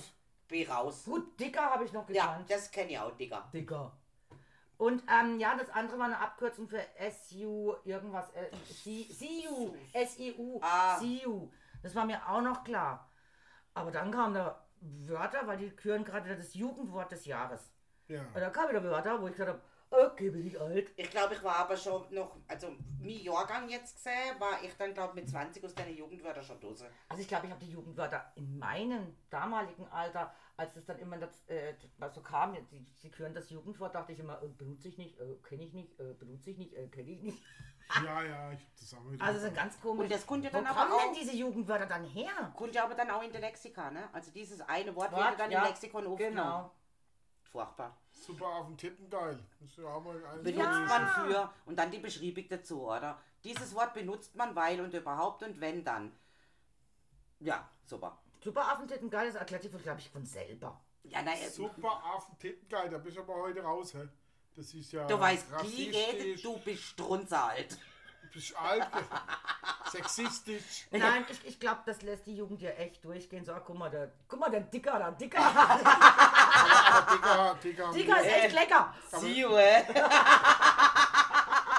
B 0.47 0.67
raus. 0.67 1.03
Gut, 1.05 1.39
dicker 1.39 1.61
habe 1.61 1.85
ich 1.85 1.93
noch 1.93 2.09
Ja, 2.09 2.25
gekannt. 2.27 2.49
das 2.51 2.71
kenne 2.71 2.91
ich 2.91 2.99
auch, 2.99 3.11
Digga. 3.15 3.49
Dicker. 3.53 3.95
Und 4.77 5.03
ähm, 5.07 5.39
ja, 5.39 5.55
das 5.55 5.69
andere 5.69 5.99
war 5.99 6.05
eine 6.05 6.17
Abkürzung 6.19 6.67
für 6.67 6.83
SU, 7.11 7.75
irgendwas, 7.85 8.31
äh, 8.31 8.49
CU, 8.83 9.75
SEU, 9.93 10.59
Ah. 10.61 10.97
CU. 10.99 11.49
Das 11.83 11.93
war 11.95 12.05
mir 12.05 12.19
auch 12.27 12.41
noch 12.41 12.63
klar. 12.63 13.07
Aber 13.75 13.91
dann 13.91 14.11
kamen 14.11 14.33
da 14.33 14.65
Wörter, 14.81 15.45
weil 15.45 15.57
die 15.57 15.69
küren 15.69 16.03
gerade 16.03 16.25
wieder 16.25 16.35
das 16.35 16.55
Jugendwort 16.55 17.11
des 17.11 17.25
Jahres. 17.25 17.71
Ja. 18.07 18.21
Und 18.33 18.41
da 18.41 18.49
kamen 18.49 18.69
wieder 18.69 18.83
Wörter, 18.83 19.21
wo 19.21 19.27
ich 19.27 19.33
gesagt 19.33 19.49
habe, 19.51 19.61
okay, 19.91 20.29
bin 20.29 20.47
ich 20.47 20.59
alt. 20.59 20.89
Ich 20.95 21.09
glaube, 21.11 21.35
ich 21.35 21.43
war 21.43 21.57
aber 21.57 21.77
schon 21.77 22.03
noch, 22.13 22.35
also 22.47 22.67
mein 22.99 23.09
Jahrgang 23.21 23.69
jetzt 23.69 23.95
gesehen, 23.95 24.39
war 24.39 24.63
ich 24.63 24.75
dann, 24.77 24.93
glaube 24.93 25.13
mit 25.13 25.29
20 25.29 25.63
aus 25.63 25.75
deiner 25.75 25.91
Jugendwörter 25.91 26.41
schon 26.41 26.59
dose. 26.59 26.89
Also 27.09 27.21
ich 27.21 27.27
glaube, 27.27 27.45
ich 27.47 27.51
habe 27.51 27.63
die 27.63 27.71
Jugendwörter 27.71 28.31
in 28.35 28.57
meinem 28.57 29.15
damaligen 29.29 29.87
Alter, 29.87 30.33
als 30.57 30.75
es 30.75 30.85
dann 30.85 30.99
immer 30.99 31.17
das, 31.17 31.43
äh, 31.47 31.73
so 32.13 32.21
kam, 32.21 32.53
die, 32.71 32.85
sie 32.97 33.09
küren 33.09 33.33
das 33.33 33.49
Jugendwort, 33.49 33.93
dachte 33.95 34.13
ich 34.13 34.19
immer, 34.19 34.41
äh, 34.41 34.47
benutze 34.47 34.87
ich 34.87 34.97
nicht, 34.97 35.19
äh, 35.19 35.35
kenne 35.47 35.63
ich 35.63 35.73
nicht, 35.73 35.99
äh, 35.99 36.13
benutze 36.13 36.51
ich 36.51 36.57
nicht, 36.57 36.73
äh, 36.75 36.87
kenne 36.87 37.11
ich 37.11 37.21
nicht. 37.21 37.43
ja, 38.05 38.23
ja, 38.23 38.51
ich 38.53 38.59
hab 38.59 38.75
das 38.79 38.93
auch 38.93 39.11
wieder. 39.11 39.25
Also 39.25 39.39
das 39.41 39.49
ist 39.49 39.55
ganz 39.55 39.81
komisch. 39.81 40.03
Und 40.03 40.11
das 40.11 40.25
kommt 40.25 40.43
ja 40.45 40.51
Wo 40.53 40.57
dann 40.57 40.67
aber 40.67 40.81
kommen 40.81 40.93
auch- 40.93 41.03
denn 41.05 41.13
diese 41.15 41.35
Jugendwörter 41.35 41.85
dann 41.87 42.05
her? 42.05 42.53
Kommt 42.55 42.73
ja 42.75 42.83
aber 42.85 42.95
dann 42.95 43.09
auch 43.09 43.23
in 43.23 43.31
der 43.31 43.41
Lexika, 43.41 43.91
ne? 43.91 44.07
Also 44.13 44.31
dieses 44.31 44.61
eine 44.61 44.95
Wort, 44.95 45.11
Wort, 45.11 45.31
wird 45.31 45.39
dann 45.39 45.51
ja, 45.51 45.61
im 45.63 45.67
Lexikon 45.67 46.07
aufgenommen. 46.07 46.35
Genau. 46.35 46.71
Furchtbar. 47.51 47.97
Super 48.21 48.45
auf 48.45 48.67
den 48.67 48.77
Titten 48.77 49.09
geil. 49.09 49.39
Das 49.59 49.69
ist 49.69 49.77
ja 49.77 49.85
auch 49.85 50.03
mal 50.03 50.15
ein 50.25 50.43
Benutzt 50.43 50.87
man 50.87 51.07
für 51.07 51.53
und 51.65 51.75
dann 51.77 51.89
die 51.89 51.97
Beschreibung 51.97 52.45
dazu, 52.49 52.87
oder? 52.87 53.19
Dieses 53.43 53.73
Wort 53.73 53.93
benutzt 53.95 54.35
man, 54.35 54.55
weil 54.55 54.79
und 54.79 54.93
überhaupt 54.93 55.41
und 55.43 55.59
wenn 55.59 55.83
dann. 55.83 56.11
Ja, 57.39 57.67
super. 57.83 58.21
Super 58.43 58.71
Affentitten, 58.71 59.09
geil, 59.09 59.27
das 59.27 59.35
erklärt 59.35 59.63
sich, 59.63 59.71
glaube 59.71 59.99
ich, 59.99 60.09
von 60.09 60.25
selber. 60.25 60.79
Ja, 61.03 61.21
na, 61.23 61.31
Super 61.49 62.03
auf 62.13 62.27
den 62.27 62.37
Titten 62.37 62.69
geil. 62.69 62.89
Da 62.89 62.99
bist 62.99 63.17
du 63.17 63.21
aber 63.21 63.35
heute 63.35 63.63
raus, 63.63 63.93
hä? 63.95 64.07
Das 64.55 64.73
ist 64.73 64.91
ja 64.91 65.07
du 65.07 65.19
weißt, 65.19 65.47
die 65.63 65.89
redet, 65.89 66.43
du 66.43 66.59
bist 66.59 66.83
strunzalt. 66.83 67.77
Du 68.23 68.29
bist 68.33 68.55
alt. 68.55 68.87
sexistisch. 69.91 70.87
Nein, 70.91 71.25
ich, 71.29 71.45
ich 71.45 71.59
glaube, 71.59 71.81
das 71.85 72.01
lässt 72.01 72.27
die 72.27 72.35
Jugend 72.35 72.61
ja 72.61 72.71
echt 72.71 73.03
durchgehen. 73.03 73.45
So, 73.45 73.53
guck 73.65 73.77
mal, 73.77 73.89
der, 73.89 74.11
guck 74.27 74.39
mal, 74.39 74.49
der 74.49 74.61
Dicker, 74.61 74.97
der 74.97 75.11
Dicker. 75.13 75.39
Aber 76.91 77.15
Digga, 77.15 77.53
Digga, 77.63 77.91
Dicker 77.91 78.21
ist 78.21 78.27
echt 78.27 78.53
lecker. 78.55 78.93
Sieh, 79.19 79.43
äh. 79.43 79.83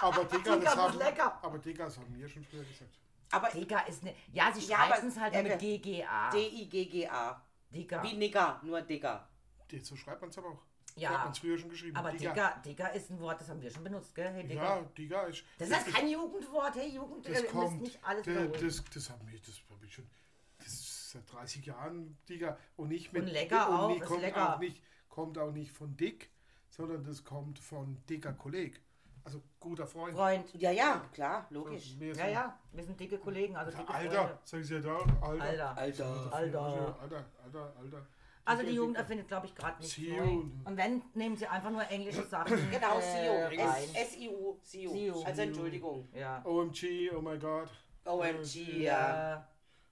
aber 0.00 0.24
Digga, 0.24 0.38
Digga, 0.38 0.56
das 0.56 0.74
ist 0.74 0.76
haben, 0.80 0.98
lecker. 0.98 1.38
aber 1.42 1.58
Digga, 1.58 1.84
das 1.84 1.98
haben 1.98 2.14
wir 2.14 2.28
schon 2.28 2.44
früher 2.44 2.64
gesagt. 2.64 2.98
Aber 3.30 3.48
Dicker 3.48 3.86
ist 3.88 4.02
ne. 4.02 4.14
Ja, 4.32 4.52
sie 4.52 4.60
schreiben 4.60 5.08
es 5.08 5.18
halt 5.18 5.34
mit 5.42 5.58
GGA. 5.58 6.30
D-I-G-G-A. 6.30 7.42
Dicker. 7.70 8.02
Wie 8.02 8.12
Nigger, 8.14 8.60
nur 8.62 8.82
Digger. 8.82 9.28
Die- 9.70 9.78
So 9.80 9.96
schreibt 9.96 10.20
man 10.20 10.30
es 10.30 10.36
aber 10.38 10.48
auch. 10.48 10.62
Ja. 10.94 11.10
Hat 11.10 11.24
man 11.24 11.32
es 11.32 11.38
früher 11.38 11.56
schon 11.56 11.70
geschrieben. 11.70 11.96
Aber 11.96 12.12
Dicker, 12.12 12.60
Dicker 12.64 12.92
ist 12.92 13.10
ein 13.10 13.18
Wort, 13.20 13.40
das 13.40 13.48
haben 13.48 13.62
wir 13.62 13.70
schon 13.70 13.84
benutzt, 13.84 14.14
gell? 14.14 14.30
Hey, 14.30 14.46
Dicker. 14.46 14.62
Ja, 14.62 14.82
Digga 14.96 15.22
ist. 15.22 15.44
Das 15.58 15.70
ist 15.70 15.94
kein 15.94 16.08
Jugendwort. 16.08 16.74
Hey, 16.74 16.88
Jugend, 16.94 17.26
das 17.26 17.40
äh, 17.40 17.46
kommt. 17.46 17.80
nicht 17.80 17.98
alles 18.04 18.26
das, 18.26 18.34
wiederholen. 18.34 18.60
das, 18.66 18.84
das 18.92 19.10
haben 19.10 19.26
wir, 19.26 19.38
das 19.38 19.60
hab 19.70 19.82
ich 19.82 19.94
schon. 19.94 20.10
Das 20.58 20.66
ist 20.66 21.10
seit 21.12 21.32
30 21.32 21.64
Jahren, 21.64 22.18
Digga. 22.28 22.58
Und 22.76 22.88
nicht 22.88 23.12
mit. 23.12 23.22
Und 23.22 23.28
lecker 23.28 23.68
auch, 23.68 23.88
nicht, 23.88 24.02
ist 24.02 24.08
kommt 24.08 24.20
lecker. 24.20 24.54
Auch 24.54 24.58
nicht, 24.58 24.82
kommt 25.12 25.36
auch 25.38 25.52
nicht 25.52 25.70
von 25.70 25.94
Dick, 25.96 26.30
sondern 26.70 27.04
das 27.04 27.22
kommt 27.22 27.58
von 27.58 27.98
dicker 28.08 28.32
Kolleg. 28.32 28.80
Also 29.24 29.40
guter 29.60 29.86
Freund. 29.86 30.16
Freund. 30.16 30.52
Ja, 30.54 30.72
ja, 30.72 31.00
klar, 31.12 31.46
logisch. 31.50 31.94
Wir 31.98 32.08
Ja, 32.08 32.14
sind- 32.14 32.32
ja, 32.32 32.58
wir 32.72 32.82
sind 32.84 32.98
dicke 32.98 33.18
Kollegen, 33.18 33.54
also 33.54 33.70
dicke 33.76 33.92
Alter, 33.94 34.40
sag 34.42 34.60
ich 34.62 34.70
ja 34.70 34.80
da, 34.80 34.96
Alter. 35.20 35.20
Alter. 35.20 35.76
Alter. 35.76 36.32
Alter. 36.32 36.98
Alter, 37.00 37.24
Alter, 37.44 37.76
Alter. 37.78 38.06
Also 38.44 38.64
die 38.64 38.72
Jugend 38.72 38.96
erfindet, 38.96 39.28
glaube 39.28 39.46
ich, 39.46 39.54
gerade 39.54 39.80
nicht 39.80 39.96
neu. 40.00 40.30
Und 40.64 40.76
wenn, 40.76 41.02
nehmen 41.14 41.36
sie 41.36 41.46
einfach 41.46 41.70
nur 41.70 41.88
englische 41.88 42.24
Sachen 42.24 42.56
Genau, 42.72 42.98
äh, 42.98 43.50
SIU. 43.52 43.62
rein. 43.64 43.94
S-I-U. 43.94 44.58
SIU. 44.64 45.22
Also 45.24 45.42
Entschuldigung. 45.42 46.08
Ja. 46.14 46.44
OMG, 46.44 47.10
oh 47.14 47.20
my 47.20 47.38
god. 47.38 47.68
OMG, 48.04 48.82
ja. 48.82 49.34
Ja. 49.34 49.48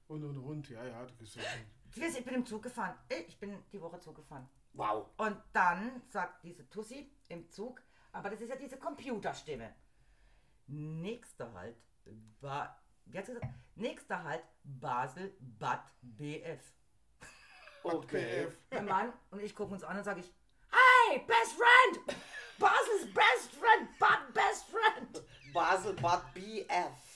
Und 0.09 0.24
und 0.24 0.38
und, 0.38 0.68
ja, 0.70 0.85
ja, 0.85 1.02
das 1.04 1.20
ist 1.28 1.37
ja. 1.37 1.42
Wir 1.92 2.11
sind- 2.11 2.18
Ich 2.20 2.24
bin 2.24 2.35
im 2.35 2.44
Zug 2.46 2.62
gefahren. 2.64 2.96
Ich 3.28 3.38
bin 3.38 3.56
die 3.72 3.80
Woche 3.80 4.00
Zug 4.00 4.16
gefahren. 4.16 4.48
Wow. 4.72 5.09
Und 5.16 5.37
dann 5.52 6.02
sagt 6.09 6.44
diese 6.44 6.68
Tussi 6.70 7.11
im 7.28 7.48
Zug, 7.50 7.83
aber 8.12 8.30
das 8.30 8.40
ist 8.40 8.48
ja 8.48 8.56
diese 8.56 8.78
Computerstimme. 8.78 9.74
Nächster 10.66 11.52
Halt 11.52 11.76
war, 12.40 12.80
wie 13.06 13.18
hat 13.18 13.26
sie 13.26 13.35
gesagt? 13.35 13.52
Nächster 13.74 14.22
Halt 14.22 14.44
Basel 14.62 15.37
Bad 15.40 15.83
BF. 16.02 16.72
Okay. 17.83 18.46
BF. 18.46 18.56
Der 18.70 18.83
Mann 18.94 19.12
und 19.30 19.40
ich 19.40 19.54
gucken 19.54 19.74
uns 19.74 19.85
an 19.85 19.96
und 19.98 20.04
sage 20.04 20.20
ich, 20.20 20.33
Hey, 20.70 21.18
best 21.26 21.52
friend! 21.52 22.18
Basel's 22.59 23.12
best 23.12 23.50
friend, 23.52 23.98
Bad 23.98 24.33
best 24.33 24.66
friend! 24.66 25.24
Basel 25.52 25.94
Bad 25.94 26.22
BF. 26.35 27.10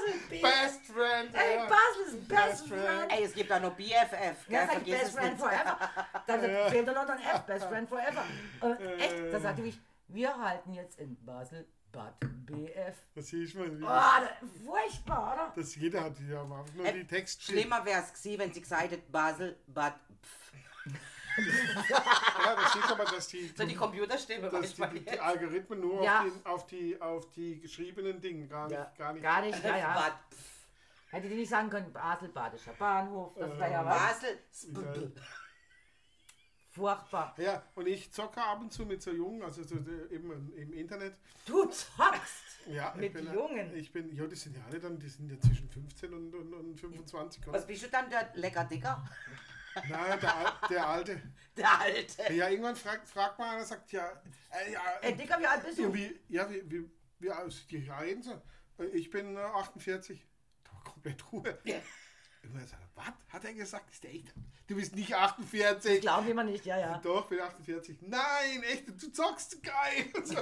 Basel 0.00 0.20
BF! 0.28 0.42
Best 0.42 0.86
friend. 0.86 1.30
Hey, 1.32 1.56
ja. 1.56 1.66
Basel's 1.66 2.14
best, 2.26 2.28
Best 2.28 2.68
friend! 2.68 2.82
friend. 2.84 3.12
Ey, 3.12 3.24
es 3.24 3.34
gibt 3.34 3.52
auch 3.52 3.60
noch 3.60 3.74
BFF. 3.74 3.90
Ja, 3.92 4.64
Gell? 4.64 4.66
sag 4.66 4.86
ich 4.86 4.92
Best 4.92 5.04
es 5.04 5.10
Friend. 5.12 5.38
Forever. 5.38 5.78
Dann 6.26 6.40
fehlt 6.70 6.86
nur 6.86 6.94
noch 6.94 7.08
ein 7.08 7.18
F, 7.18 7.40
Best 7.46 7.66
Friend 7.66 7.88
Forever. 7.88 8.24
Äh, 8.62 8.94
echt, 8.96 9.32
da 9.32 9.40
sagte 9.40 9.62
ich, 9.62 9.80
wir 10.08 10.36
halten 10.36 10.74
jetzt 10.74 10.98
in 10.98 11.16
Basel 11.24 11.66
Bad 11.92 12.14
BF. 12.46 12.96
Das 13.14 13.26
sehe 13.28 13.44
ich 13.44 13.54
mal. 13.54 13.68
Oh, 13.68 13.86
da, 13.86 14.28
furchtbar, 14.64 15.32
oder? 15.34 15.52
Das 15.56 15.74
jeder 15.76 16.04
hat 16.04 16.14
ja 16.28 16.40
am 16.42 16.52
Anfang 16.52 16.76
nur 16.76 16.86
Äh, 16.86 16.92
die 16.92 17.06
Text 17.06 17.42
Schlimmer 17.42 17.84
wäre 17.84 18.02
es 18.02 18.12
gewesen, 18.12 18.38
wenn 18.38 18.52
sie 18.52 18.60
gesagt 18.60 18.82
hätte, 18.90 19.02
Basel 19.10 19.56
Bad 19.66 19.94
Pf. 20.22 20.39
Ja, 21.88 22.54
das 22.56 22.70
steht 22.70 22.90
aber, 22.90 23.04
dass 23.04 23.28
die, 23.28 23.52
So 23.56 23.64
die 23.64 23.74
Computerstimme, 23.74 24.48
dass 24.48 24.74
die, 24.74 24.82
die, 24.88 25.00
die. 25.00 25.18
Algorithmen 25.20 25.80
nur 25.80 26.02
Ja. 26.02 26.24
auf, 26.24 26.26
die, 26.26 26.46
auf, 26.46 26.66
die, 26.66 27.00
auf 27.00 27.30
die 27.32 27.60
geschriebenen 27.60 28.20
Dinge, 28.20 28.46
gar 28.46 28.66
nicht. 28.68 28.76
Ja, 28.76 28.92
gar 28.96 29.12
nicht. 29.12 29.22
Gar 29.22 29.42
nicht, 29.42 29.64
ja, 29.64 29.76
ja. 29.76 30.20
Hätte 31.10 31.28
die 31.28 31.34
nicht 31.34 31.50
sagen 31.50 31.68
können, 31.70 31.92
Basel, 31.92 32.28
Badischer 32.28 32.72
Bahnhof, 32.74 33.34
das 33.36 33.58
wäre 33.58 33.70
ja. 33.72 33.82
Basel. 33.82 34.38
Egal. 34.68 35.12
Furchtbar. 36.72 37.34
Ja, 37.36 37.64
und 37.74 37.88
ich 37.88 38.12
zocke 38.12 38.40
ab 38.40 38.60
und 38.60 38.72
zu 38.72 38.86
mit 38.86 39.02
so 39.02 39.10
Jungen, 39.10 39.42
also 39.42 39.64
so, 39.64 39.74
eben 39.74 40.52
im 40.56 40.72
Internet. 40.72 41.14
Du 41.44 41.64
zockst 41.64 42.44
Ja, 42.66 42.92
ich 42.94 43.00
mit 43.00 43.12
bin, 43.14 43.32
Jungen. 43.32 43.74
Ich 43.74 43.92
bin, 43.92 44.14
ja, 44.14 44.24
die 44.24 44.36
sind 44.36 44.56
ja 44.56 44.62
alle 44.68 44.78
dann, 44.78 44.96
die 44.96 45.08
sind 45.08 45.28
ja 45.32 45.40
zwischen 45.40 45.68
15 45.68 46.14
und, 46.14 46.32
und, 46.32 46.54
und 46.54 46.78
25. 46.78 47.42
oder? 47.48 47.58
Was 47.58 47.66
bist 47.66 47.82
du 47.82 47.88
dann, 47.88 48.08
der 48.08 48.30
lecker 48.34 48.64
Dicker? 48.64 49.04
Nein, 49.88 50.20
der, 50.20 50.34
Al- 50.36 50.52
der 50.68 50.86
Alte. 50.88 51.22
Der 51.56 51.78
Alte. 51.80 52.32
Ja, 52.32 52.48
irgendwann 52.48 52.76
fragt, 52.76 53.08
fragt 53.08 53.38
man 53.38 53.50
einer, 53.50 53.64
sagt, 53.64 53.90
ja, 53.92 54.22
äh, 54.50 54.72
ja, 54.72 54.80
Ey, 55.02 55.14
Dicker, 55.16 55.38
wie 55.40 55.46
alt 55.46 55.64
bist 55.64 55.78
ja, 55.78 55.86
du? 55.86 55.94
wie, 55.94 56.20
ja, 56.28 56.48
wie, 56.48 56.62
wie, 56.70 56.90
wie 57.18 57.30
aus 57.30 57.66
die 57.66 57.88
reden 57.90 58.22
so. 58.22 58.40
Äh, 58.78 58.86
Ich 58.86 59.10
bin 59.10 59.36
äh, 59.36 59.40
48. 59.40 60.24
Da 60.64 60.70
komplett 60.88 61.30
Ruhe. 61.32 61.58
Ja. 61.64 61.76
Irgendwann 62.42 62.66
sagt 62.66 62.82
er, 62.82 62.88
was? 62.94 63.12
Hat 63.34 63.44
er 63.44 63.52
gesagt? 63.52 63.90
Ist 63.90 64.04
der 64.04 64.14
echt? 64.14 64.32
Du 64.68 64.76
bist 64.76 64.94
nicht 64.94 65.12
48. 65.14 66.00
Glauben 66.00 66.26
wir 66.28 66.34
mal 66.34 66.44
nicht, 66.44 66.64
ja, 66.64 66.78
ja. 66.78 66.98
Doch, 66.98 67.26
bin 67.26 67.40
48. 67.40 67.98
Nein, 68.02 68.62
echt, 68.62 68.88
du 68.88 69.12
zockst 69.12 69.60
geil. 69.62 70.10
So. 70.24 70.36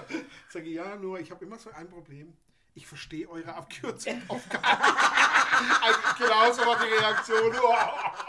Sag 0.51 0.63
ich, 0.65 0.75
ja, 0.75 0.95
nur 0.97 1.19
ich 1.19 1.31
habe 1.31 1.45
immer 1.45 1.59
so 1.59 1.71
ein 1.71 1.89
Problem. 1.89 2.37
Ich 2.75 2.87
verstehe 2.87 3.29
eure 3.29 3.55
Abkürzung 3.55 4.23
auf 4.29 4.47
gar 4.51 4.61
nicht. 4.61 4.95
Also, 5.83 5.99
Genauso 6.19 6.67
war 6.67 6.79
die 6.79 6.93
Reaktion. 6.93 7.53
Na, 7.53 8.28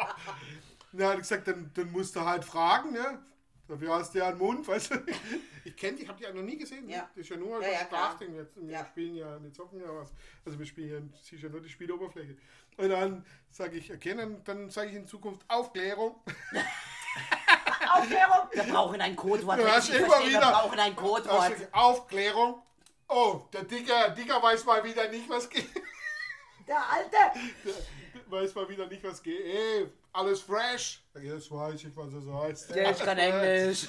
hat 0.94 1.14
er 1.16 1.18
gesagt, 1.18 1.48
dann, 1.48 1.72
dann 1.74 1.92
musst 1.92 2.16
du 2.16 2.22
halt 2.22 2.44
fragen, 2.46 2.92
ne? 2.92 3.24
Dafür 3.68 3.94
hast 3.96 4.16
du 4.16 4.20
ja 4.20 4.30
einen 4.30 4.40
Mund, 4.40 4.68
weißt 4.68 4.92
du? 4.92 4.96
Ich 5.64 5.76
kenne 5.76 5.98
die, 5.98 6.04
ich 6.04 6.10
habe 6.10 6.18
die 6.18 6.24
ja 6.24 6.34
noch 6.34 6.42
nie 6.42 6.58
gesehen. 6.58 6.90
Ja. 6.90 7.08
Das 7.14 7.18
ist 7.24 7.30
ja 7.30 7.38
nur 7.38 7.62
Ja, 7.62 7.68
ein 7.68 7.74
ja. 7.74 7.80
Sprachding. 7.82 8.34
Wir, 8.34 8.48
wir 8.56 8.72
Ja. 8.72 8.86
spielen 8.86 9.16
ja, 9.16 9.44
wir 9.44 9.54
zocken 9.54 9.80
ja 9.80 9.88
was. 9.96 10.12
Also 10.44 10.58
wir 10.58 10.66
spielen 10.66 11.12
ja, 11.14 11.20
ist 11.38 11.44
ja 11.44 11.50
nur 11.50 11.62
die 11.62 11.70
Spieloberfläche. 11.70 12.36
Und 12.78 12.90
dann 12.90 13.24
sage 13.52 13.78
ich, 13.78 13.94
okay, 13.94 14.16
dann, 14.16 14.44
dann 14.44 14.70
sage 14.72 14.90
ich 14.90 14.96
in 14.96 15.06
Zukunft 15.06 15.46
Aufklärung. 15.48 16.16
Aufklärung! 17.94 18.50
Wir 18.54 18.64
brauchen 18.64 19.02
ein 19.02 19.16
Codewort. 19.16 19.60
Du 19.60 19.68
hast 19.68 19.90
ich 19.90 19.96
immer 19.96 20.08
verstehe, 20.08 20.30
wieder- 20.30 20.40
Wir 20.42 20.52
brauchen 20.52 20.80
ein 20.80 20.96
Codewort. 20.96 21.54
Aufklärung. 21.72 22.62
Oh, 23.08 23.42
der 23.54 23.64
Dicker, 23.64 24.10
Dicker 24.10 24.42
weiß 24.42 24.66
mal 24.66 24.84
wieder 24.84 25.08
nicht, 25.10 25.30
was 25.30 25.50
geht. 25.50 25.68
Der 26.68 26.78
Alte! 26.92 27.18
Weiß 28.28 28.54
mal 28.54 28.70
wieder 28.70 28.86
nicht, 28.88 29.04
was 29.04 29.22
geht. 29.24 29.40
Ey, 29.44 29.92
alles 30.12 30.42
fresh. 30.42 31.04
Jetzt 31.22 31.52
weiß 31.52 31.84
ich, 31.84 31.96
was 31.96 32.14
das 32.14 32.26
heißt. 32.26 32.76
Ja, 32.76 32.92
ich 32.92 33.00
kann 33.00 33.18
Englisch. 33.18 33.88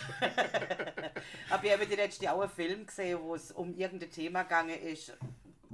Hab 1.48 1.64
ja 1.64 1.76
mit 1.76 1.90
den 1.90 1.98
letzten 1.98 2.28
auch 2.28 2.40
einen 2.40 2.50
Film 2.50 2.86
gesehen, 2.86 3.18
wo 3.22 3.34
es 3.34 3.52
um 3.52 3.74
irgendein 3.74 4.10
Thema 4.10 4.42
gegangen 4.42 4.78
ist. 4.80 5.10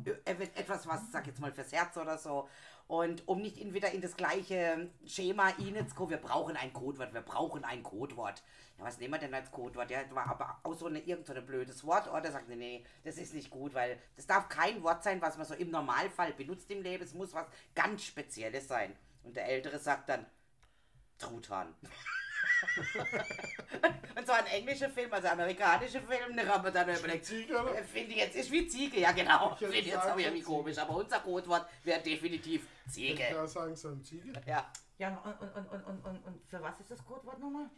Äh, 0.04 0.32
Etwas, 0.54 0.86
was, 0.86 1.10
sag 1.10 1.26
jetzt 1.26 1.40
mal, 1.40 1.52
fürs 1.52 1.72
Herz 1.72 1.96
oder 1.96 2.18
so. 2.18 2.48
Und 2.88 3.26
um 3.26 3.40
nicht 3.40 3.58
in, 3.58 3.74
wieder 3.74 3.90
in 3.90 4.00
das 4.00 4.16
gleiche 4.16 4.88
Schema 5.06 5.48
reinzukommen, 5.48 6.10
wir 6.10 6.18
brauchen 6.18 6.56
ein 6.56 6.72
Codewort, 6.72 7.12
wir 7.12 7.22
brauchen 7.22 7.64
ein 7.64 7.82
Codewort. 7.82 8.44
Ja, 8.78 8.84
was 8.84 8.98
nehmen 8.98 9.14
wir 9.14 9.18
denn 9.18 9.34
als 9.34 9.50
Codewort? 9.50 9.90
Ja, 9.90 10.04
das 10.04 10.14
war 10.14 10.28
aber 10.28 10.60
auch 10.62 10.74
so 10.74 10.88
irgend 10.88 11.26
so 11.26 11.32
ein 11.32 11.44
blödes 11.44 11.84
Wort. 11.84 12.08
Oder 12.08 12.30
sagt, 12.30 12.48
nee, 12.48 12.54
nee, 12.54 12.84
das 13.02 13.18
ist 13.18 13.34
nicht 13.34 13.50
gut, 13.50 13.74
weil 13.74 13.98
das 14.14 14.26
darf 14.26 14.48
kein 14.48 14.82
Wort 14.84 15.02
sein, 15.02 15.20
was 15.20 15.36
man 15.36 15.46
so 15.46 15.54
im 15.54 15.70
Normalfall 15.70 16.32
benutzt 16.34 16.70
im 16.70 16.82
Leben. 16.82 17.02
Es 17.02 17.14
muss 17.14 17.34
was 17.34 17.46
ganz 17.74 18.04
Spezielles 18.04 18.68
sein. 18.68 18.94
Und 19.24 19.34
der 19.34 19.48
Ältere 19.48 19.80
sagt 19.80 20.08
dann, 20.08 20.24
Truthahn. 21.18 21.74
Und 24.16 24.26
so 24.26 24.32
ein 24.32 24.46
englischer 24.46 24.88
Film, 24.88 25.12
also 25.12 25.28
amerikanischer 25.28 26.00
Film, 26.00 26.36
da 26.36 26.46
haben 26.46 26.64
wir 26.64 26.70
dann 26.70 26.88
überlegt, 26.88 27.24
Ziege, 27.24 27.54
oder? 27.60 27.78
äh, 27.78 27.84
finde 27.84 28.12
ich 28.12 28.18
jetzt, 28.18 28.36
ist 28.36 28.50
wie 28.50 28.66
Ziege, 28.66 29.00
ja 29.00 29.12
genau. 29.12 29.52
Ich 29.52 29.58
Finde 29.58 29.76
ich 29.78 29.86
jetzt 29.86 29.98
auch 30.06 30.16
irgendwie 30.18 30.42
komisch, 30.42 30.78
aber 30.78 30.96
unser 30.96 31.18
Codewort 31.20 31.66
wäre 31.84 32.00
definitiv 32.00 32.66
Ich 32.86 32.92
Ziege. 32.92 33.22
kann 33.24 33.46
sagen, 33.48 33.76
so 33.76 33.88
ein 33.88 34.02
Ziege. 34.02 34.32
Ja. 34.46 34.70
Ja, 34.98 35.08
und, 35.24 35.40
und, 35.40 35.66
und, 35.70 35.84
und, 35.84 36.04
und, 36.06 36.24
und 36.24 36.46
für 36.46 36.62
was 36.62 36.80
ist 36.80 36.90
das 36.90 37.04
Codewort 37.04 37.38
nochmal? 37.38 37.68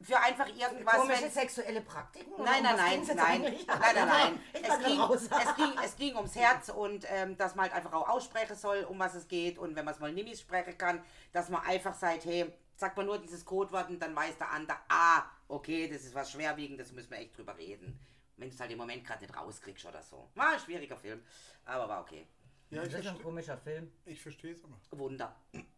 Für 0.00 0.20
einfach 0.20 0.46
irgendwas, 0.46 0.94
Komische 0.94 1.22
wenn, 1.22 1.30
sexuelle 1.30 1.80
Praktiken? 1.80 2.32
Nein, 2.38 2.62
nein, 2.62 2.76
nein, 2.76 3.02
nein, 3.04 3.42
nein, 3.42 3.66
nein, 3.66 4.08
nein. 4.08 4.40
Es 4.52 4.78
ging, 4.84 5.00
es, 5.00 5.56
ging, 5.56 5.72
es 5.84 5.96
ging 5.96 6.16
ums 6.16 6.36
Herz 6.36 6.68
und 6.68 7.04
ähm, 7.08 7.36
dass 7.36 7.56
man 7.56 7.64
halt 7.64 7.74
einfach 7.74 7.92
auch 7.92 8.08
aussprechen 8.08 8.54
soll, 8.54 8.84
um 8.84 8.98
was 8.98 9.14
es 9.14 9.26
geht. 9.26 9.58
Und 9.58 9.74
wenn 9.74 9.84
man 9.84 9.94
es 9.94 10.00
mal 10.00 10.12
nicht 10.12 10.38
sprechen 10.40 10.78
kann, 10.78 11.02
dass 11.32 11.48
man 11.48 11.62
einfach 11.62 11.94
sagt, 11.94 12.26
hey, 12.26 12.52
sagt 12.76 12.96
man 12.96 13.06
nur 13.06 13.18
dieses 13.18 13.44
Codewort 13.44 13.90
und 13.90 14.00
dann 14.00 14.14
weiß 14.14 14.38
der 14.38 14.52
andere, 14.52 14.78
ah, 14.88 15.24
okay, 15.48 15.88
das 15.88 16.04
ist 16.04 16.14
was 16.14 16.30
Schwerwiegendes, 16.30 16.92
müssen 16.92 17.10
wir 17.10 17.18
echt 17.18 17.36
drüber 17.36 17.56
reden. 17.56 17.98
Wenn 18.36 18.50
du 18.50 18.54
es 18.54 18.60
halt 18.60 18.70
im 18.70 18.78
Moment 18.78 19.04
gerade 19.04 19.24
nicht 19.24 19.36
rauskriegst 19.36 19.84
oder 19.84 20.00
so. 20.00 20.30
War 20.36 20.50
ein 20.50 20.60
schwieriger 20.60 20.96
Film, 20.96 21.24
aber 21.64 21.88
war 21.88 22.02
okay. 22.02 22.28
Ja, 22.70 22.82
ich 22.82 22.90
Das 22.92 23.00
ist 23.00 23.06
ein 23.08 23.22
komischer 23.22 23.56
Film. 23.56 23.90
ich 24.04 24.20
verstehe 24.20 24.52
es 24.52 24.62
aber. 24.62 24.76
Wunder. 24.90 25.34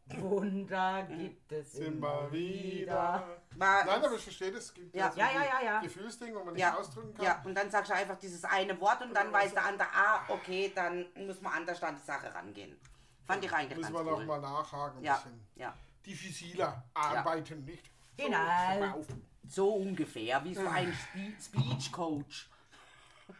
Wunder 0.06 1.04
gibt 1.04 1.52
es 1.52 1.74
Immer 1.74 2.30
wieder. 2.32 3.28
War, 3.54 3.84
Nein, 3.84 4.02
aber 4.04 4.16
ich 4.16 4.22
verstehe 4.22 4.50
das. 4.50 4.64
Es 4.64 4.74
gibt 4.74 4.94
Ja. 4.94 5.12
so 5.12 5.18
Ja, 5.20 5.28
die 5.28 5.34
ja, 5.36 5.44
ja, 5.44 5.62
ja. 5.64 5.80
Gefühlsding, 5.80 6.34
wo 6.34 6.42
man 6.42 6.54
nicht 6.54 6.62
ja, 6.62 6.76
ausdrücken 6.76 7.14
kann. 7.14 7.24
ja, 7.24 7.42
und 7.44 7.54
dann 7.54 7.70
sagst 7.70 7.90
du 7.90 7.94
einfach 7.94 8.18
dieses 8.18 8.44
eine 8.44 8.80
Wort 8.80 9.02
und 9.02 9.14
dann 9.14 9.32
weiß 9.32 9.54
der 9.54 9.64
andere, 9.66 9.88
ah, 9.92 10.24
okay, 10.28 10.72
dann 10.74 11.06
muss 11.26 11.40
man 11.40 11.52
anders 11.52 11.80
an 11.82 11.96
die 11.96 12.02
Sache 12.02 12.34
rangehen. 12.34 12.76
Fand 13.24 13.44
ich 13.44 13.52
eigentlich 13.52 13.78
Müssen 13.78 13.92
ganz 13.94 14.04
wir 14.06 14.12
cool. 14.12 14.24
noch 14.26 14.26
mal 14.26 14.40
nachhaken. 14.40 14.98
Ein 14.98 15.04
Ja, 15.04 15.14
bisschen 15.16 15.40
ja. 15.54 15.76
diffiziler 16.04 16.84
arbeiten, 16.94 17.64
nicht? 17.64 17.88
Genau. 18.16 18.96
Auf. 18.98 19.06
So 19.46 19.74
ungefähr 19.76 20.42
wie 20.44 20.54
so 20.54 20.66
ein 20.66 20.92
Spe 20.92 21.32
Speech 21.40 21.92
Coach. 21.92 22.50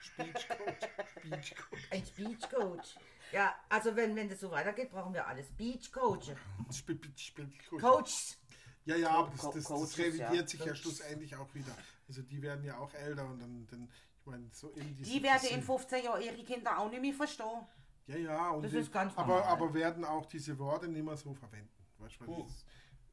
Speech 0.01 0.48
Coach. 0.48 0.88
Speech 1.18 1.55
Coach. 1.57 1.88
Ein 1.90 2.07
Speech 2.07 2.48
Coach. 2.51 2.94
Ja, 3.32 3.54
also 3.68 3.94
wenn, 3.96 4.16
wenn 4.16 4.28
das 4.28 4.40
so 4.40 4.50
weitergeht, 4.50 4.90
brauchen 4.90 5.14
wir 5.14 5.26
alle 5.26 5.42
Speech 5.44 5.92
Coach. 5.92 6.30
Coach. 6.66 7.34
Coach. 7.80 8.36
Ja, 8.84 8.96
ja, 8.96 9.10
aber 9.10 9.30
das, 9.30 9.50
das, 9.50 9.64
das 9.64 9.98
revidiert 9.98 10.32
ja. 10.32 10.46
sich 10.46 10.64
ja 10.64 10.74
schlussendlich 10.74 11.36
auch 11.36 11.54
wieder. 11.54 11.76
Also 12.08 12.22
die 12.22 12.42
werden 12.42 12.64
ja 12.64 12.78
auch 12.78 12.92
älter 12.94 13.24
und 13.26 13.40
dann, 13.40 13.66
dann 13.70 13.88
ich 14.18 14.26
meine, 14.26 14.48
so 14.52 14.70
in 14.70 14.96
diese, 14.96 15.10
Die 15.10 15.22
werden 15.22 15.48
in 15.48 15.62
15 15.62 16.04
Jahren 16.04 16.22
ihre 16.22 16.42
Kinder 16.44 16.78
auch 16.78 16.90
nicht 16.90 17.00
mehr 17.00 17.14
verstehen. 17.14 17.66
Ja, 18.06 18.16
ja, 18.16 18.50
und 18.50 18.62
Das 18.62 18.72
die, 18.72 18.78
ist 18.78 18.92
ganz 18.92 19.16
aber, 19.16 19.36
normal. 19.36 19.48
aber 19.48 19.74
werden 19.74 20.04
auch 20.04 20.26
diese 20.26 20.58
Worte 20.58 20.88
nicht 20.88 21.04
mehr 21.04 21.16
so 21.16 21.32
verwenden. 21.34 21.70
Weißt 21.98 22.16
du, 22.20 22.42
das, 22.42 22.64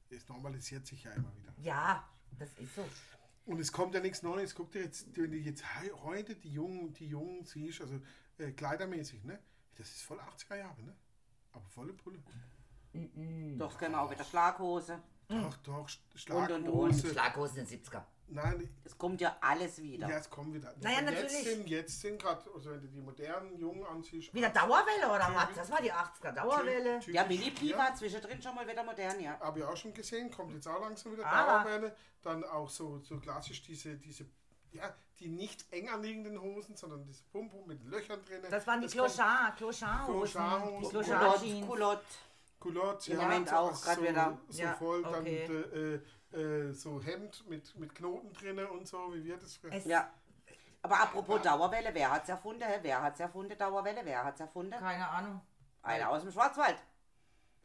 es 0.09 0.28
normalisiert 0.28 0.88
sich 0.88 1.03
ja 1.03 1.11
immer 1.11 1.32
wieder. 1.36 1.53
Ja, 1.61 2.07
das 2.39 2.49
ist 2.57 2.76
so. 2.76 2.86
Und 3.45 3.59
es 3.59 3.72
kommt 3.72 3.93
ja 3.93 4.01
nichts 4.01 4.24
Neues. 4.24 4.55
Guck 4.55 4.72
dir 4.72 4.84
jetzt, 4.84 5.15
wenn 5.15 5.32
du 5.32 5.38
jetzt 5.38 5.63
heute 6.03 6.36
die 6.36 6.51
Jungen, 6.51 6.93
die 6.93 7.07
Jungen 7.07 7.45
siehst, 7.45 7.82
also 7.82 7.99
äh, 8.38 8.51
kleidermäßig, 8.51 9.24
ne? 9.24 9.39
Das 9.78 9.88
ist 9.90 10.02
voll 10.04 10.20
80er 10.20 10.56
Jahre, 10.58 10.82
ne? 10.84 10.96
Aber 11.54 11.66
volle 11.70 11.94
Pulle. 11.94 12.20
Doch, 13.58 13.72
es 13.72 13.78
können 13.78 13.96
auch 13.96 14.10
wieder 14.10 14.24
Schlaghose. 14.24 15.00
Doch, 15.28 15.56
doch, 15.58 15.88
Sch- 15.88 16.00
Und, 16.32 16.52
und, 16.52 16.94
Schlaghose. 16.96 17.10
Schlaghosen 17.12 17.58
in 17.60 17.66
den 17.68 17.84
70er. 17.84 18.02
Nein, 18.30 18.70
Es 18.84 18.98
kommt 18.98 19.22
ja 19.22 19.38
alles 19.40 19.78
wieder. 19.82 20.10
ja, 20.10 20.18
es 20.18 20.30
kommen 20.30 20.54
wieder. 20.54 20.74
Naja, 20.82 21.00
Und 21.00 21.10
jetzt 21.12 21.24
natürlich. 21.34 21.44
sind, 21.44 21.70
jetzt 21.70 22.02
sind 22.02 22.22
gerade, 22.22 22.42
also 22.54 22.72
wenn 22.72 22.82
du 22.82 22.88
die 22.88 23.00
modernen 23.02 23.58
Jungen 23.58 23.86
ansiehst. 23.86 24.34
Wieder 24.34 24.50
Dauerwelle 24.50 25.08
oder 25.08 25.30
was? 25.34 25.56
Das 25.56 25.72
war 25.72 25.82
die 25.82 25.92
80er 25.94 26.32
Dauerwelle. 26.34 27.00
typisch- 27.00 27.14
Ja, 27.16 27.26
Mini-Pli 27.26 27.70
ja. 27.70 27.78
war 27.78 27.96
zwischendrin 27.96 28.42
schon 28.42 28.56
mal 28.56 28.68
wieder 28.68 28.84
modern, 28.84 29.20
ja. 29.20 29.40
Habe 29.40 29.60
ich 29.60 29.66
auch 29.66 29.78
schon 29.78 29.94
gesehen, 29.94 30.30
kommt 30.32 30.54
jetzt 30.54 30.68
auch 30.68 30.82
langsam 30.82 31.14
wieder 31.14 31.26
Ah. 31.26 31.64
Dauerwelle. 31.64 31.96
Dann 32.22 32.44
auch 32.44 32.70
so, 32.70 33.00
so 33.00 33.18
klassisch 33.20 33.62
diese, 33.62 33.96
diese, 33.98 34.26
ja, 34.72 34.93
die 35.20 35.28
nicht 35.28 35.72
eng 35.74 35.89
anliegenden 35.89 36.39
Hosen, 36.41 36.76
sondern 36.76 37.03
diese 37.05 37.24
Pumpe 37.26 37.57
mit 37.65 37.84
Löchern 37.86 38.24
drin. 38.26 38.41
Das 38.49 38.65
waren 38.68 38.82
die 38.82 38.88
Clochard, 38.88 39.57
Clochard-Hosen. 39.57 40.32
Clochard-Hosen. 40.32 40.80
Die 40.82 40.88
Culotte, 40.89 41.09
Clochard-Jeans. 41.09 41.68
Culotte. 41.68 42.05
Culotte, 42.59 43.11
ja, 43.13 43.22
Moment 43.22 43.49
so, 43.49 43.55
auch 43.55 43.82
grad 43.84 43.95
so, 43.95 44.01
wieder. 44.03 44.38
So 44.49 44.61
Ja, 44.61 44.74
voll, 44.74 45.03
dann 45.03 45.22
okay. 45.22 46.01
äh, 46.34 46.38
äh, 46.38 46.74
so 46.74 47.01
Hemd 47.01 47.47
mit, 47.47 47.76
mit 47.78 47.93
Knoten 47.95 48.34
drin 48.34 48.59
und 48.65 48.88
so, 48.88 49.13
wie 49.13 49.24
wird 49.26 49.41
das? 49.43 49.59
Es- 49.72 49.86
Ja. 49.86 50.09
Aber 50.82 50.99
apropos 51.01 51.41
Dauerwelle, 51.41 51.89
wer 51.93 52.11
hat's 52.11 52.30
erfunden? 52.30 52.63
hä? 52.63 52.80
Wer 52.82 53.01
hat's 53.01 53.20
erfunden? 53.20 53.57
Dauerwelle, 53.57 54.01
wer 54.03 54.24
hat's 54.24 54.39
erfunden? 54.39 54.72
Keine 54.80 55.07
Ahnung. 55.07 55.41
Einer 55.82 56.09
aus 56.09 56.22
dem 56.22 56.32
Schwarzwald. 56.32 56.78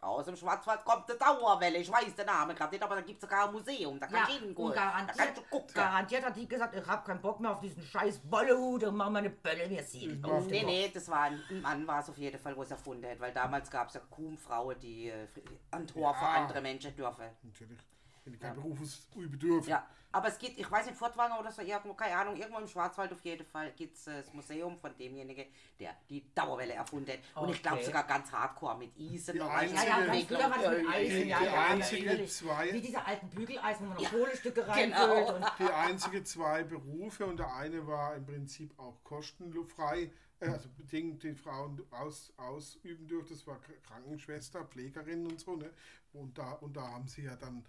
Aus 0.02 0.24
dem 0.24 0.34
Schwarzwald 0.34 0.84
kommt 0.84 1.08
eine 1.08 1.16
Dauerwelle. 1.16 1.78
Ich 1.78 1.90
weiß 1.90 2.14
den 2.16 2.26
Namen 2.26 2.56
gerade 2.56 2.72
nicht, 2.74 2.82
aber 2.82 2.96
da 2.96 3.02
gibt 3.02 3.22
es 3.22 3.28
sogar 3.28 3.46
ein 3.46 3.52
Museum. 3.52 4.00
Da 4.00 4.08
Ja, 4.08 4.24
du 4.26 4.32
hingehen. 4.32 4.56
und 4.56 4.74
Da 4.76 4.84
garantiert, 4.86 5.16
kannst 5.16 5.36
du 5.38 5.42
gucken. 5.44 5.74
garantiert 5.74 6.24
hat 6.24 6.36
die 6.36 6.48
gesagt, 6.48 6.74
ich 6.74 6.84
hab 6.86 7.04
keinen 7.06 7.20
Bock 7.22 7.38
mehr 7.38 7.52
auf 7.52 7.60
diesen 7.60 7.82
scheiß 7.84 8.18
Bollehut 8.24 8.82
und 8.82 8.96
mach 8.96 9.08
meine 9.10 9.30
Bölle 9.30 9.68
mir 9.68 9.84
siedeln. 9.84 10.20
war- 10.24 10.40
Nee, 10.40 10.64
nee, 10.64 10.90
das 10.92 11.08
war 11.08 11.20
ein 11.22 11.40
ein 11.48 11.62
Mann, 11.62 11.86
war 11.86 12.00
es 12.00 12.08
auf 12.10 12.18
jeden 12.18 12.38
Fall, 12.40 12.56
wo 12.56 12.62
es 12.62 12.70
erfunden 12.72 13.08
hat. 13.08 13.20
Weil 13.20 13.32
damals 13.32 13.70
gab 13.70 13.86
es 13.88 13.94
ja 13.94 14.00
kaum 14.10 14.36
Frauen, 14.36 14.76
die 14.80 15.08
äh, 15.08 15.28
ein 15.70 15.86
Tor 15.86 16.12
für 16.14 16.24
Ja. 16.24 16.30
andere 16.32 16.60
Menschen 16.60 16.96
dürfen. 16.96 17.24
Natürlich. 17.44 17.78
Wenn 18.24 18.34
ich 18.34 18.40
kein 18.40 18.54
Berufsübe 18.54 19.36
dürfen. 19.36 19.68
Ja, 19.68 19.84
aber 20.12 20.28
es 20.28 20.38
gibt, 20.38 20.56
ich 20.56 20.70
weiß 20.70 20.86
nicht, 20.86 20.96
Furtwanger 20.96 21.40
oder 21.40 21.50
so, 21.50 21.60
irgendwo, 21.62 21.94
keine 21.94 22.16
Ahnung, 22.16 22.36
irgendwo 22.36 22.60
im 22.60 22.68
Schwarzwald 22.68 23.12
auf 23.12 23.20
jeden 23.24 23.44
Fall 23.44 23.72
gibt 23.72 23.96
es 23.96 24.04
das 24.04 24.32
Museum 24.32 24.78
von 24.78 24.96
demjenigen, 24.96 25.46
der 25.80 25.96
die 26.08 26.32
Dauerwelle 26.32 26.74
erfunden 26.74 27.10
hat. 27.10 27.42
Und 27.42 27.50
ich 27.50 27.60
glaube 27.62 27.78
Okay. 27.78 27.86
sogar 27.86 28.04
ganz 28.06 28.30
hardcore 28.30 28.78
mit 28.78 28.92
Eisen. 28.96 29.32
Die 29.34 29.40
einzige- 29.40 29.80
Ja, 29.80 29.98
ja, 30.00 30.06
ganz 30.06 30.24
früher 30.26 30.38
war 30.38 30.58
das 30.62 30.78
mit 30.78 30.88
Eisen, 30.88 31.28
ja, 31.28 31.38
die 31.40 31.44
ja, 31.46 31.64
einzige 31.66 32.26
zwei- 32.26 32.72
Wie 32.74 32.80
diese 32.80 33.04
alten 33.04 33.28
Bügeleisen, 33.30 33.86
wo 33.88 33.92
man 33.94 34.02
noch 34.02 34.10
Kohlestücke 34.10 34.62
genau. 34.62 34.72
reinfüllt. 34.72 35.30
Und 35.34 35.46
Die 35.58 35.72
einzige 35.72 36.22
zwei 36.24 36.62
Berufe 36.62 37.26
und 37.26 37.38
der 37.38 37.52
eine 37.56 37.84
war 37.88 38.14
im 38.14 38.24
Prinzip 38.24 38.78
auch 38.78 39.02
kostenfrei, 39.02 40.12
äh, 40.38 40.46
also 40.48 40.68
bedingt 40.76 41.24
die 41.24 41.34
Frauen 41.34 41.82
aus, 41.90 42.32
ausüben 42.36 43.08
durften, 43.08 43.34
das 43.34 43.46
war 43.48 43.58
Krankenschwester, 43.82 44.64
Pflegerin 44.66 45.26
und 45.26 45.40
so, 45.40 45.56
ne? 45.56 45.70
Und 46.12 46.36
da, 46.36 46.52
und 46.52 46.76
da 46.76 46.82
haben 46.82 47.08
sie 47.08 47.22
ja 47.22 47.34
dann 47.36 47.64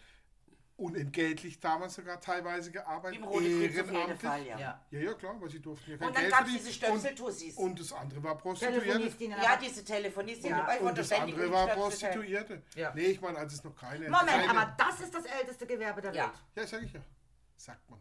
unentgeltlich 0.78 1.59
damals 1.59 1.95
sogar 1.95 2.19
teilweise 2.19 2.71
gearbeitet. 2.71 3.19
Im 3.19 3.24
Roten 3.26 3.45
Kreuz 3.45 3.53
auf 3.53 3.61
jeden 3.61 3.76
ehrenamtlich. 3.76 4.19
Fall, 4.21 4.45
ja. 4.45 4.59
Ja. 4.59 4.82
Ja, 4.91 4.99
ja, 4.99 5.13
klar, 5.13 5.36
weil 5.39 5.49
sie 5.49 5.59
durften 5.61 5.91
ja 5.91 5.97
kein 5.97 6.07
Und 6.07 6.17
dann 6.17 6.30
gab 6.30 6.45
es 6.47 6.53
diese 6.53 6.74
Stöpseltussis. 6.74 7.55
Und, 7.55 7.65
und 7.71 7.80
das 7.80 7.93
andere 7.93 8.24
war 8.24 8.38
Prostituierte. 8.38 9.26
Ja, 9.26 9.55
diese 9.61 9.86
Telefonistin, 9.86 10.51
Ja, 10.51 10.67
Und 10.74 10.84
wollte 10.86 11.01
das 11.01 11.11
andere 11.11 11.51
war 11.51 11.67
Prostituierte. 11.67 12.63
Ja. 12.76 12.91
Nee, 12.95 13.01
ich 13.05 13.21
meine, 13.21 13.38
als 13.38 13.53
es 13.53 13.63
noch 13.63 13.76
keine... 13.76 14.09
Moment, 14.09 14.30
keine, 14.30 14.49
aber 14.49 14.76
das 14.78 15.01
ist 15.01 15.13
das 15.13 15.26
älteste 15.26 15.65
Gewerbe 15.67 16.01
der 16.01 16.13
Ja. 16.13 16.24
Welt. 16.26 16.34
Ja, 16.55 16.67
sag 16.67 16.84
ich 16.84 16.93
ja. 16.93 17.01
Sagt 17.55 17.89
man. 17.89 17.99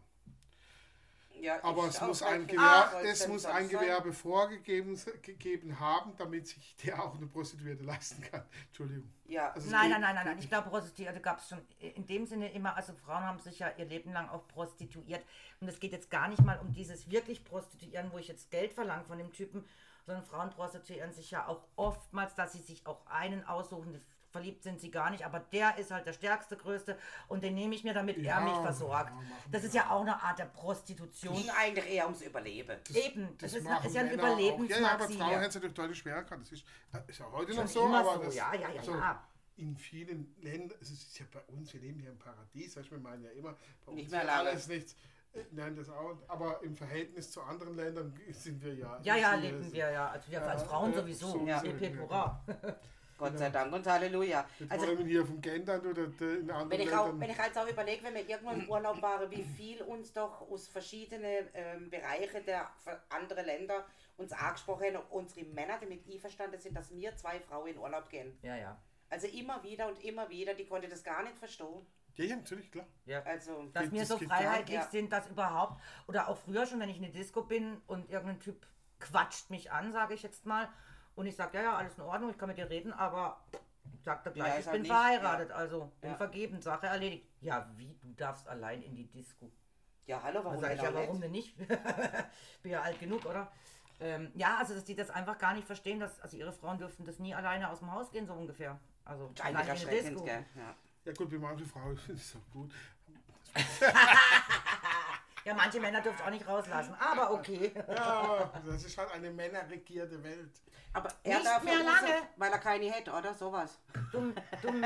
Ja, 1.43 1.61
Aber 1.63 1.87
es 1.87 1.99
muss 1.99 2.21
ein, 2.21 2.47
Gewerbe, 2.47 2.63
Ah, 2.63 2.91
soll's 2.91 3.21
es 3.21 3.27
muss 3.27 3.45
ein 3.45 3.69
sein? 3.69 3.79
Gewerbe 3.79 4.13
vorgegeben 4.13 4.97
gegeben 5.21 5.79
haben, 5.79 6.15
damit 6.17 6.47
sich 6.47 6.75
der 6.77 7.03
auch 7.03 7.15
eine 7.15 7.27
Prostituierte 7.27 7.83
leisten 7.83 8.21
kann. 8.21 8.45
Entschuldigung. 8.67 9.09
Ja, 9.27 9.51
Also 9.51 9.69
Nein, 9.69 9.89
nein, 9.89 10.01
nein, 10.01 10.15
nein, 10.15 10.25
nein. 10.25 10.39
Ich 10.39 10.47
glaube, 10.47 10.69
Prostituierte 10.69 11.19
gab 11.19 11.39
es 11.39 11.49
schon 11.49 11.61
in 11.79 12.07
dem 12.07 12.25
Sinne 12.25 12.51
immer, 12.53 12.77
also 12.77 12.93
Frauen 12.93 13.23
haben 13.23 13.39
sich 13.39 13.59
ja 13.59 13.71
ihr 13.77 13.85
Leben 13.85 14.13
lang 14.13 14.29
auch 14.29 14.47
prostituiert. 14.47 15.25
Und 15.59 15.67
es 15.67 15.79
geht 15.79 15.91
jetzt 15.91 16.09
gar 16.09 16.29
nicht 16.29 16.41
mal 16.43 16.59
um 16.59 16.71
dieses 16.71 17.09
wirklich 17.09 17.43
Prostituieren, 17.43 18.11
wo 18.13 18.17
ich 18.17 18.29
jetzt 18.29 18.49
Geld 18.49 18.71
verlange 18.73 19.03
von 19.03 19.17
dem 19.17 19.33
Typen, 19.33 19.65
sondern 20.05 20.23
Frauen 20.23 20.49
prostituieren 20.49 21.11
sich 21.11 21.31
ja 21.31 21.47
auch 21.47 21.63
oftmals, 21.75 22.35
dass 22.35 22.53
sie 22.53 22.61
sich 22.61 22.85
auch 22.87 23.05
einen 23.07 23.45
aussuchen. 23.45 24.01
Verliebt 24.33 24.63
sind 24.63 24.81
sie 24.81 24.89
gar 24.89 25.11
nicht, 25.11 25.23
aber 25.23 25.39
der 25.39 25.77
ist 25.77 25.91
halt 25.91 26.07
der 26.07 26.13
stärkste, 26.13 26.57
größte 26.57 26.97
und 27.27 27.43
den 27.43 27.53
nehme 27.53 27.75
ich 27.75 27.83
mir, 27.83 27.93
damit 27.93 28.17
Ja, 28.17 28.39
er 28.39 28.41
mich 28.45 28.55
versorgt. 28.55 29.13
Das 29.51 29.63
ist 29.63 29.75
ja 29.75 29.91
auch 29.91 30.01
eine 30.01 30.19
Art 30.21 30.39
der 30.39 30.45
Prostitution. 30.45 31.35
ging 31.35 31.49
eigentlich 31.51 31.87
eher 31.93 32.05
ums 32.05 32.23
Überleben. 32.23 32.79
Eben, 32.95 33.37
das, 33.37 33.53
ist, 33.53 33.63
machen 33.63 33.85
ist 33.85 33.93
ja 33.95 34.01
ein 34.01 34.19
auch. 34.19 34.63
Ja, 34.69 34.79
ja, 34.79 34.93
aber. 34.95 35.07
Frauen 35.07 35.35
haben 35.35 35.43
es 35.43 35.53
natürlich 35.53 35.75
deutlich 35.75 35.97
schwerer 35.99 36.23
gehabt. 36.23 36.41
Das 36.41 36.51
ist, 36.51 36.65
ist 37.07 37.19
ja 37.19 37.31
heute 37.31 37.53
Schon 37.53 37.63
noch 37.63 37.69
so, 37.69 37.85
immer 37.85 37.99
aber 37.99 38.13
so, 38.15 38.23
das, 38.23 38.35
ja, 38.35 38.53
ja, 38.55 38.69
ja, 38.71 38.79
also 38.79 38.95
ja. 38.95 39.23
in 39.57 39.77
vielen 39.77 40.35
Ländern, 40.41 40.77
es 40.81 40.89
ist 40.89 41.19
ja 41.19 41.25
bei 41.31 41.41
uns, 41.53 41.71
wir 41.75 41.81
leben 41.81 41.99
hier 41.99 42.09
im 42.09 42.17
Paradies, 42.17 42.75
weißt 42.75 42.87
du, 42.87 42.91
wir 42.93 42.99
meinen 42.99 43.23
ja 43.23 43.29
immer, 43.31 43.55
bei 43.85 43.93
Nicht 43.93 44.05
uns 44.05 44.11
mehr 44.11 44.21
wäre 44.21 44.31
lange. 44.37 44.49
alles 44.49 44.67
nichts. 44.67 44.95
Äh, 45.33 45.43
Nein, 45.51 45.75
das 45.75 45.89
auch, 45.89 46.17
aber 46.27 46.61
im 46.63 46.75
Verhältnis 46.75 47.29
zu 47.31 47.41
anderen 47.43 47.75
Ländern 47.75 48.19
sind 48.31 48.63
wir 48.63 48.73
ja. 48.73 48.99
Ja, 49.03 49.15
ja, 49.15 49.35
leben 49.35 49.71
wir 49.71 49.91
ja. 49.91 50.07
Also 50.09 50.31
wir 50.31 50.41
als 50.41 50.63
Frauen 50.63 50.91
äh, 50.93 50.97
sowieso. 50.97 51.27
sowieso, 51.31 51.45
Ja. 51.47 51.63
ja. 51.63 52.45
Gott 53.17 53.37
sei 53.37 53.49
Dank 53.49 53.71
und 53.73 53.85
Halleluja. 53.87 54.45
Jetzt 54.59 54.71
Also, 54.71 54.87
wollen 54.87 54.97
wir 54.99 55.05
hier 55.05 55.25
vom 55.25 55.41
Gendern 55.41 55.85
oder 55.85 56.07
de- 56.07 56.39
in 56.39 56.51
anderen 56.51 56.69
wenn 56.71 56.81
ich, 56.81 56.91
auch, 56.93 57.05
Ländern. 57.07 57.21
wenn 57.21 57.29
ich 57.29 57.39
halt 57.39 57.57
auch 57.57 57.67
überlege, 57.67 58.03
wenn 58.03 58.13
wir 58.15 58.27
irgendwann 58.27 58.61
im 58.61 58.69
Urlaub 58.69 59.01
waren, 59.01 59.29
wie 59.31 59.43
viel 59.43 59.81
uns 59.83 60.13
doch 60.13 60.41
aus 60.49 60.67
verschiedenen 60.67 61.47
ähm, 61.53 61.89
Bereichen 61.89 62.45
der 62.45 62.69
ver- 62.83 63.01
andere 63.09 63.41
Länder 63.43 63.85
uns 64.17 64.31
angesprochen 64.31 64.95
haben, 64.95 65.05
unsere 65.09 65.45
Männer 65.47 65.77
damit 65.79 66.07
einverstanden 66.11 66.59
sind, 66.59 66.75
dass 66.75 66.93
wir 66.93 67.15
zwei 67.15 67.39
Frauen 67.39 67.67
in 67.69 67.77
Urlaub 67.77 68.09
gehen. 68.09 68.37
Ja, 68.41 68.55
ja. 68.57 68.77
Also 69.09 69.27
immer 69.27 69.61
wieder 69.63 69.87
und 69.87 70.03
immer 70.03 70.29
wieder, 70.29 70.53
die 70.53 70.65
konnte 70.65 70.87
das 70.87 71.03
gar 71.03 71.23
nicht 71.23 71.37
verstehen. 71.37 71.85
ja, 72.15 72.25
ja, 72.25 72.35
natürlich, 72.35 72.71
klar. 72.71 72.85
Also, 73.25 73.63
Dass 73.73 73.91
wir 73.91 73.99
das 73.99 74.09
so 74.09 74.17
freiheitlich 74.17 74.81
sind, 74.91 75.11
dass 75.13 75.27
überhaupt, 75.29 75.79
oder 76.07 76.27
auch 76.29 76.37
früher 76.37 76.65
schon, 76.65 76.79
wenn 76.79 76.89
ich 76.89 76.97
in 76.97 77.03
eine 77.05 77.13
Disco 77.13 77.43
bin 77.43 77.81
und 77.87 78.09
irgendein 78.09 78.39
Typ 78.39 78.65
quatscht 78.99 79.49
mich 79.49 79.71
an, 79.71 79.91
sage 79.91 80.13
ich 80.13 80.23
jetzt 80.23 80.45
mal, 80.45 80.67
und 81.15 81.25
ich 81.25 81.35
sage, 81.35 81.57
ja, 81.57 81.63
ja, 81.63 81.75
alles 81.75 81.95
in 81.97 82.03
Ordnung, 82.03 82.29
ich 82.29 82.37
kann 82.37 82.49
mit 82.49 82.57
dir 82.57 82.69
reden, 82.69 82.93
aber 82.93 83.43
sagt 84.01 84.25
er 84.25 84.31
gleich, 84.33 84.47
Ja, 84.47 84.53
ich 84.53 84.59
ist 84.61 84.67
halt 84.67 84.73
bin 84.73 84.81
nicht, 84.83 84.91
verheiratet, 84.91 85.51
also 85.51 85.91
bin 86.01 86.11
Ja. 86.11 86.17
vergeben, 86.17 86.61
Sache 86.61 86.87
erledigt. 86.87 87.27
Ja, 87.41 87.69
wie, 87.75 87.95
du 88.01 88.13
darfst 88.13 88.47
allein 88.47 88.81
in 88.81 88.95
die 88.95 89.07
Disco. 89.07 89.51
ja, 90.05 90.21
hallo, 90.21 90.43
warum 90.43 90.61
denn 90.61 90.77
ja, 90.77 90.89
auch 90.89 90.93
warum 90.93 91.19
nicht? 91.19 91.57
denn 91.57 91.67
nicht? 91.67 91.67
bin 92.63 92.71
ja 92.71 92.81
alt 92.81 92.99
genug, 92.99 93.25
oder? 93.25 93.51
Ähm, 93.99 94.31
ja, 94.35 94.57
also 94.57 94.73
dass 94.73 94.83
die 94.83 94.95
das 94.95 95.09
einfach 95.09 95.37
gar 95.37 95.53
nicht 95.53 95.65
verstehen, 95.65 95.99
dass, 95.99 96.19
also 96.19 96.35
ihre 96.35 96.51
Frauen 96.51 96.77
dürften 96.77 97.05
das 97.05 97.19
nie 97.19 97.33
alleine 97.33 97.69
aus 97.69 97.79
dem 97.79 97.91
Haus 97.91 98.11
gehen, 98.11 98.25
so 98.27 98.33
ungefähr. 98.33 98.79
Also 99.05 99.29
nicht 99.29 99.39
in 99.45 99.55
erschreckend, 99.55 100.11
Disco. 100.11 100.25
gell? 100.25 100.45
Ja. 100.55 100.75
Ja 101.05 101.13
gut, 101.13 101.31
wie 101.31 101.37
manche 101.37 101.65
Frauen 101.65 101.95
ist 101.95 102.09
es 102.09 102.35
auch 102.35 102.51
gut. 102.51 102.71
Ja, 105.45 105.53
manche 105.53 105.79
Männer 105.79 106.01
dürfen 106.01 106.17
es 106.19 106.25
auch 106.25 106.29
nicht 106.31 106.47
rauslassen, 106.47 106.95
aber 106.99 107.31
okay. 107.31 107.71
Ja, 107.89 108.49
das 108.65 108.83
ist 108.83 108.97
halt 108.97 109.11
eine 109.11 109.29
männerregierte 109.31 110.23
Welt. 110.23 110.51
Aber 110.93 111.09
er 111.23 111.35
Nicht 111.37 111.47
darf 111.47 111.63
mehr 111.63 111.73
ja 111.73 111.79
raus, 111.79 112.01
lange. 112.01 112.13
weil 112.37 112.51
er 112.51 112.59
keine 112.59 112.85
hätte, 112.91 113.11
oder? 113.11 113.33
Sowas. 113.33 113.79
Du, 114.11 114.31
du, 114.61 114.81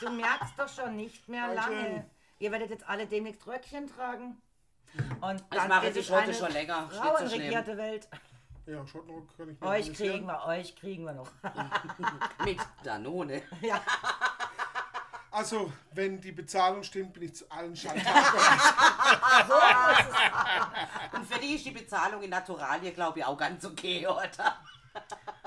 du 0.00 0.10
merkst 0.10 0.58
doch 0.58 0.68
schon 0.68 0.96
nicht 0.96 1.28
mehr 1.28 1.54
Danke. 1.54 1.72
lange. 1.74 2.10
Ihr 2.38 2.52
werdet 2.52 2.70
jetzt 2.70 2.88
alle 2.88 3.06
demnächst 3.06 3.46
Röckchen 3.46 3.86
tragen. 3.86 4.42
Und 5.20 5.40
Das 5.40 5.44
dann 5.50 5.68
machen 5.68 5.84
wird 5.84 5.94
die 5.96 6.00
es 6.00 6.06
Schotte 6.06 6.22
eine 6.22 6.34
schon 6.34 6.52
länger. 6.52 6.88
So 6.90 7.00
Frauenregierte 7.00 7.76
Welt. 7.76 8.08
Ja, 8.66 8.84
Schottenrock 8.84 9.36
kann 9.36 9.48
ich 9.50 9.60
mir 9.60 9.66
Euch 9.68 9.94
kriegen 9.94 10.26
wir, 10.26 10.44
euch 10.46 10.74
kriegen 10.74 11.04
wir 11.04 11.12
noch. 11.12 11.30
Mit 12.44 12.58
Danone. 12.82 13.42
ja. 13.60 13.80
Also, 15.36 15.70
wenn 15.92 16.18
die 16.18 16.32
Bezahlung 16.32 16.82
stimmt, 16.82 17.12
bin 17.12 17.24
ich 17.24 17.34
zu 17.34 17.44
allen 17.50 17.76
Schaltern. 17.76 18.06
Und 21.12 21.26
für 21.26 21.38
die 21.38 21.56
ist 21.56 21.66
die 21.66 21.72
Bezahlung 21.72 22.22
in 22.22 22.30
Naturalie, 22.30 22.90
glaube 22.92 23.18
ich, 23.18 23.24
auch 23.26 23.36
ganz 23.36 23.62
okay, 23.66 24.06
oder? 24.06 24.56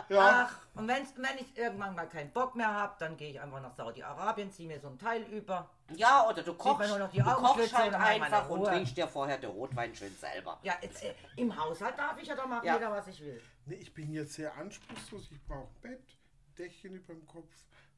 ja, 0.09 0.47
Ach, 0.47 0.55
und 0.75 0.87
wenn's, 0.87 1.15
wenn 1.17 1.39
ich 1.39 1.57
irgendwann 1.57 1.95
mal 1.95 2.07
keinen 2.07 2.31
Bock 2.31 2.55
mehr 2.55 2.71
habe, 2.71 2.93
dann 2.99 3.17
gehe 3.17 3.31
ich 3.31 3.41
einfach 3.41 3.61
nach 3.61 3.73
Saudi-Arabien, 3.73 4.51
ziehe 4.51 4.67
mir 4.67 4.79
so 4.79 4.89
ein 4.89 4.99
Teil 4.99 5.23
über. 5.23 5.67
Ja, 5.95 6.29
oder 6.29 6.43
du 6.43 6.53
kochst, 6.53 6.87
nur 6.87 6.99
noch 6.99 7.09
die 7.09 7.17
du 7.17 7.23
kochst 7.23 7.75
halt 7.75 7.95
einfach 7.95 8.47
und 8.47 8.65
trinkst 8.65 8.95
dir 8.95 9.07
vorher 9.07 9.39
den 9.39 9.49
Rotwein 9.49 9.95
schön 9.95 10.15
selber. 10.15 10.59
Ja, 10.61 10.75
jetzt, 10.83 11.03
äh, 11.03 11.15
im 11.35 11.59
Haushalt 11.59 11.97
darf 11.97 12.15
ich 12.21 12.27
ja 12.27 12.35
doch 12.35 12.45
machen, 12.45 12.67
Ja. 12.67 12.75
jeder 12.75 12.91
was 12.91 13.07
ich 13.07 13.21
will. 13.21 13.41
nee, 13.65 13.73
ich 13.75 13.91
bin 13.91 14.13
jetzt 14.13 14.33
sehr 14.33 14.55
anspruchslos. 14.55 15.31
Ich 15.31 15.43
brauche 15.47 15.67
ein 15.67 15.81
Bett, 15.81 16.15
Dächchen 16.59 16.93
über 16.93 17.15
dem 17.15 17.25
Kopf. 17.25 17.49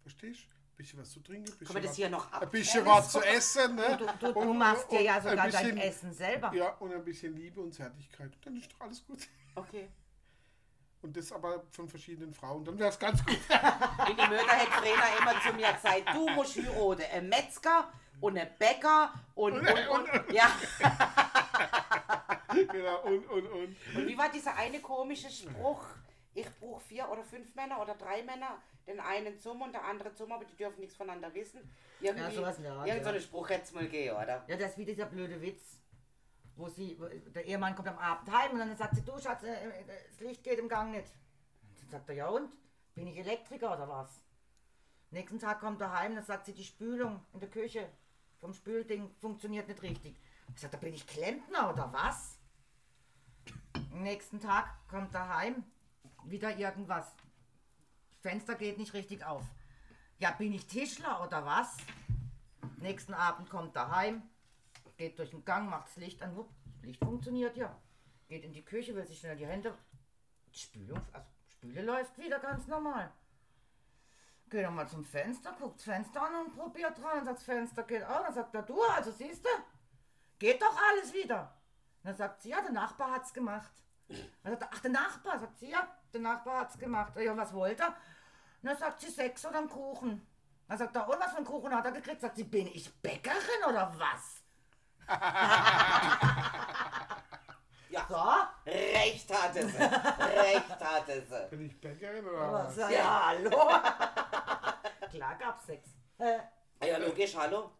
Verstehst 0.04 0.44
du? 0.50 0.61
Ein 0.82 0.84
bisschen 0.84 1.00
was 1.00 1.12
zu 1.12 1.20
trinken, 1.20 1.52
ein 1.52 1.58
bisschen, 1.60 1.76
das 1.76 1.90
was, 1.92 1.96
hier 1.96 2.10
noch 2.10 2.32
ab? 2.32 2.42
ein 2.42 2.50
bisschen 2.50 2.84
was 2.88 3.12
zu 3.12 3.22
essen. 3.22 3.76
Ne? 3.76 3.98
Du, 4.00 4.06
du, 4.26 4.34
du 4.34 4.40
Und- 4.40 4.58
machst 4.58 4.92
dir 4.92 4.98
und 4.98 5.06
ja 5.06 5.22
sogar 5.22 5.36
dein 5.36 5.52
bisschen- 5.52 5.78
Essen 5.78 6.12
selber. 6.12 6.52
Ja, 6.56 6.70
und 6.80 6.92
ein 6.92 7.06
bisschen 7.06 7.36
Liebe 7.36 7.62
und 7.62 7.72
Zärtlichkeit. 7.72 8.32
Dann 8.44 8.58
ist 8.58 8.72
doch 8.74 8.82
alles 8.82 9.06
gut. 9.06 9.28
Okay. 9.54 9.90
Und 11.04 11.16
das 11.16 11.32
aber 11.32 11.64
von 11.70 11.88
verschiedenen 11.88 12.34
Frauen. 12.34 12.66
Dann 12.66 12.80
wäre 12.80 12.90
es 12.90 12.98
ganz 12.98 13.24
gut. 13.24 13.36
In 14.10 14.18
die 14.18 14.28
Mütter 14.28 14.48
hat 14.48 14.68
Frena 14.70 15.04
immer 15.20 15.40
zu 15.42 15.54
mir 15.54 15.72
gesagt, 15.72 16.16
du 16.16 16.28
musst 16.30 16.58
heiraten. 16.58 17.04
Ein 17.14 17.30
Metzger 17.30 17.92
und 18.20 18.38
ein 18.40 18.50
Bäcker 18.58 19.14
und, 19.36 19.60
und, 19.60 19.88
und, 19.88 20.34
ja. 20.34 20.52
genau, 22.72 23.02
und, 23.04 23.24
und, 23.30 23.46
und. 23.48 23.76
Und 23.96 24.08
wie 24.08 24.18
war 24.18 24.30
dieser 24.32 24.56
eine 24.56 24.80
komische 24.80 25.30
Spruch? 25.30 25.86
Ich 26.34 26.48
brauche 26.60 26.80
vier 26.82 27.10
oder 27.10 27.24
fünf 27.24 27.54
Männer 27.56 27.82
oder 27.82 27.96
drei 27.96 28.24
Männer, 28.24 28.62
den 28.88 29.00
einen 29.00 29.38
zum 29.40 29.62
und 29.62 29.74
der 29.74 29.84
andere 29.84 30.14
zum, 30.14 30.32
aber 30.32 30.46
die 30.46 30.56
dürfen 30.56 30.80
nichts 30.80 30.96
voneinander 30.96 31.34
wissen. 31.34 31.60
Irgendwie, 32.00 32.24
Ja, 32.24 32.32
sowas 32.32 32.58
in 32.58 32.64
der 32.64 32.74
Art, 32.74 32.88
irgend 32.88 33.04
so 33.04 33.10
ja. 33.10 33.16
einen 33.16 33.24
Spruch 33.24 33.50
hätte 33.50 33.64
es 33.64 33.72
mal 33.74 33.84
gegeben, 33.84 34.16
oder? 34.16 34.44
Ja, 34.48 34.56
das 34.56 34.72
ist 34.72 34.78
wie 34.78 34.86
dieser 34.86 35.06
blöde 35.06 35.42
Witz, 35.42 35.80
wo 36.56 36.70
sie, 36.70 36.98
der 37.36 37.46
Ehemann 37.46 37.76
kommt 37.76 37.90
am 37.90 37.98
Abend 37.98 38.32
heim 38.32 38.52
und 38.52 38.60
dann 38.60 38.76
sagt 38.78 38.96
sie, 38.96 39.04
du 39.04 39.20
Schatz, 39.20 39.44
äh, 39.44 39.54
äh, 39.54 39.84
das 40.10 40.20
Licht 40.22 40.44
geht 40.44 40.60
im 40.60 40.70
Gang 40.70 40.92
nicht. 40.92 41.12
Dann 41.82 41.90
sagt 41.90 42.10
er, 42.10 42.16
ja 42.16 42.28
und? 42.30 42.50
Bin 42.96 43.08
ich 43.08 43.18
Elektriker 43.18 43.74
oder 43.74 43.88
was? 43.88 44.22
Nächsten 45.12 45.40
Tag 45.40 45.60
kommt 45.60 45.82
er 45.82 45.92
heim, 45.98 46.16
dann 46.16 46.24
sagt 46.24 46.46
sie, 46.46 46.54
die 46.54 46.64
Spülung 46.64 47.26
in 47.34 47.42
der 47.42 47.50
Küche 47.50 47.90
vom 48.40 48.54
Spülding 48.54 49.14
funktioniert 49.20 49.68
nicht 49.68 49.82
richtig. 49.82 50.16
Ich 50.56 50.62
sagt, 50.62 50.74
da 50.74 50.78
bin 50.78 50.94
ich 50.94 51.06
Klempner 51.06 51.70
oder 51.72 51.92
was? 51.92 52.38
Am 53.74 54.04
nächsten 54.04 54.40
Tag 54.40 54.70
kommt 54.90 55.14
er 55.14 55.36
heim, 55.38 55.64
wieder 56.26 56.56
irgendwas. 56.58 57.12
Fenster 58.22 58.56
geht 58.56 58.78
nicht 58.78 58.94
richtig 58.94 59.24
auf. 59.26 59.44
Ja, 60.20 60.32
bin 60.32 60.54
ich 60.54 60.68
Tischler 60.68 61.26
oder 61.26 61.46
was? 61.46 61.78
Nächsten 62.78 63.14
Abend 63.14 63.50
kommt 63.50 63.76
er 63.76 63.96
heim, 63.96 64.22
geht 64.98 65.18
durch 65.18 65.32
den 65.32 65.44
Gang, 65.46 65.70
macht 65.70 65.88
das 65.88 65.98
Licht 65.98 66.22
an. 66.22 66.36
Das 66.36 66.84
Licht 66.84 67.04
funktioniert 67.04 67.58
ja. 67.58 67.76
Geht 68.28 68.44
in 68.44 68.54
die 68.54 68.64
Küche, 68.64 68.96
will 68.96 69.06
sich 69.06 69.20
schnell 69.20 69.36
die 69.36 69.46
Hände. 69.46 69.76
Die 70.54 70.60
Spülung, 70.60 71.02
also 71.12 71.28
Spüle 71.50 71.82
läuft 71.82 72.18
wieder 72.18 72.40
ganz 72.40 72.68
normal. 72.68 73.12
Geht 74.50 74.66
nochmal 74.66 74.88
zum 74.88 75.06
Fenster, 75.06 75.54
guckt 75.54 75.78
das 75.78 75.86
Fenster 75.86 76.22
an 76.22 76.46
und 76.46 76.56
probiert 76.56 77.02
rein. 77.04 77.24
Sagt, 77.24 77.38
das 77.38 77.44
Fenster 77.44 77.84
geht 77.84 78.04
auch. 78.04 78.24
Dann 78.24 78.34
sagt 78.34 78.54
er, 78.54 78.64
du, 78.64 78.82
also 78.84 79.12
siehst 79.12 79.46
du, 79.46 79.50
geht 80.40 80.62
doch 80.62 80.78
alles 80.90 81.14
wieder. 81.14 81.56
Dann 82.04 82.16
sagt 82.16 82.42
sie, 82.42 82.50
ja, 82.50 82.62
der 82.62 82.72
Nachbar 82.72 83.12
hat's 83.12 83.34
gemacht. 83.34 83.72
Dann 84.08 84.52
sagt 84.54 84.62
er, 84.64 84.70
ach, 84.72 84.80
der 84.80 84.92
Nachbar. 84.92 85.40
Sagt 85.40 85.60
sie, 85.60 85.70
ja, 85.70 85.88
der 86.14 86.22
Nachbar 86.22 86.62
hat's 86.62 86.78
gemacht. 86.78 87.14
Ja, 87.18 87.36
was 87.36 87.54
wollte 87.54 87.84
er? 87.84 87.96
Dann 88.64 88.78
sagt 88.78 89.02
sie, 89.02 89.10
Sechs 89.10 89.46
oder 89.46 89.58
einen 89.60 89.70
Kuchen. 89.70 90.26
Dann 90.68 90.78
sagt 90.78 90.96
er, 90.96 91.08
und 91.10 91.20
was 91.20 91.32
für 91.32 91.38
einen 91.38 91.46
Kuchen 91.46 91.74
hat 91.76 91.86
er 91.86 91.92
gekriegt? 91.92 92.22
Sagt 92.22 92.36
sie, 92.38 92.44
bin 92.44 92.68
ich 92.68 92.94
Bäckerin 93.02 93.64
oder 93.68 93.92
was? 93.98 94.42
Ja. 97.90 98.06
So? 98.08 98.72
Recht 98.72 99.34
hatte 99.34 99.68
sie. 99.68 99.78
Recht 99.78 100.80
hatte 100.80 101.22
sie. 101.30 101.48
Bin 101.50 101.66
ich 101.66 101.82
Bäckerin 101.82 102.26
oder 102.26 102.54
was? 102.54 102.78
Ja, 102.78 102.90
ja 102.90 103.26
hallo. 103.28 103.50
Klar 105.12 105.36
gab's 105.38 105.66
Sex. 105.66 105.90
Äh, 106.18 106.40
Ja, 106.88 106.98
logisch, 107.00 107.36
hallo. 107.36 107.72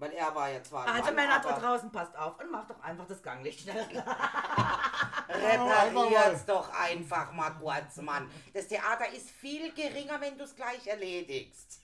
Weil 0.00 0.12
er 0.12 0.34
war 0.34 0.48
ja 0.48 0.62
zwar 0.62 0.86
ein 0.86 0.94
Also 0.94 1.04
Mann, 1.04 1.14
Männer 1.16 1.40
da 1.40 1.58
draußen, 1.58 1.92
passt 1.92 2.16
auf 2.16 2.40
und 2.40 2.50
macht 2.50 2.70
doch 2.70 2.82
einfach 2.82 3.06
das 3.06 3.22
Ganglicht 3.22 3.60
schnell. 3.60 3.84
repariert's 5.28 6.46
doch 6.46 6.72
einfach 6.72 7.30
mal 7.32 7.50
kurz, 7.50 7.98
Mann. 7.98 8.30
Das 8.54 8.66
Theater 8.68 9.12
ist 9.12 9.28
viel 9.30 9.70
geringer, 9.74 10.18
wenn 10.22 10.38
du 10.38 10.44
es 10.44 10.56
gleich 10.56 10.86
erledigst. 10.86 11.80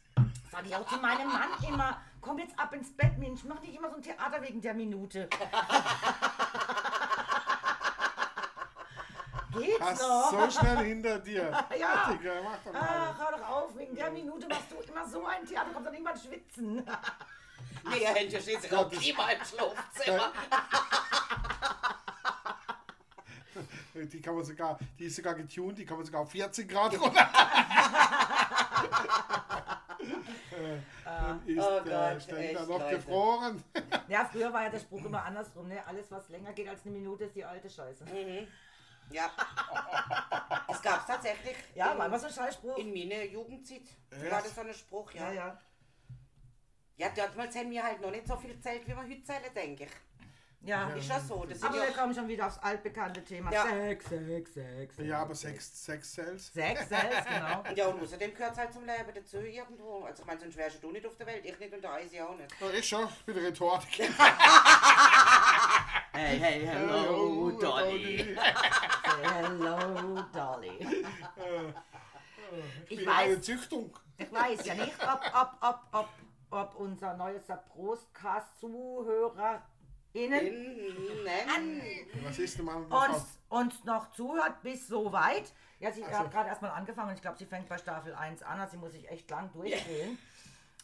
Sag 0.50 0.64
ich 0.64 0.74
auch 0.74 0.86
zu 0.86 0.96
meinem 0.96 1.28
Mann 1.28 1.50
immer, 1.68 2.00
komm 2.22 2.38
jetzt 2.38 2.58
ab 2.58 2.72
ins 2.72 2.96
Bett, 2.96 3.18
Mensch. 3.18 3.44
Mach 3.44 3.60
nicht 3.60 3.74
immer 3.76 3.90
so 3.90 3.96
ein 3.96 4.02
Theater 4.02 4.40
wegen 4.40 4.62
der 4.62 4.72
Minute. 4.72 5.28
Geht's 9.58 9.80
Hast 9.80 10.00
noch? 10.02 10.30
so 10.30 10.58
schnell 10.58 10.78
hinter 10.86 11.18
dir. 11.18 11.50
Ja. 11.78 12.10
Digga, 12.12 12.32
mach 12.42 12.58
doch 12.64 12.72
Ach, 12.74 12.80
mal. 12.80 13.18
hör 13.18 13.38
doch 13.38 13.48
auf, 13.48 13.76
wegen 13.76 13.94
der 13.94 14.10
Minute 14.10 14.46
machst 14.48 14.70
du 14.70 14.76
immer 14.90 15.06
so 15.06 15.24
ein 15.26 15.44
Theater, 15.46 15.70
kommt 15.72 15.86
doch 15.86 15.92
niemand 15.92 16.18
schwitzen. 16.18 16.82
Nee, 17.90 17.98
ihr 18.02 18.08
Händchen 18.14 18.40
steht 18.42 18.62
sich 18.62 18.72
auch 18.74 18.90
Klima 18.90 19.28
im 19.30 19.44
Schlafzimmer. 19.44 20.32
Die 23.94 24.20
kann 24.20 24.34
man 24.34 24.44
sogar, 24.44 24.78
die 24.98 25.04
ist 25.06 25.16
sogar 25.16 25.34
getuned, 25.34 25.78
die 25.78 25.86
kann 25.86 25.96
man 25.96 26.04
sogar 26.04 26.20
auf 26.22 26.30
14 26.30 26.68
Grad 26.68 26.98
runter. 27.00 27.28
Äh, 30.56 30.78
Dann 31.04 31.46
ist 31.46 31.58
Oh 31.64 31.80
der 31.80 32.12
Gott, 32.12 32.22
Ständer 32.22 32.60
noch 32.66 32.78
Leute. 32.80 32.96
gefroren. 32.96 33.64
Ja, 34.08 34.24
früher 34.24 34.52
war 34.52 34.62
ja 34.64 34.70
der 34.70 34.78
Spruch 34.80 35.04
immer 35.04 35.22
andersrum, 35.24 35.68
ne? 35.68 35.84
Alles, 35.86 36.10
was 36.10 36.28
länger 36.28 36.52
geht 36.52 36.68
als 36.68 36.84
eine 36.84 36.94
Minute, 36.94 37.24
ist 37.24 37.36
die 37.36 37.44
alte 37.44 37.68
Scheiße. 37.68 38.04
Ja. 39.10 39.30
Das 40.66 40.82
gab's 40.82 41.06
tatsächlich. 41.06 41.56
Ja, 41.74 41.92
in, 41.92 41.98
war 41.98 42.06
immer 42.06 42.18
so 42.18 42.26
ein 42.26 42.32
Scheißspruch. 42.32 42.76
in 42.78 42.92
meiner 42.92 43.22
Jugendzeit. 43.24 43.82
Echt? 44.10 44.30
War 44.30 44.42
das 44.42 44.54
so 44.54 44.60
ein 44.62 44.74
Spruch, 44.74 45.12
ja. 45.12 45.28
Ja, 45.28 45.32
ja. 45.32 45.60
Ja, 46.96 47.08
damals 47.10 47.54
haben 47.54 47.70
wir 47.70 47.82
halt 47.82 48.00
noch 48.00 48.10
nicht 48.10 48.26
so 48.26 48.36
viel 48.36 48.58
Zelt, 48.60 48.82
wie 48.86 48.88
wir 48.88 48.96
heute 48.96 49.22
zählen, 49.22 49.54
denke 49.54 49.84
ich. 49.84 49.90
Ja. 50.62 50.88
Ist 50.94 51.08
ja 51.08 51.20
so. 51.20 51.44
Das 51.44 51.62
Aber 51.62 51.74
wir 51.74 51.92
kommen 51.92 52.12
schon 52.14 52.26
wieder 52.26 52.46
aufs 52.46 52.58
altbekannte 52.58 53.22
Thema. 53.22 53.52
Ja. 53.52 53.66
Sex, 53.68 54.06
Sex, 54.08 54.54
Sex. 54.54 54.94
Ja, 54.98 55.22
aber 55.22 55.34
Sex, 55.34 55.84
Sex 55.84 56.12
Cells. 56.14 56.52
Sex, 56.52 56.88
Sex, 56.88 57.02
genau. 57.28 57.62
Ja, 57.76 57.86
und 57.86 58.02
außerdem 58.02 58.34
gehört 58.34 58.52
es 58.52 58.58
halt 58.58 58.72
zum 58.72 58.84
Leben 58.84 59.12
dazu 59.14 59.36
irgendwo. 59.38 60.04
Also 60.04 60.22
ich 60.22 60.26
meine, 60.26 60.40
sonst 60.40 60.56
wärst 60.56 60.82
du 60.82 60.90
nicht 60.90 61.06
auf 61.06 61.14
der 61.16 61.26
Welt, 61.28 61.44
ich 61.44 61.58
nicht 61.58 61.72
und 61.72 61.82
der 61.82 61.92
Eisi 61.92 62.20
auch 62.20 62.36
nicht. 62.36 62.50
Ja, 62.60 62.70
ich 62.70 62.88
schon, 62.88 63.04
ich 63.04 63.24
bin 63.24 63.38
Rhetorik. 63.38 64.10
Hey, 66.12 66.38
hey, 66.38 66.66
Hello, 66.66 67.50
Dolly. 67.50 68.34
Hello, 69.22 70.22
Dolly. 70.32 70.78
Ich 72.88 72.92
Ich 72.92 72.98
bin 73.00 73.08
eine 73.08 73.36
weiß, 73.36 73.42
Züchtung. 73.42 73.94
ich 74.16 74.32
weiß 74.32 74.64
ja 74.64 74.74
nicht, 74.76 74.94
ob, 75.02 75.20
ob, 75.34 75.50
ob, 75.60 75.80
ob, 75.92 76.08
ob 76.50 76.74
unser 76.76 77.14
neuester. 77.16 77.62
Was 82.24 82.38
ist 82.38 82.58
denn 82.58 82.64
mal 82.64 82.76
uns, 82.76 83.38
uns 83.48 83.84
noch 83.84 84.10
zuhört 84.12 84.62
bis 84.62 84.88
so 84.88 85.12
weit. 85.12 85.52
Ja, 85.78 85.92
sie 85.92 86.02
Also- 86.04 86.18
hat 86.18 86.30
gerade 86.30 86.48
erstmal 86.48 86.70
angefangen. 86.70 87.14
Ich 87.14 87.20
glaube, 87.22 87.36
sie 87.36 87.44
fängt 87.46 87.68
bei 87.68 87.76
Staffel 87.78 88.14
1 88.14 88.42
an. 88.42 88.58
Also 88.60 88.72
sie 88.72 88.78
muss 88.78 88.92
sich 88.92 89.08
echt 89.10 89.30
lang 89.30 89.52
durchgehen. 89.52 90.18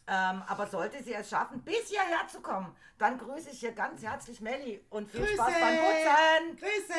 Ähm, 0.08 0.42
aber 0.48 0.66
sollte 0.66 1.00
sie 1.02 1.14
es 1.14 1.30
schaffen, 1.30 1.62
bis 1.62 1.88
hierher 1.88 2.26
zu 2.26 2.40
kommen, 2.42 2.74
dann 2.98 3.16
grüße 3.18 3.50
ich 3.50 3.60
hier 3.60 3.70
ganz 3.70 4.02
herzlich 4.02 4.40
Melli 4.40 4.84
und 4.90 5.08
viel 5.08 5.20
Grüße. 5.20 5.34
Spaß 5.34 5.52
beim 5.60 5.76
Putzen. 5.78 6.56
Grüße! 6.56 6.98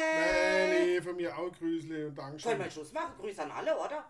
Melli, 0.70 1.01
von 1.01 1.16
mir 1.18 1.38
auch 1.38 1.51
Grüßle 1.51 2.07
und 2.07 2.16
Können 2.16 2.16
Dankeschön. 2.16 2.59
wir 2.59 2.72
Schluss 2.72 2.93
machen? 2.93 3.14
Grüße 3.20 3.43
an 3.43 3.51
alle, 3.51 3.78
oder? 3.78 4.05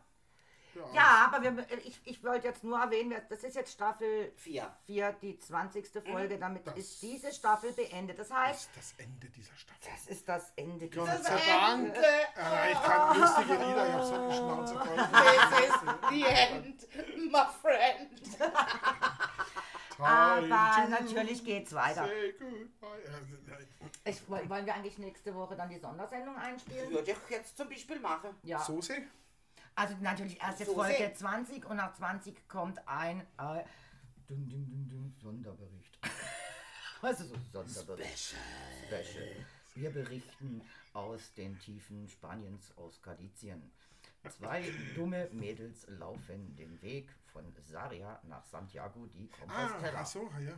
Ja, 0.93 1.29
aber 1.31 1.41
wir, 1.43 1.65
ich, 1.85 1.99
ich 2.05 2.23
wollte 2.23 2.47
jetzt 2.47 2.63
nur 2.63 2.79
erwähnen, 2.79 3.21
das 3.29 3.43
ist 3.43 3.55
jetzt 3.55 3.71
Staffel 3.73 4.31
Vier. 4.35 4.71
4, 4.85 5.13
die 5.21 5.37
20. 5.39 5.87
Folge. 6.09 6.37
Damit 6.39 6.65
Das- 6.67 6.75
ist 6.77 7.01
diese 7.01 7.31
Staffel 7.31 7.71
beendet. 7.73 8.19
Das 8.19 8.29
Das 8.29 8.37
heißt, 8.37 8.69
ist 8.69 8.77
das 8.77 8.93
Ende 9.05 9.29
dieser 9.29 9.55
Staffel. 9.55 9.79
das 9.91 10.07
ist 10.07 10.27
das 10.29 10.51
Ende 10.55 10.89
Gott 10.89 11.07
dieser 11.07 11.23
sei 11.23 11.39
Dank. 11.47 11.95
Ja, 11.95 12.69
ich 12.71 12.81
kann 12.81 13.19
lustige 13.19 13.53
Lieder, 13.53 13.87
ich 13.87 13.93
hab 13.93 14.03
so 14.03 14.13
eine 14.15 14.33
Schnauze 14.33 14.73
voll. 14.73 14.97
This 14.97 15.67
is 15.67 15.73
the 16.09 16.23
end, 16.23 17.31
my 17.31 17.45
friend. 17.61 18.53
Aber 19.99 20.41
natürlich 20.89 21.43
geht's 21.45 21.73
weiter. 21.73 22.07
Ja. 22.07 22.13
Ich, 24.05 24.27
wollen 24.29 24.65
wir 24.65 24.73
eigentlich 24.73 24.97
nächste 24.97 25.33
Woche 25.33 25.55
dann 25.55 25.69
die 25.69 25.77
Sondersendung 25.79 26.35
einspielen? 26.35 26.89
Würde 26.91 27.11
ich 27.11 27.17
jetzt 27.29 27.55
zum 27.55 27.69
Beispiel 27.69 27.99
machen. 27.99 28.31
Ja. 28.43 28.59
Soße? 28.59 28.95
Also 29.75 29.95
natürlich 30.01 30.39
erst 30.41 30.59
jetzt 30.59 30.69
So 30.69 30.75
Folge 30.75 30.97
sehen. 30.97 31.15
20 31.15 31.65
und 31.65 31.77
nach 31.77 31.93
20 31.95 32.47
kommt 32.47 32.79
ein 32.87 33.21
äh, 33.21 33.63
dun, 34.27 34.47
dun, 34.49 34.67
dun, 34.69 34.89
dun, 34.89 35.15
Sonderbericht. 35.21 35.99
Was 37.01 37.19
ist 37.21 37.29
so 37.29 37.59
ein 37.59 37.67
Sonderbericht? 37.67 38.35
Special. 38.87 39.45
Wir 39.75 39.89
berichten 39.89 40.61
aus 40.93 41.33
den 41.33 41.57
Tiefen 41.59 42.07
Spaniens, 42.07 42.71
aus 42.77 43.01
Galizien. 43.01 43.71
Zwei 44.29 44.63
dumme 44.95 45.27
Mädels 45.31 45.85
laufen 45.87 46.55
den 46.55 46.81
Weg 46.81 47.09
von 47.33 47.43
Sarria 47.59 48.21
nach 48.23 48.45
Santiago 48.45 49.05
Ah, 49.05 49.37
Compostela 49.39 49.99
ach 49.99 50.05
so, 50.05 50.29
ja. 50.39 50.55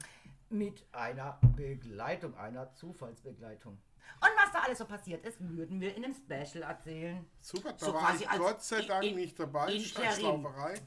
mit 0.49 0.85
einer 0.91 1.39
Begleitung, 1.55 2.37
einer 2.37 2.71
Zufallsbegleitung. 2.75 3.77
Und 4.21 4.29
was 4.43 4.51
da 4.53 4.59
alles 4.59 4.77
so 4.77 4.85
passiert 4.85 5.25
ist, 5.25 5.37
würden 5.39 5.79
wir 5.81 5.95
in 5.95 6.05
einem 6.05 6.13
Special 6.13 6.63
erzählen. 6.63 7.25
Super, 7.41 7.73
da 7.73 7.85
So 7.85 7.93
war 7.93 8.01
quasi 8.11 8.23
ich 8.23 8.29
als 8.29 8.39
Gott 8.39 8.63
sei 8.63 8.81
Dank 8.83 9.03
in- 9.03 9.15
nicht 9.15 9.39
dabei. 9.39 9.73
Interim. 9.73 10.05
Scheißlauferei. 10.05 10.81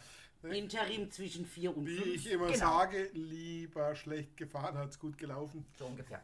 Interim 0.45 1.11
zwischen 1.11 1.45
vier 1.45 1.77
und 1.77 1.85
Wie 1.87 1.97
fünf. 1.97 2.15
ich 2.15 2.31
immer 2.31 2.47
Genau. 2.47 2.59
sage, 2.59 3.11
lieber 3.13 3.95
schlecht 3.97 4.37
gefahren 4.37 4.77
als 4.77 4.99
gut 4.99 5.19
gelaufen. 5.19 5.67
So 5.77 5.87
ungefähr. 5.87 6.23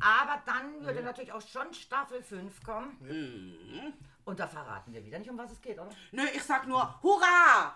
Aber 0.00 0.42
dann 0.44 0.84
würde 0.84 1.02
natürlich 1.02 1.32
auch 1.32 1.40
schon 1.40 1.72
Staffel 1.72 2.22
5 2.22 2.62
kommen. 2.62 2.96
Mhm. 3.00 3.94
Und 4.24 4.38
da 4.40 4.46
verraten 4.46 4.92
wir 4.92 5.04
wieder 5.04 5.18
nicht, 5.18 5.30
um 5.30 5.38
was 5.38 5.50
es 5.52 5.60
geht, 5.62 5.78
oder? 5.78 5.90
Nö, 6.12 6.22
ich 6.34 6.42
sag 6.42 6.66
nur 6.66 7.00
Hurra! 7.02 7.74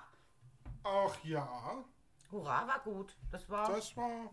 Ach 0.85 1.25
ja, 1.25 1.85
Hurra, 2.31 2.67
war 2.67 2.81
gut. 2.81 3.15
Das 3.31 3.49
war 3.49 3.69
das 3.73 3.97
war 3.97 4.31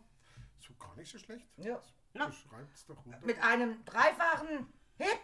so 0.59 0.73
gar 0.75 0.95
nicht 0.95 1.11
so 1.11 1.17
schlecht. 1.19 1.47
ja. 1.57 1.81
Na. 2.17 2.27
Du 2.27 2.31
schreibst 2.31 2.89
doch 2.89 2.95
runter. 3.05 3.19
mit 3.23 3.41
einem 3.43 3.83
dreifachen 3.83 4.73
Hip. 4.97 5.19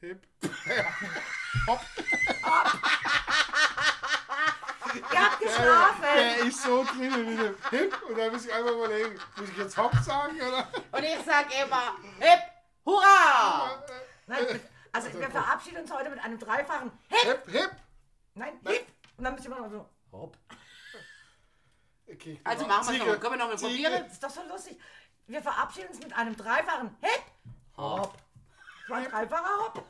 Hip. 0.00 0.26
Ihr 5.12 5.20
habt 5.20 5.40
geschlafen. 5.40 6.02
Der 6.16 6.36
ist 6.46 6.62
so 6.62 6.84
drin 6.84 7.26
mit 7.36 7.38
dem 7.38 7.56
Hip. 7.70 8.02
Und 8.08 8.16
da 8.18 8.30
muss 8.30 8.46
ich 8.46 8.52
einfach 8.52 8.70
überlegen, 8.72 9.20
muss 9.36 9.48
ich 9.48 9.56
jetzt 9.56 9.76
Hopp 9.76 9.94
sagen 9.96 10.36
oder? 10.40 10.68
Und 10.92 11.02
ich 11.04 11.18
sag 11.26 11.46
immer 11.62 11.96
Hip, 12.20 12.40
Hurra! 12.86 13.82
Nein, 14.26 14.44
mit, 14.52 14.60
also 14.92 15.12
wir 15.18 15.30
verabschieden 15.30 15.78
uns 15.82 15.92
heute 15.92 16.10
mit 16.10 16.20
einem 16.20 16.38
dreifachen 16.38 16.90
Hip. 17.08 17.22
Hip, 17.22 17.50
Hip. 17.50 17.70
Nein, 18.34 18.58
Hip. 18.66 18.86
Und 19.16 19.24
dann 19.24 19.34
müssen 19.34 19.50
wir 19.50 19.60
noch 19.60 19.70
so 19.70 19.88
Hopp. 20.12 20.38
Okay, 22.10 22.40
Also 22.44 22.66
machen 22.66 22.86
wir 22.86 22.92
Ziege, 23.00 23.12
noch. 23.12 23.20
Können 23.20 23.32
wir 23.32 23.38
noch 23.38 23.48
mal 23.48 23.58
Ziege. 23.58 23.70
probieren? 23.72 24.02
Das 24.04 24.12
ist 24.12 24.22
doch 24.22 24.30
so 24.30 24.42
lustig. 24.44 24.80
Wir 25.26 25.42
verabschieden 25.42 25.88
uns 25.88 25.98
mit 26.00 26.16
einem 26.16 26.36
dreifachen 26.36 26.96
Hip. 27.00 27.22
Hopp. 27.76 28.14
Das 28.82 28.90
war 28.90 28.96
ein 28.98 29.04
dreifacher 29.10 29.58
Hopp. 29.64 29.84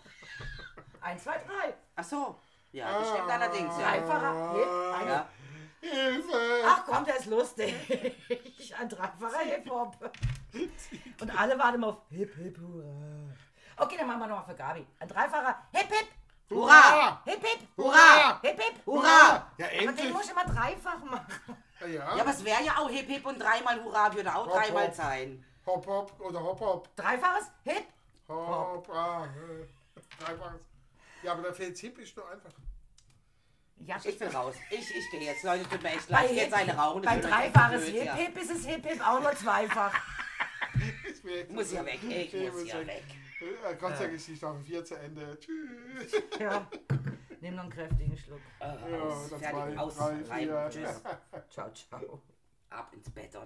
Eins, 1.01 1.25
zwei, 1.25 1.39
drei. 1.39 1.75
Ach 1.97 2.05
so. 2.05 2.39
Ja, 2.73 2.99
das 2.99 3.09
stimmt 3.11 3.31
allerdings. 3.31 3.77
Ja. 3.79 3.91
Dreifacher 3.91 4.53
Hip. 4.55 5.01
Ein 5.01 5.09
Ja. 5.09 5.29
Hilfe. 5.81 6.63
Ach 6.65 6.83
komm, 6.87 7.05
der 7.05 7.17
ist 7.17 7.27
lustig. 7.27 7.75
Ein 8.81 8.89
dreifacher 8.89 9.41
Hip-Hop. 9.41 10.11
Und 11.21 11.39
alle 11.39 11.59
warten 11.59 11.85
auf 11.85 11.99
Hip, 12.09 12.35
Hip, 12.37 12.57
Hurra. 12.59 13.35
Okay, 13.77 13.97
dann 13.99 14.07
machen 14.07 14.21
wir 14.21 14.27
nochmal 14.29 14.47
für 14.47 14.55
Gabi. 14.55 14.87
Ein 14.99 15.09
dreifacher 15.09 15.59
Hip, 15.73 15.89
Hip, 15.93 16.09
Hurra! 16.51 17.21
Hip, 17.27 17.41
Hip, 17.45 17.69
Hurra! 17.77 18.41
Hip, 18.41 18.59
Hip, 18.63 18.87
Hurra! 18.87 19.47
Ja, 19.59 19.67
Aber 19.67 19.77
den 19.77 19.89
endlich. 19.89 20.13
muss 20.13 20.25
ich 20.25 20.31
immer 20.31 20.45
dreifach 20.45 20.99
machen. 21.05 21.64
Ja, 21.87 22.17
Ja, 22.17 22.23
aber 22.23 22.31
es 22.31 22.45
wäre 22.45 22.63
ja 22.65 22.79
auch 22.79 22.89
Hip 22.89 23.09
Hip 23.09 23.27
und 23.27 23.39
dreimal 23.39 23.83
Hurra 23.83 24.15
würde 24.15 24.35
auch 24.35 24.47
Hopp, 24.47 24.63
dreimal 24.63 24.87
hopp. 24.89 24.95
sein. 24.95 25.45
Hopp, 25.67 25.87
hopp 25.87 26.21
oder 26.21 26.43
hopp, 26.43 26.61
hopp. 26.61 26.97
Dreifaches 26.97 27.51
Hip. 27.65 27.85
Hopp, 28.29 28.89
ah, 28.91 29.25
äh, 29.27 29.67
Dreifaches. 30.25 30.63
Ja, 31.23 31.33
aber 31.33 31.43
da 31.43 31.53
fehlt 31.53 31.77
Hip 31.79 31.99
ist 31.99 32.17
nur 32.17 32.31
einfach. 32.31 32.53
Ja, 33.79 33.97
Ich 34.03 34.19
bin 34.19 34.29
raus. 34.29 34.55
Ich, 34.71 34.79
ich 34.97 35.11
gehe 35.11 35.21
jetzt. 35.21 35.43
Leute, 35.43 35.69
tut 35.69 35.83
mir 35.83 35.91
echt 35.91 36.09
bei 36.09 36.21
leid. 36.23 36.29
Hip, 36.31 36.37
Jetzt 36.37 36.55
eine 36.55 36.77
rauchen. 36.77 37.03
das 37.03 37.15
bei 37.15 37.21
dreifaches 37.21 37.85
Hip, 37.87 38.05
ja. 38.05 38.15
Hip 38.15 38.37
ist 38.41 38.51
es 38.51 38.67
Hip, 38.67 38.87
Hip 38.87 39.07
auch 39.07 39.21
nur 39.21 39.33
zweifach. 39.37 39.95
Ich 41.25 41.49
Muss 41.49 41.73
ja 41.73 41.85
weg. 41.87 42.01
Ich 42.03 42.53
muss 42.53 42.67
ja 42.69 42.87
weg. 42.87 43.05
Äh, 43.41 43.75
Gott 43.77 43.97
sei 43.97 44.05
Dank 44.05 44.17
ist 44.17 44.29
die 44.29 44.37
Staffel 44.37 44.63
4 44.63 44.85
zu 44.85 44.95
Ende. 44.97 45.39
Tschüss. 45.41 46.23
Ja. 46.39 46.67
Nimm 47.45 47.57
noch 47.57 47.65
einen 47.65 47.73
kräftigen 47.73 48.17
Schluck. 48.17 48.41
Ja, 48.59 48.73
Aus, 49.03 49.29
das 49.29 49.39
fertig, 49.39 49.77
war 49.77 49.85
aus, 49.85 49.97
drei, 49.97 50.49
rein, 50.49 50.71
tschüss. 50.71 51.03
Ciao, 51.51 51.71
ciao. 51.75 52.23
Ab 52.71 52.91
ins 52.95 53.11
Bett, 53.11 53.37
oder? 53.37 53.43